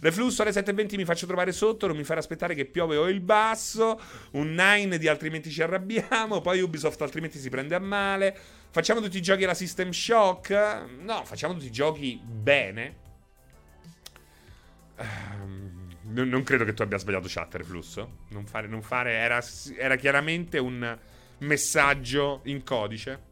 [0.00, 3.20] Reflusso alle 7.20 mi faccio trovare sotto, non mi farà aspettare che piove o il
[3.20, 4.00] basso,
[4.32, 8.36] un 9 di altrimenti ci arrabbiamo, poi Ubisoft altrimenti si prende a male.
[8.70, 10.84] Facciamo tutti i giochi alla System Shock?
[11.00, 13.08] No, facciamo tutti i giochi bene.
[14.96, 18.18] Um, non, credo che tu abbia sbagliato chat, Reflusso.
[18.28, 19.44] Non fare, non fare era,
[19.76, 20.98] era chiaramente un
[21.38, 23.28] messaggio in codice.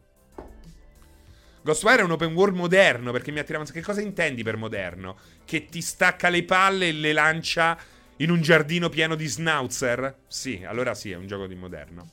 [1.61, 3.65] Ghostwire è un open world moderno perché mi attirava.
[3.65, 5.17] Che cosa intendi per moderno?
[5.45, 7.77] Che ti stacca le palle e le lancia
[8.17, 10.19] in un giardino pieno di schnauzer?
[10.27, 12.11] Sì, allora sì, è un gioco di moderno.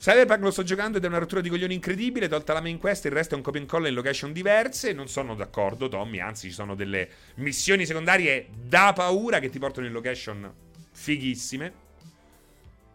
[0.00, 2.26] Cyberpunk lo sto giocando ed è una rottura di coglioni incredibile.
[2.26, 4.94] Tolta la main quest, il resto è un copia e incolla in location diverse.
[4.94, 6.20] Non sono d'accordo, Tommy.
[6.20, 10.50] Anzi, ci sono delle missioni secondarie da paura che ti portano in location
[10.90, 11.72] fighissime.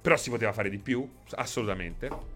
[0.02, 2.35] Però si poteva fare di più, assolutamente.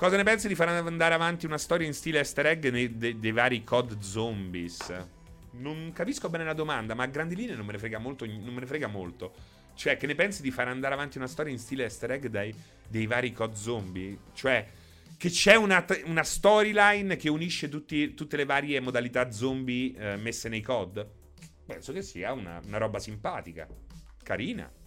[0.00, 3.18] Cosa ne pensi di far andare avanti una storia in stile easter egg nei, dei,
[3.18, 4.90] dei vari COD zombies?
[5.58, 8.24] Non capisco bene la domanda, ma a grandi linee non me ne frega molto.
[8.24, 9.34] Non me ne frega molto.
[9.74, 12.50] Cioè, che ne pensi di far andare avanti una storia in stile easter egg dai,
[12.88, 14.18] dei vari COD zombie?
[14.32, 14.66] Cioè,
[15.18, 20.48] che c'è una, una storyline che unisce tutti, tutte le varie modalità zombie eh, messe
[20.48, 21.06] nei COD?
[21.66, 23.68] Penso che sia una, una roba simpatica,
[24.22, 24.79] carina.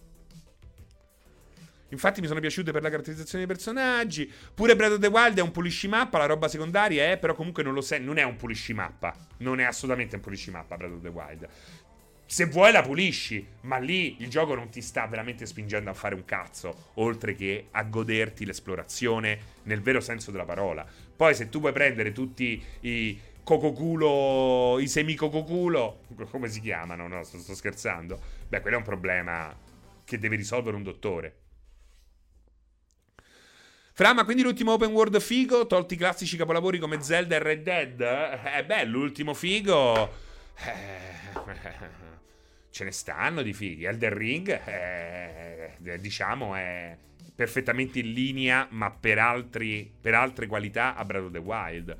[1.90, 4.30] Infatti mi sono piaciute per la caratterizzazione dei personaggi.
[4.54, 7.74] Pure Breath of the Wild è un puliscimappa, la roba secondaria è, però comunque non
[7.74, 9.14] lo sei, non è un puliscimappa.
[9.38, 11.48] Non è assolutamente un puliscimappa Breath of the Wild.
[12.26, 16.14] Se vuoi la pulisci, ma lì il gioco non ti sta veramente spingendo a fare
[16.14, 20.86] un cazzo, oltre che a goderti l'esplorazione nel vero senso della parola.
[21.14, 26.00] Poi se tu puoi prendere tutti i cococulo, i semicococulo,
[26.30, 27.06] come si chiamano?
[27.06, 28.18] No, sto, sto scherzando.
[28.48, 29.56] Beh, quello è un problema
[30.02, 31.43] che deve risolvere un dottore.
[33.96, 37.62] Fra, ma quindi l'ultimo open world figo, tolti i classici capolavori come Zelda e Red
[37.62, 38.00] Dead?
[38.00, 40.12] Eh beh, l'ultimo figo...
[40.66, 41.14] Eh,
[42.70, 43.84] ce ne stanno di fighi.
[43.84, 46.98] Elden Ring, è, diciamo, è
[47.36, 51.96] perfettamente in linea, ma per, altri, per altre qualità a Breath of the Wild.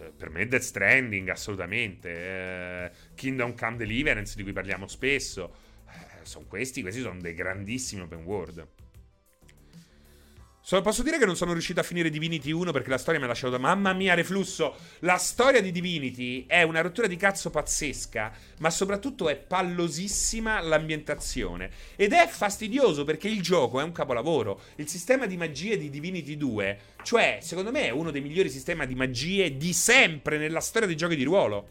[0.00, 2.10] Eh, per me Death Stranding, assolutamente.
[2.10, 5.54] Eh, Kingdom Come Deliverance, di cui parliamo spesso.
[5.88, 8.68] Eh, sono questi, questi sono dei grandissimi open world.
[10.64, 13.26] So, posso dire che non sono riuscito a finire Divinity 1 perché la storia mi
[13.26, 14.76] ha lasciato mamma mia reflusso.
[15.00, 21.68] La storia di Divinity è una rottura di cazzo pazzesca, ma soprattutto è pallosissima l'ambientazione.
[21.96, 24.60] Ed è fastidioso perché il gioco è un capolavoro.
[24.76, 28.86] Il sistema di magie di Divinity 2, cioè, secondo me è uno dei migliori sistemi
[28.86, 31.68] di magie di sempre nella storia dei giochi di ruolo.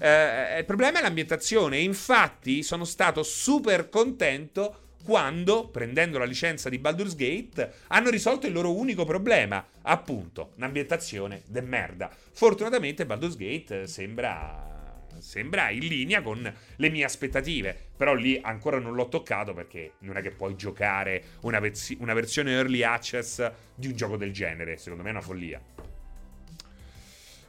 [0.00, 1.78] Eh, il problema è l'ambientazione.
[1.78, 8.52] Infatti, sono stato super contento quando, prendendo la licenza di Baldur's Gate, hanno risolto il
[8.52, 12.10] loro unico problema, appunto, un'ambientazione de merda.
[12.32, 14.70] Fortunatamente Baldur's Gate sembra
[15.20, 17.76] sembra in linea con le mie aspettative.
[17.96, 22.14] Però lì ancora non l'ho toccato perché non è che puoi giocare una, versi- una,
[22.14, 24.76] versione early access di un gioco del genere.
[24.76, 25.60] Secondo me è una follia.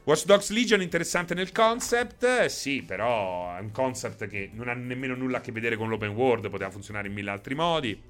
[0.04, 4.74] Watch Dogs Legion interessante nel concept, eh, sì, però è un concept che non ha
[4.74, 8.02] nemmeno nulla a che vedere con l'open world, poteva funzionare in mille altri modi.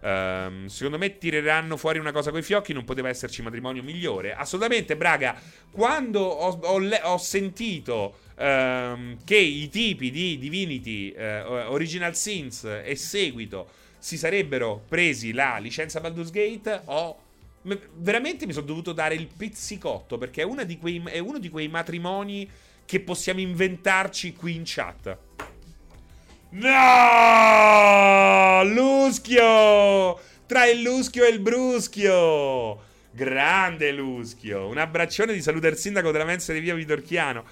[0.00, 4.32] Um, secondo me tireranno fuori una cosa coi fiocchi, non poteva esserci matrimonio migliore.
[4.32, 5.38] Assolutamente, Braga,
[5.70, 12.96] quando ho, ho, ho sentito um, che i tipi di Divinity, uh, Original Sins e
[12.96, 13.68] seguito
[13.98, 17.26] si sarebbero presi la licenza Baldur's Gate, ho
[17.62, 22.48] veramente mi sono dovuto dare il pizzicotto perché è, quei, è, uno di quei matrimoni
[22.84, 25.18] che possiamo inventarci qui in chat.
[26.50, 26.72] No!
[28.64, 30.18] Luschio!
[30.46, 32.80] Tra il Luschio e il Bruschio!
[33.10, 34.66] Grande Luschio!
[34.66, 37.44] Un abbraccione di salute al sindaco della mensa di via Vitorchiano.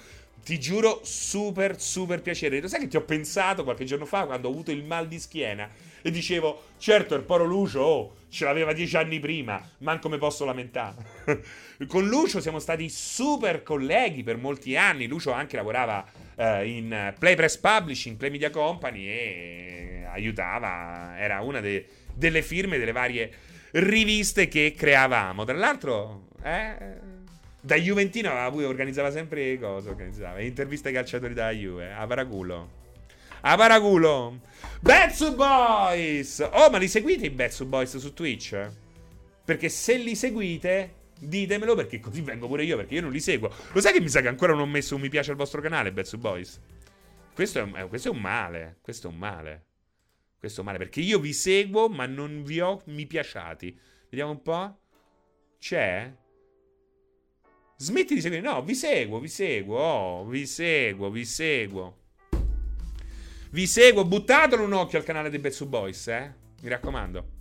[0.43, 2.59] Ti giuro, super, super piacere.
[2.59, 5.19] Lo sai che ti ho pensato qualche giorno fa quando ho avuto il mal di
[5.19, 5.69] schiena?
[6.01, 10.45] E dicevo, certo, il poro Lucio, oh, ce l'aveva dieci anni prima, manco me posso
[10.45, 10.95] lamentare.
[11.87, 15.07] Con Lucio siamo stati super colleghi per molti anni.
[15.07, 16.05] Lucio anche lavorava
[16.35, 22.77] eh, in Play Press Publishing, Play Media Company e aiutava, era una de- delle firme
[22.77, 23.31] delle varie
[23.71, 25.43] riviste che creavamo.
[25.43, 27.15] Tra l'altro, eh
[27.67, 32.85] da Juventino organizzava sempre cose, organizzava interviste ai calciatori da Juve, a Paraculo.
[33.49, 34.41] A Paraculo.
[34.81, 36.45] Betsu Boys!
[36.51, 38.69] Oh, ma li seguite i Betsu Boys su Twitch?
[39.45, 43.49] Perché se li seguite, ditemelo perché così vengo pure io, perché io non li seguo.
[43.71, 45.61] Lo sai che mi sa che ancora non ho messo un mi piace al vostro
[45.61, 46.59] canale, Betsu Boys?
[47.33, 49.65] Questo è, eh, questo è un male, questo è un male.
[50.37, 53.79] Questo è un male, perché io vi seguo, ma non vi ho mi piaciati.
[54.09, 54.77] Vediamo un po'.
[55.57, 56.13] C'è?
[57.77, 58.43] Smetti di seguire.
[58.43, 59.79] No, vi seguo, vi seguo.
[59.79, 62.06] Oh, vi seguo, vi seguo.
[63.51, 64.05] Vi seguo.
[64.05, 66.33] Buttatelo un occhio al canale dei Betsu Boys, eh.
[66.61, 67.35] Mi raccomando.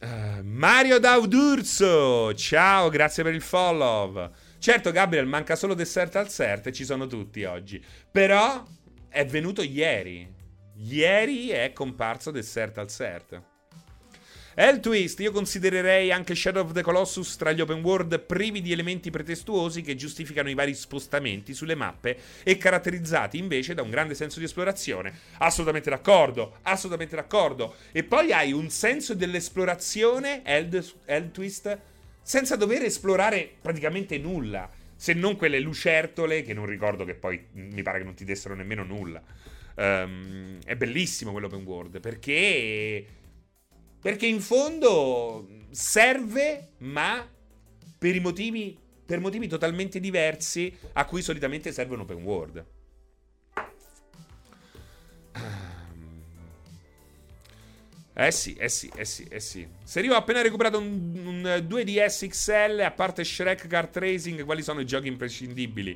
[0.00, 2.34] Uh, Mario Daudurzo.
[2.34, 4.30] Ciao, grazie per il follow.
[4.58, 7.82] Certo, Gabriel, manca solo dessert al cert e ci sono tutti oggi.
[8.10, 8.64] Però
[9.08, 10.34] è venuto ieri.
[10.76, 13.42] Ieri è comparso dessert al cert.
[14.58, 18.60] È il twist, io considererei anche Shadow of the Colossus tra gli open world privi
[18.60, 23.90] di elementi pretestuosi che giustificano i vari spostamenti sulle mappe e caratterizzati invece da un
[23.90, 25.16] grande senso di esplorazione.
[25.38, 27.76] Assolutamente d'accordo, assolutamente d'accordo.
[27.92, 31.78] E poi hai un senso dell'esplorazione, Eld Twist,
[32.20, 37.82] senza dover esplorare praticamente nulla, se non quelle lucertole che non ricordo che poi mi
[37.82, 39.22] pare che non ti dessero nemmeno nulla.
[39.76, 43.06] Um, è bellissimo quell'open world perché
[44.08, 47.28] perché in fondo serve, ma
[47.98, 48.74] per motivi,
[49.04, 52.64] per motivi totalmente diversi a cui solitamente serve un open world.
[55.34, 56.22] Ehm,
[58.14, 59.68] Eh sì, eh sì, eh sì, eh sì.
[59.84, 64.62] Se io ho appena recuperato un, un 2DS XL, a parte Shrek Kart Racing, quali
[64.62, 65.92] sono i giochi imprescindibili?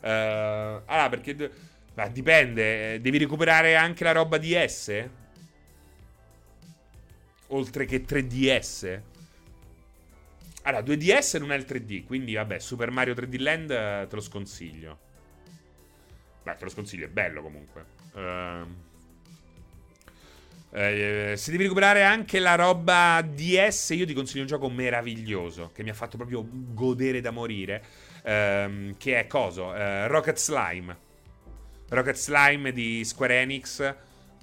[0.00, 1.50] Uh, allora, perché...
[1.94, 5.20] Ma dipende, devi recuperare anche la roba DS?
[7.52, 9.00] Oltre che 3DS?
[10.62, 14.20] Allora, 2DS non è il 3D, quindi vabbè, Super Mario 3D Land eh, te lo
[14.20, 14.98] sconsiglio.
[16.42, 17.84] Beh, te lo sconsiglio, è bello comunque.
[18.14, 18.76] Ehm...
[20.74, 25.82] Eh, se devi recuperare anche la roba DS, io ti consiglio un gioco meraviglioso che
[25.82, 27.84] mi ha fatto proprio godere da morire.
[28.22, 29.74] Ehm, che è coso?
[29.74, 30.96] Eh, Rocket Slime.
[31.90, 33.94] Rocket Slime di Square Enix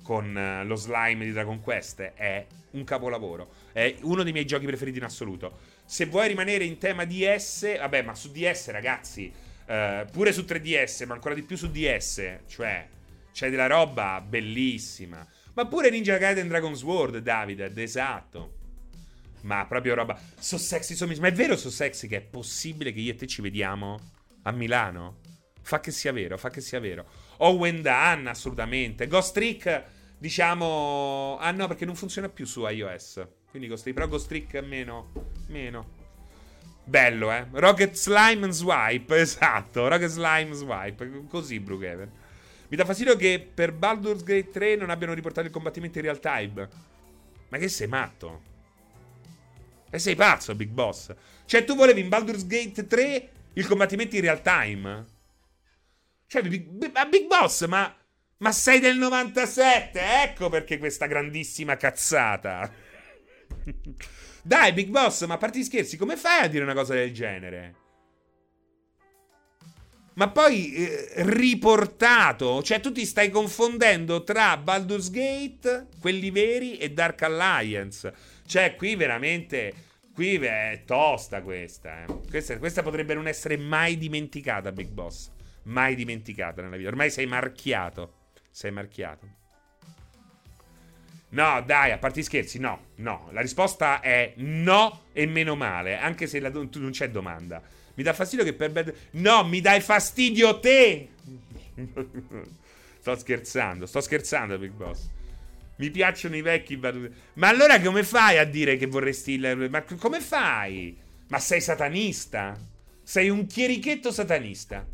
[0.09, 3.51] con eh, lo slime di Dragon Quest è un capolavoro.
[3.71, 5.59] È uno dei miei giochi preferiti in assoluto.
[5.85, 9.31] Se vuoi rimanere in tema DS, vabbè, ma su DS, ragazzi,
[9.67, 12.87] eh, pure su 3DS, ma ancora di più su DS, cioè,
[13.31, 15.23] c'è della roba bellissima.
[15.53, 18.55] Ma pure Ninja Gaiden Dragon Sword, Davide, esatto.
[19.41, 20.19] Ma proprio roba.
[20.39, 23.27] So sexy, so Ma è vero, so sexy, che è possibile che io e te
[23.27, 23.99] ci vediamo
[24.41, 25.19] a Milano?
[25.61, 27.05] Fa che sia vero, fa che sia vero.
[27.37, 29.05] Owen Dunn, assolutamente.
[29.05, 31.37] Ghost Trick, diciamo.
[31.39, 33.25] Ah no, perché non funziona più su iOS.
[33.49, 33.97] Quindi Ghost Trick.
[33.97, 35.11] Però Ghost Trick meno.
[35.47, 35.97] Meno.
[36.83, 37.45] Bello, eh.
[37.51, 39.87] Rocket Slime Swipe, esatto.
[39.87, 41.25] Rocket Slime Swipe.
[41.27, 42.11] Così, Brookhaven.
[42.67, 46.19] Mi dà fastidio che per Baldur's Gate 3 non abbiano riportato il combattimento in real
[46.19, 46.69] time.
[47.49, 48.41] Ma che sei matto?
[49.89, 51.11] E sei pazzo, Big Boss.
[51.45, 55.05] Cioè, tu volevi in Baldur's Gate 3 il combattimento in real time?
[56.27, 56.43] Cioè,
[56.93, 57.91] ma Big Boss, ma,
[58.39, 59.99] ma sei del 97?
[60.23, 62.71] Ecco perché questa grandissima cazzata.
[64.41, 67.87] Dai, Big Boss, ma a parte scherzi, come fai a dire una cosa del genere?
[70.19, 72.61] ma poi eh, riportato.
[72.61, 78.13] Cioè, tu ti stai confondendo tra Baldur's Gate, quelli veri, e Dark Alliance.
[78.45, 79.87] Cioè, qui veramente.
[80.13, 82.05] Qui è tosta questa, eh.
[82.29, 82.57] questa.
[82.57, 85.31] Questa potrebbe non essere mai dimenticata, Big Boss.
[85.63, 86.89] Mai dimenticata nella vita.
[86.89, 88.18] Ormai sei marchiato.
[88.51, 89.37] Sei marchiato.
[91.31, 93.29] No, dai, a parte scherzi, no, no.
[93.31, 97.61] La risposta è no e meno male, anche se la, non c'è domanda.
[97.93, 98.93] Mi dà fastidio che per Bad...
[99.11, 101.09] No, mi dai fastidio te!
[102.99, 105.07] sto scherzando, sto scherzando, Big Boss.
[105.77, 107.11] Mi piacciono i vecchi battute.
[107.33, 109.67] Ma allora come fai a dire che vorresti il...
[109.69, 110.97] Ma come fai?
[111.27, 112.57] Ma sei satanista?
[113.03, 114.85] Sei un chierichetto satanista.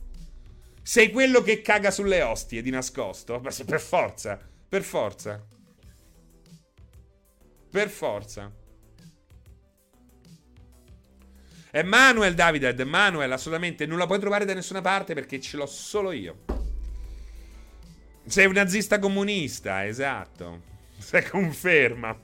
[0.87, 3.39] Sei quello che caga sulle ostie di nascosto?
[3.39, 4.39] Ma per forza,
[4.69, 5.43] per forza.
[7.71, 8.53] Per forza.
[11.71, 16.11] Emanuel David, Emanuel, assolutamente non la puoi trovare da nessuna parte perché ce l'ho solo
[16.11, 16.45] io.
[18.27, 20.61] Sei un nazista comunista, esatto.
[20.99, 22.15] Se conferma.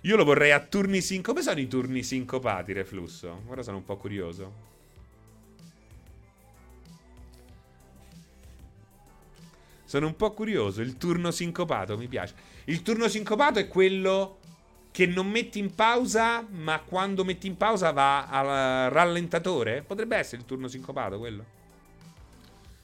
[0.05, 1.34] Io lo vorrei a turni sincopati.
[1.34, 3.43] Come sono i turni sincopati, Reflusso?
[3.47, 4.71] Ora sono un po' curioso.
[9.85, 10.81] Sono un po' curioso.
[10.81, 12.34] Il turno sincopato mi piace.
[12.65, 14.39] Il turno sincopato è quello
[14.91, 19.84] che non metti in pausa, ma quando metti in pausa va al rallentatore.
[19.84, 21.45] Potrebbe essere il turno sincopato quello.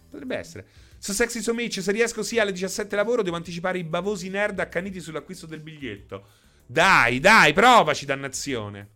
[0.10, 0.66] Potrebbe essere.
[0.98, 4.60] So Sexy So Mitch, se riesco sì alle 17 lavoro, devo anticipare i bavosi nerd
[4.60, 6.48] accaniti sull'acquisto del biglietto.
[6.72, 8.90] Dai, dai, provaci, dannazione.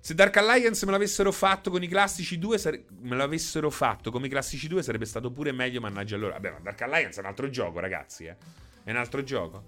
[0.00, 4.26] Se Dark Alliance me l'avessero fatto con i classici 2, sare- me l'avessero fatto come
[4.26, 6.34] i classici 2 sarebbe stato pure meglio, mannaggia allora.
[6.34, 8.36] Vabbè, ma Dark Alliance è un altro gioco, ragazzi, eh.
[8.84, 9.62] È un altro gioco.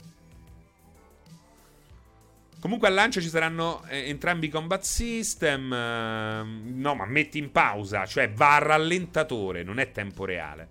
[2.61, 5.73] Comunque al lancio ci saranno eh, entrambi i combat system.
[5.73, 10.69] Eh, no, ma metti in pausa, cioè va a rallentatore, non è tempo reale.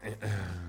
[0.00, 0.65] Eh, eh.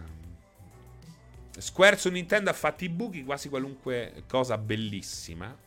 [1.58, 5.66] Square su Nintendo ha fatto i buchi, quasi qualunque cosa bellissima.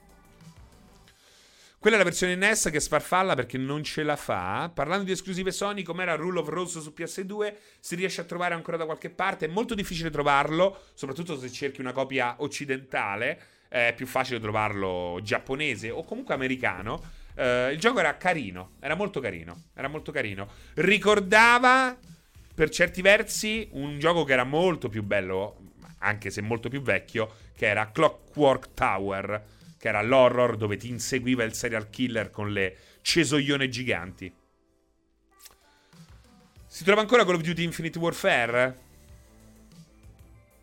[1.80, 4.70] Quella è la versione NES che sfarfalla perché non ce la fa.
[4.72, 8.76] Parlando di esclusive Sony, com'era Rule of Rose su PS2, si riesce a trovare ancora
[8.76, 9.46] da qualche parte.
[9.46, 13.40] È molto difficile trovarlo, soprattutto se cerchi una copia occidentale.
[13.66, 17.02] È più facile trovarlo giapponese o comunque americano.
[17.34, 20.48] Uh, il gioco era carino, era molto carino, era molto carino.
[20.74, 21.96] Ricordava
[22.52, 25.59] per certi versi un gioco che era molto più bello
[26.00, 29.44] anche se molto più vecchio, che era Clockwork Tower,
[29.78, 34.32] che era l'horror dove ti inseguiva il serial killer con le cesoione giganti.
[36.66, 38.78] Si trova ancora Call of Duty Infinite Warfare?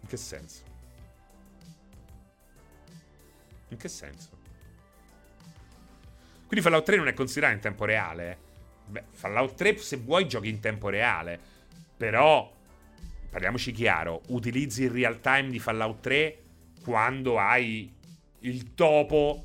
[0.01, 0.61] In che senso?
[3.69, 4.30] In che senso?
[6.47, 8.38] Quindi Fallout 3 non è considerato in tempo reale.
[8.85, 11.38] Beh, Fallout 3 se vuoi giochi in tempo reale.
[11.97, 12.56] Però,
[13.30, 16.41] parliamoci chiaro, utilizzi il real time di Fallout 3
[16.84, 17.94] quando hai
[18.40, 19.44] il topo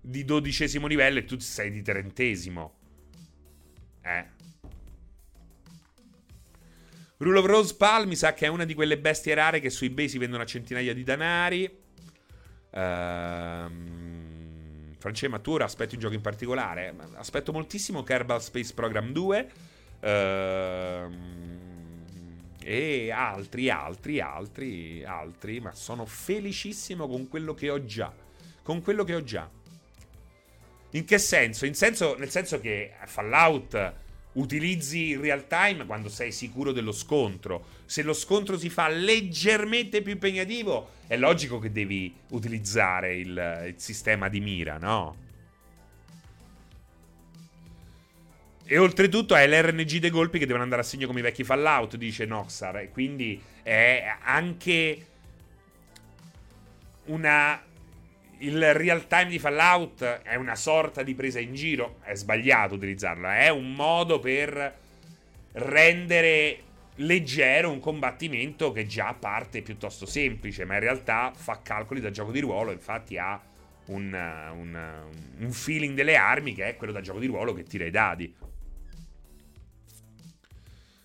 [0.00, 2.74] di dodicesimo livello e tu sei di trentesimo.
[4.02, 4.40] Eh.
[7.18, 9.84] Rule of Rose Pal mi sa che è una di quelle bestie rare che su
[9.84, 11.78] eBay si vendono a centinaia di danari.
[12.70, 13.92] Ehm,
[14.98, 16.92] France, ma tu ora aspetti un gioco in particolare?
[17.14, 19.50] Aspetto moltissimo Kerbal Space Program 2.
[20.00, 21.71] Ehm,
[22.64, 25.60] e altri, altri, altri, altri.
[25.60, 28.12] Ma sono felicissimo con quello che ho già.
[28.62, 29.48] Con quello che ho già.
[30.90, 31.66] In che senso?
[31.66, 33.94] In senso nel senso che Fallout
[34.34, 37.64] utilizzi il real time quando sei sicuro dello scontro.
[37.84, 43.74] Se lo scontro si fa leggermente più impegnativo, è logico che devi utilizzare il, il
[43.76, 45.30] sistema di mira, no?
[48.64, 51.96] E oltretutto è l'RNG dei colpi che devono andare a segno come i vecchi Fallout,
[51.96, 52.78] dice Noxar.
[52.78, 55.06] E quindi è anche
[57.06, 57.60] una
[58.42, 61.98] il real time di Fallout è una sorta di presa in giro.
[62.02, 63.28] È sbagliato utilizzarlo.
[63.28, 64.78] È un modo per
[65.52, 66.58] rendere
[66.96, 72.32] leggero un combattimento che già parte piuttosto semplice, ma in realtà fa calcoli da gioco
[72.32, 72.72] di ruolo.
[72.72, 73.40] Infatti ha
[73.86, 75.02] un, un,
[75.38, 78.34] un feeling delle armi che è quello da gioco di ruolo che tira i dadi.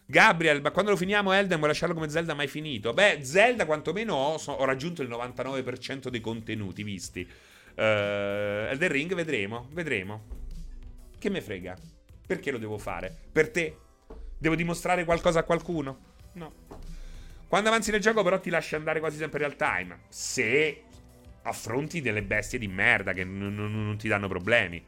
[0.10, 2.94] Gabriel, ma quando lo finiamo Elden vuoi lasciarlo come Zelda mai finito?
[2.94, 7.28] Beh, Zelda quantomeno ho, so, ho raggiunto il 99% dei contenuti visti.
[7.76, 7.82] Uh,
[8.72, 10.24] Elden Ring vedremo, vedremo.
[11.20, 11.76] Che me frega?
[12.26, 13.14] Perché lo devo fare?
[13.32, 13.78] Per te?
[14.38, 15.98] Devo dimostrare qualcosa a qualcuno?
[16.34, 16.54] No.
[17.48, 20.00] Quando avanzi nel gioco però ti lasci andare quasi sempre real time.
[20.08, 20.84] Se
[21.42, 24.82] affronti delle bestie di merda che n- n- non ti danno problemi.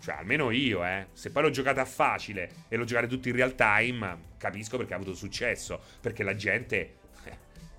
[0.00, 1.06] Cioè, almeno io, eh.
[1.12, 4.96] Se poi l'ho giocata facile e l'ho giocata tutto in real time, capisco perché ha
[4.96, 5.80] avuto successo.
[6.00, 6.94] Perché la gente
[7.24, 7.36] eh,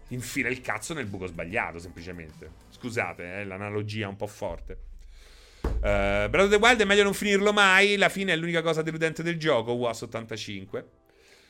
[0.09, 2.51] infila il cazzo nel buco sbagliato, semplicemente.
[2.69, 4.87] Scusate, eh, l'analogia è un po' forte.
[5.61, 7.95] Uh, Breath of the Wild è meglio non finirlo mai.
[7.97, 9.73] La fine è l'unica cosa deludente del gioco.
[9.73, 10.85] Was 85.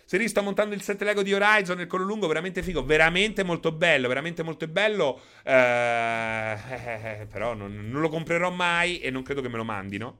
[0.09, 3.71] Se sto montando il set Lego di Horizon nel collo lungo, veramente figo, veramente molto
[3.71, 5.21] bello, veramente molto bello.
[5.43, 6.57] Eh,
[7.29, 10.17] però non, non, lo comprerò mai e non credo che me lo mandino.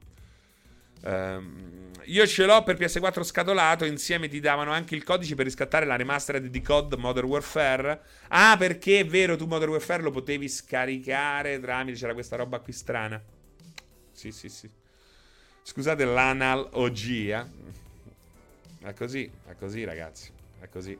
[1.02, 1.70] Um,
[2.04, 3.84] io ce l'ho per PS4 scatolato.
[3.84, 8.00] Insieme ti davano anche il codice per riscattare la remastered di COD Modern Warfare.
[8.28, 11.98] Ah, perché è vero, tu Modern Warfare lo potevi scaricare tramite.
[11.98, 13.22] C'era questa roba qui strana.
[14.12, 14.68] Sì, sì, sì.
[15.62, 17.48] Scusate l'analogia.
[18.82, 20.32] È così, è così, ragazzi.
[20.58, 20.98] È così.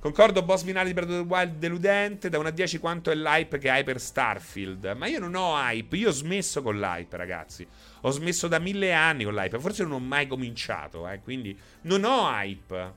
[0.00, 2.28] Concordo, boss finale di Breath of the Wild deludente.
[2.28, 4.94] Da 1 a 10 quanto è l'hype che hai per Starfield.
[4.96, 5.96] Ma io non ho hype.
[5.96, 7.66] Io ho smesso con l'hype, ragazzi.
[8.02, 9.58] Ho smesso da mille anni con l'hype.
[9.58, 11.20] Forse non ho mai cominciato, eh.
[11.20, 12.94] Quindi non ho hype.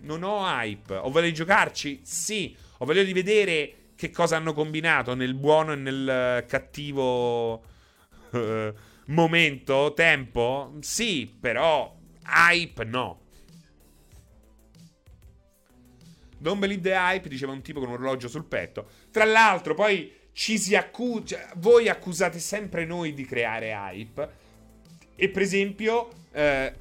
[0.00, 0.94] Non ho hype.
[0.94, 2.00] Ho voglia di giocarci?
[2.02, 2.56] Sì.
[2.78, 7.62] Ho voglia di vedere che cosa hanno combinato nel buono e nel cattivo
[8.30, 8.74] uh,
[9.06, 10.74] momento, tempo.
[10.80, 11.96] Sì, però
[12.26, 13.20] hype no.
[16.38, 18.88] Don't believe the hype, diceva un tipo con un orologio sul petto.
[19.12, 21.24] Tra l'altro, poi ci si accusa.
[21.24, 24.28] Cioè, voi accusate sempre noi di creare hype.
[25.14, 26.72] E per esempio, eh,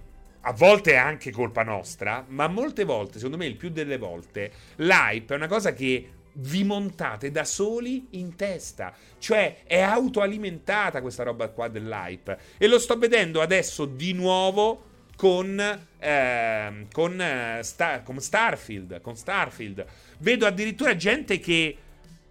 [0.42, 4.52] a volte è anche colpa nostra, ma molte volte, secondo me, il più delle volte,
[4.78, 8.94] l'hype è una cosa che vi montate da soli in testa.
[9.20, 12.38] Cioè, è autoalimentata questa roba qua dell'hype.
[12.58, 15.60] E lo sto vedendo adesso di nuovo con,
[16.00, 19.02] eh, con, eh, Star, con Starfield.
[19.02, 19.86] Con Starfield.
[20.20, 21.78] Vedo addirittura gente che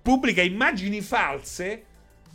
[0.03, 1.85] pubblica immagini false.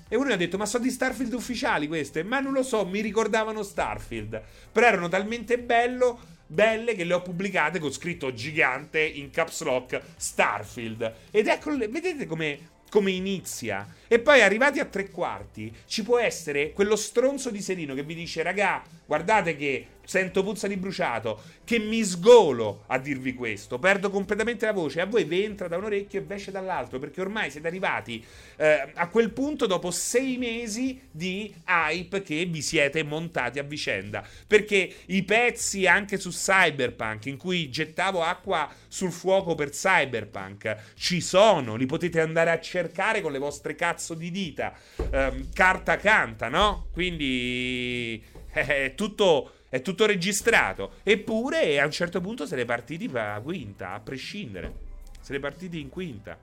[0.07, 2.23] E uno mi ha detto: Ma sono di Starfield ufficiali queste?
[2.23, 4.41] Ma non lo so, mi ricordavano Starfield.
[4.71, 10.01] Però erano talmente bello, belle che le ho pubblicate con scritto gigante in caps lock
[10.15, 11.13] Starfield.
[11.31, 13.85] Ed ecco, vedete come come inizia.
[14.15, 18.15] E poi arrivati a tre quarti ci può essere quello stronzo di Serino che vi
[18.15, 24.09] dice: Raga, guardate che sento puzza di bruciato, che mi sgolo a dirvi questo, perdo
[24.09, 27.49] completamente la voce, a voi vi entra da un orecchio e esce dall'altro, perché ormai
[27.49, 28.23] siete arrivati
[28.57, 34.23] eh, a quel punto dopo sei mesi di hype che vi siete montati a vicenda,
[34.47, 41.19] perché i pezzi anche su Cyberpunk, in cui gettavo acqua sul fuoco per Cyberpunk, ci
[41.19, 44.73] sono, li potete andare a cercare con le vostre cazzo di dita,
[45.09, 46.87] eh, carta canta, no?
[46.91, 48.23] Quindi
[48.53, 50.93] eh, è tutto è tutto registrato.
[51.03, 54.73] Eppure a un certo punto se ne è partiti la quinta, a prescindere.
[55.19, 56.37] Se ne è partiti in quinta.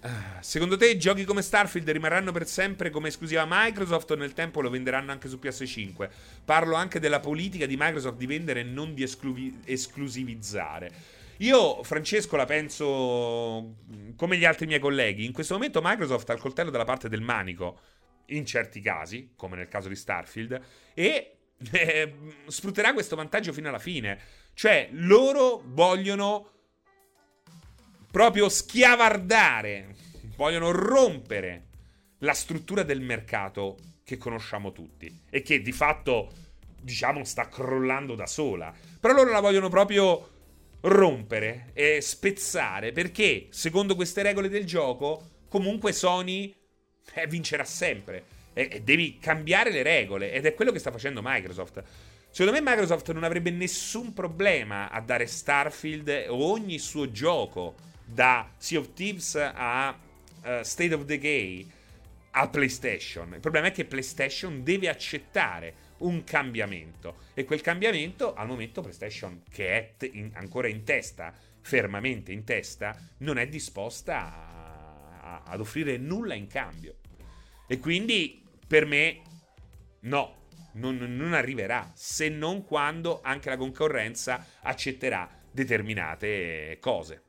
[0.00, 4.60] Ah, secondo te giochi come Starfield rimarranno per sempre come esclusiva Microsoft o nel tempo
[4.60, 6.08] lo venderanno anche su PS5?
[6.44, 10.92] Parlo anche della politica di Microsoft di vendere e non di esclu- esclusivizzare.
[11.38, 13.76] Io, Francesco, la penso
[14.16, 15.24] come gli altri miei colleghi.
[15.24, 17.80] In questo momento Microsoft ha il coltello dalla parte del manico
[18.26, 20.60] in certi casi, come nel caso di Starfield,
[20.94, 21.36] e
[21.72, 22.14] eh,
[22.46, 24.18] sfrutterà questo vantaggio fino alla fine.
[24.54, 26.52] Cioè, loro vogliono
[28.10, 29.94] proprio schiavardare,
[30.36, 31.64] vogliono rompere
[32.20, 36.32] la struttura del mercato che conosciamo tutti e che di fatto,
[36.80, 38.72] diciamo, sta crollando da sola.
[38.98, 40.30] Però loro la vogliono proprio
[40.80, 46.54] rompere e spezzare perché, secondo queste regole del gioco, comunque Sony
[47.14, 48.24] eh, vincerà sempre.
[48.52, 50.32] E, e devi cambiare le regole.
[50.32, 51.82] Ed è quello che sta facendo Microsoft.
[52.30, 57.74] Secondo me Microsoft non avrebbe nessun problema a dare Starfield o ogni suo gioco
[58.04, 59.98] da Sea of Thieves a
[60.44, 61.66] uh, State of Decay
[62.32, 63.32] a PlayStation.
[63.32, 69.42] Il problema è che PlayStation deve accettare un cambiamento e quel cambiamento al momento PlayStation
[69.50, 75.42] che è t- in, ancora in testa, fermamente in testa, non è disposta a, a,
[75.44, 76.96] ad offrire nulla in cambio.
[77.66, 79.20] E quindi per me
[80.00, 87.25] no, non, non, arriverà, se non quando anche la concorrenza accetterà determinate cose.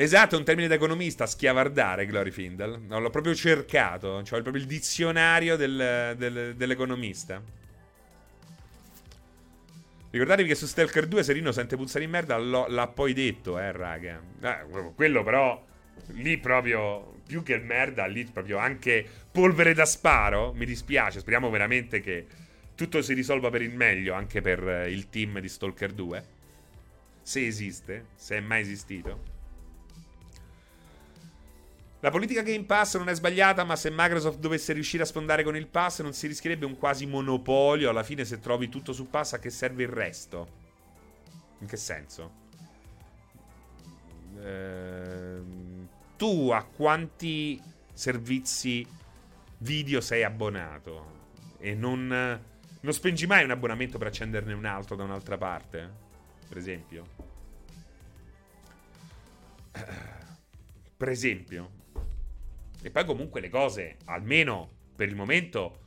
[0.00, 2.78] Esatto, è un termine da economista, schiavardare, Glory Findle.
[2.86, 7.42] No, l'ho proprio cercato, cioè proprio il dizionario del, del, dell'economista.
[10.08, 14.22] Ricordatevi che su Stalker 2 Serino sente puzzare in merda, l'ha poi detto, eh, raga.
[14.40, 15.60] Eh, quello però
[16.12, 20.52] lì proprio più che merda, lì proprio anche polvere da sparo.
[20.52, 22.24] Mi dispiace, speriamo veramente che
[22.76, 26.24] tutto si risolva per il meglio anche per il team di Stalker 2.
[27.20, 29.37] Se esiste, se è mai esistito.
[32.00, 35.56] La politica Game Pass non è sbagliata, ma se Microsoft dovesse riuscire a sfondare con
[35.56, 37.90] il Pass non si rischierebbe un quasi monopolio.
[37.90, 40.48] Alla fine, se trovi tutto su Pass, a che serve il resto?
[41.58, 42.32] In che senso?
[44.40, 45.78] Ehm
[46.18, 47.62] tu a quanti
[47.92, 48.84] servizi
[49.58, 51.16] video sei abbonato
[51.58, 55.90] e non, non spengi mai un abbonamento per accenderne un altro da un'altra parte,
[56.48, 57.06] per esempio.
[60.98, 61.77] Per esempio.
[62.82, 65.86] E poi comunque le cose, almeno per il momento,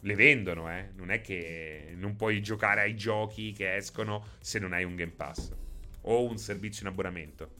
[0.00, 0.90] le vendono, eh.
[0.96, 5.12] Non è che non puoi giocare ai giochi che escono se non hai un Game
[5.12, 5.52] Pass
[6.02, 7.58] o un servizio in abbonamento.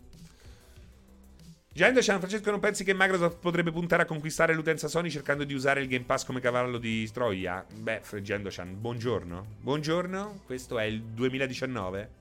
[1.73, 5.81] Giando Francesco, non pensi che Microsoft potrebbe puntare a conquistare l'utenza Sony cercando di usare
[5.81, 7.65] il Game Pass come cavallo di Troia?
[7.73, 9.47] Beh, Fregendo buongiorno.
[9.61, 12.20] Buongiorno, questo è il 2019.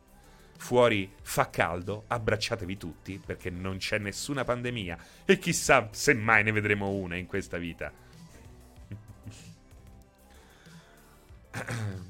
[0.60, 6.52] Fuori fa caldo, abbracciatevi tutti perché non c'è nessuna pandemia e chissà se mai ne
[6.52, 7.92] vedremo una in questa vita.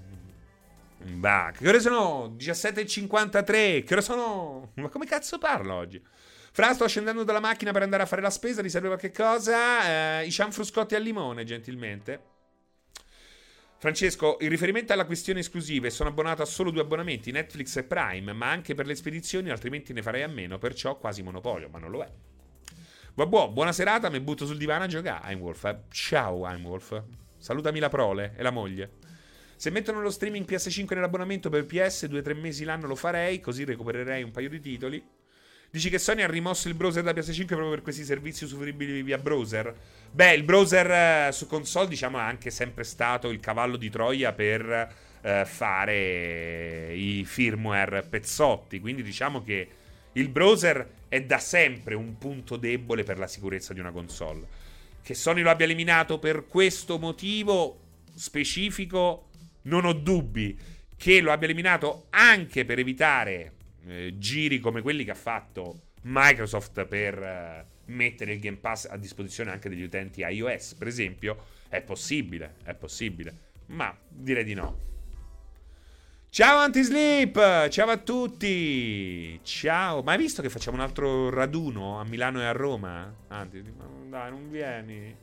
[1.01, 2.35] Bah, che ore sono?
[2.38, 3.85] 17.53.
[3.85, 4.71] Che ore sono?
[4.76, 6.03] Ma come cazzo parlo oggi?
[6.51, 8.61] Fra, sto scendendo dalla macchina per andare a fare la spesa.
[8.61, 10.19] Ti serve qualche cosa?
[10.19, 12.38] Eh, I cianfruscotti al limone, gentilmente.
[13.80, 18.34] Francesco, in riferimento alla questione esclusive, sono abbonato a solo due abbonamenti, Netflix e Prime,
[18.34, 21.89] ma anche per le spedizioni, altrimenti ne farei a meno, perciò quasi monopolio, ma non
[21.89, 22.11] lo è.
[23.14, 25.64] Vabbè, buona serata, mi butto sul divano a giocare, Heimwolf.
[25.64, 25.77] Eh.
[25.91, 27.01] Ciao, Heimwolf.
[27.38, 28.91] Salutami la prole e la moglie.
[29.56, 34.23] Se mettono lo streaming PS5 nell'abbonamento per PS, 2-3 mesi l'anno lo farei, così recupererei
[34.23, 35.01] un paio di titoli.
[35.71, 39.19] Dici che Sony ha rimosso il browser da PS5 proprio per questi servizi usufruibili via
[39.19, 39.71] browser?
[40.09, 40.89] Beh, il browser
[41.27, 46.91] eh, su console, diciamo, è anche sempre stato il cavallo di Troia per eh, fare
[46.95, 48.79] i firmware pezzotti.
[48.79, 49.67] Quindi diciamo che
[50.13, 54.47] il browser è da sempre un punto debole per la sicurezza di una console.
[55.03, 57.79] Che Sony lo abbia eliminato per questo motivo
[58.15, 59.27] specifico,
[59.63, 60.57] non ho dubbi.
[60.97, 63.53] Che lo abbia eliminato anche per evitare
[63.88, 68.97] eh, giri come quelli che ha fatto Microsoft per eh, mettere il Game Pass a
[68.97, 73.47] disposizione anche degli utenti iOS, per esempio, È possibile, è possibile.
[73.68, 74.88] Ma direi di no.
[76.31, 79.39] Ciao Antisleep, ciao a tutti.
[79.43, 80.01] Ciao.
[80.01, 83.14] Ma hai visto che facciamo un altro raduno a Milano e a Roma?
[83.27, 83.64] Anti,
[84.10, 85.15] dai, non vieni.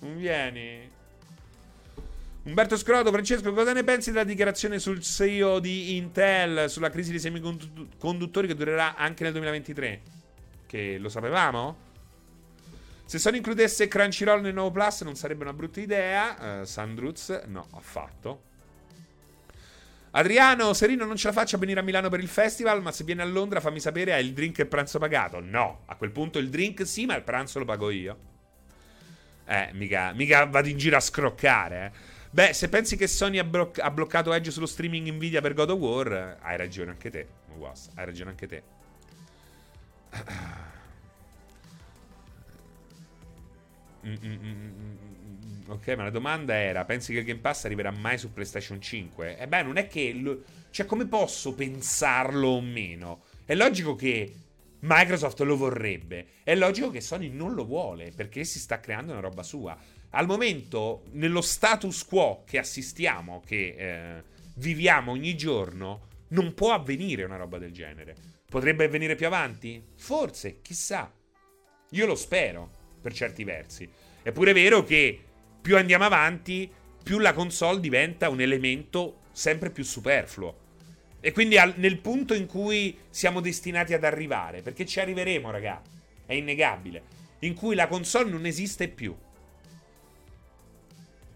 [0.00, 0.90] Non vieni.
[2.48, 7.20] Umberto Scroto, Francesco, cosa ne pensi della dichiarazione sul CEO di Intel sulla crisi dei
[7.20, 10.00] semiconduttori che durerà anche nel 2023?
[10.66, 11.76] Che lo sapevamo?
[13.04, 16.60] Se Sony includesse Crunchyroll nel nuovo Plus non sarebbe una brutta idea.
[16.60, 18.42] Uh, Sandruz, no, affatto.
[20.12, 23.04] Adriano, Serino, non ce la faccio a venire a Milano per il festival, ma se
[23.04, 25.38] viene a Londra fammi sapere, hai il drink e il pranzo pagato?
[25.40, 28.16] No, a quel punto il drink sì, ma il pranzo lo pago io.
[29.44, 32.16] Eh, mica, mica vado in giro a scroccare, eh.
[32.30, 35.70] Beh, se pensi che Sony ha, bloc- ha bloccato Edge sullo streaming Nvidia per God
[35.70, 37.26] of War, hai ragione anche te.
[37.94, 38.62] Hai ragione anche te.
[44.06, 48.16] Mm, mm, mm, ok, ma la domanda era: pensi che il Game Pass arriverà mai
[48.18, 49.36] su PlayStation 5?
[49.38, 50.12] E eh beh, non è che.
[50.12, 53.22] Lo, cioè, come posso pensarlo o meno?
[53.44, 54.34] È logico che
[54.80, 56.26] Microsoft lo vorrebbe.
[56.44, 59.76] È logico che Sony non lo vuole perché si sta creando una roba sua.
[60.10, 64.22] Al momento, nello status quo che assistiamo, che eh,
[64.54, 68.16] viviamo ogni giorno, non può avvenire una roba del genere.
[68.48, 69.82] Potrebbe avvenire più avanti?
[69.96, 71.12] Forse, chissà.
[71.90, 72.70] Io lo spero
[73.00, 73.88] per certi versi.
[74.22, 75.22] È pure vero che
[75.60, 76.70] più andiamo avanti,
[77.02, 80.66] più la console diventa un elemento sempre più superfluo.
[81.20, 85.82] E quindi al, nel punto in cui siamo destinati ad arrivare, perché ci arriveremo, raga,
[86.24, 87.02] è innegabile,
[87.40, 89.16] in cui la console non esiste più.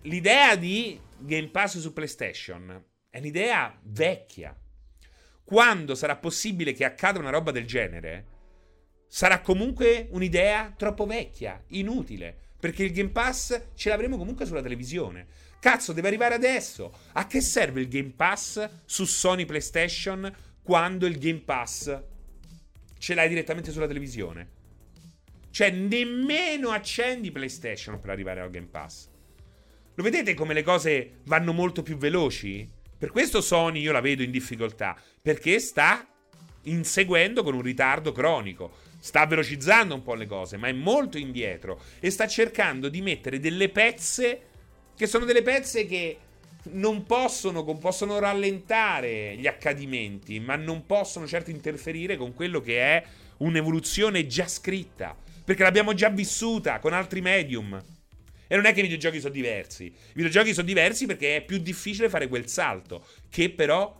[0.03, 4.57] L'idea di Game Pass su PlayStation è un'idea vecchia.
[5.45, 8.27] Quando sarà possibile che accada una roba del genere,
[9.07, 15.27] sarà comunque un'idea troppo vecchia, inutile, perché il Game Pass ce l'avremo comunque sulla televisione.
[15.61, 16.93] Cazzo, deve arrivare adesso.
[17.12, 22.03] A che serve il Game Pass su Sony PlayStation quando il Game Pass
[22.99, 24.51] ce l'hai direttamente sulla televisione?
[25.51, 29.11] Cioè, nemmeno accendi PlayStation per arrivare al Game Pass.
[29.94, 32.66] Lo vedete come le cose vanno molto più veloci?
[32.97, 36.06] Per questo Sony io la vedo in difficoltà, perché sta
[36.62, 41.81] inseguendo con un ritardo cronico sta velocizzando un po' le cose, ma è molto indietro
[41.98, 44.40] e sta cercando di mettere delle pezze
[44.94, 46.19] che sono delle pezze che
[46.70, 53.05] non possono, possono rallentare gli accadimenti, ma non possono certo interferire con quello che è
[53.39, 57.82] un'evoluzione già scritta, perché l'abbiamo già vissuta con altri medium.
[58.53, 59.85] E non è che i videogiochi sono diversi.
[59.85, 63.99] I videogiochi sono diversi perché è più difficile fare quel salto, che però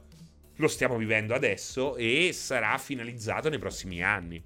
[0.57, 4.45] lo stiamo vivendo adesso e sarà finalizzato nei prossimi anni.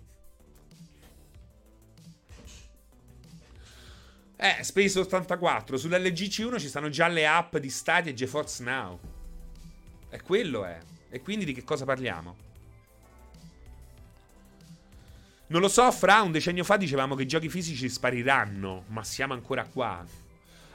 [4.36, 5.76] Eh, Space 84.
[5.76, 9.00] Sull'LG C1 ci stanno già le app di Stadia e GeForce Now.
[10.08, 10.78] E quello è.
[11.10, 12.45] E quindi di che cosa parliamo?
[15.48, 19.32] Non lo so, fra un decennio fa dicevamo che i giochi fisici spariranno, ma siamo
[19.32, 20.04] ancora qua.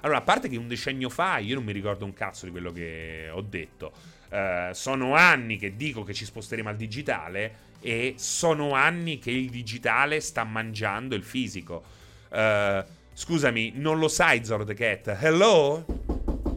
[0.01, 2.71] Allora, a parte che un decennio fa io non mi ricordo un cazzo di quello
[2.71, 3.91] che ho detto.
[4.29, 9.49] Uh, sono anni che dico che ci sposteremo al digitale e sono anni che il
[9.49, 11.83] digitale sta mangiando il fisico.
[12.29, 12.83] Uh,
[13.13, 15.17] Scusami, non lo sai the Cat?
[15.19, 15.85] Hello?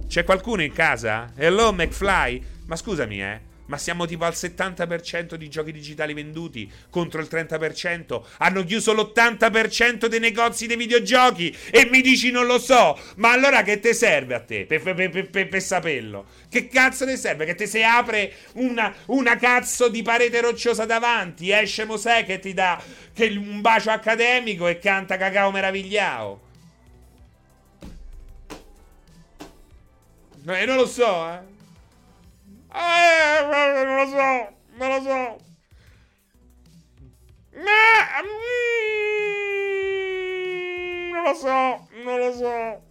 [0.07, 1.32] C'è qualcuno in casa?
[1.35, 2.43] Hello McFly?
[2.66, 3.41] Ma scusami, eh.
[3.66, 8.23] Ma siamo tipo al 70% di giochi digitali venduti contro il 30%.
[8.39, 11.57] Hanno chiuso l'80% dei negozi dei videogiochi.
[11.70, 12.99] E mi dici non lo so.
[13.16, 14.66] Ma allora che te serve a te?
[14.66, 16.27] Per, per, per, per saperlo.
[16.49, 17.47] Che cazzo ti serve?
[17.47, 21.51] Che ti si apre una, una, cazzo di parete rocciosa davanti.
[21.51, 22.82] Esce Mosè che ti dà
[23.12, 26.41] che un bacio accademico e canta cacao meravigliao.
[30.47, 31.54] Eh, non lo so, eh.
[32.75, 34.49] Eh, non lo so,
[34.79, 35.37] non lo so.
[40.75, 42.84] Mm, non lo so, non lo so.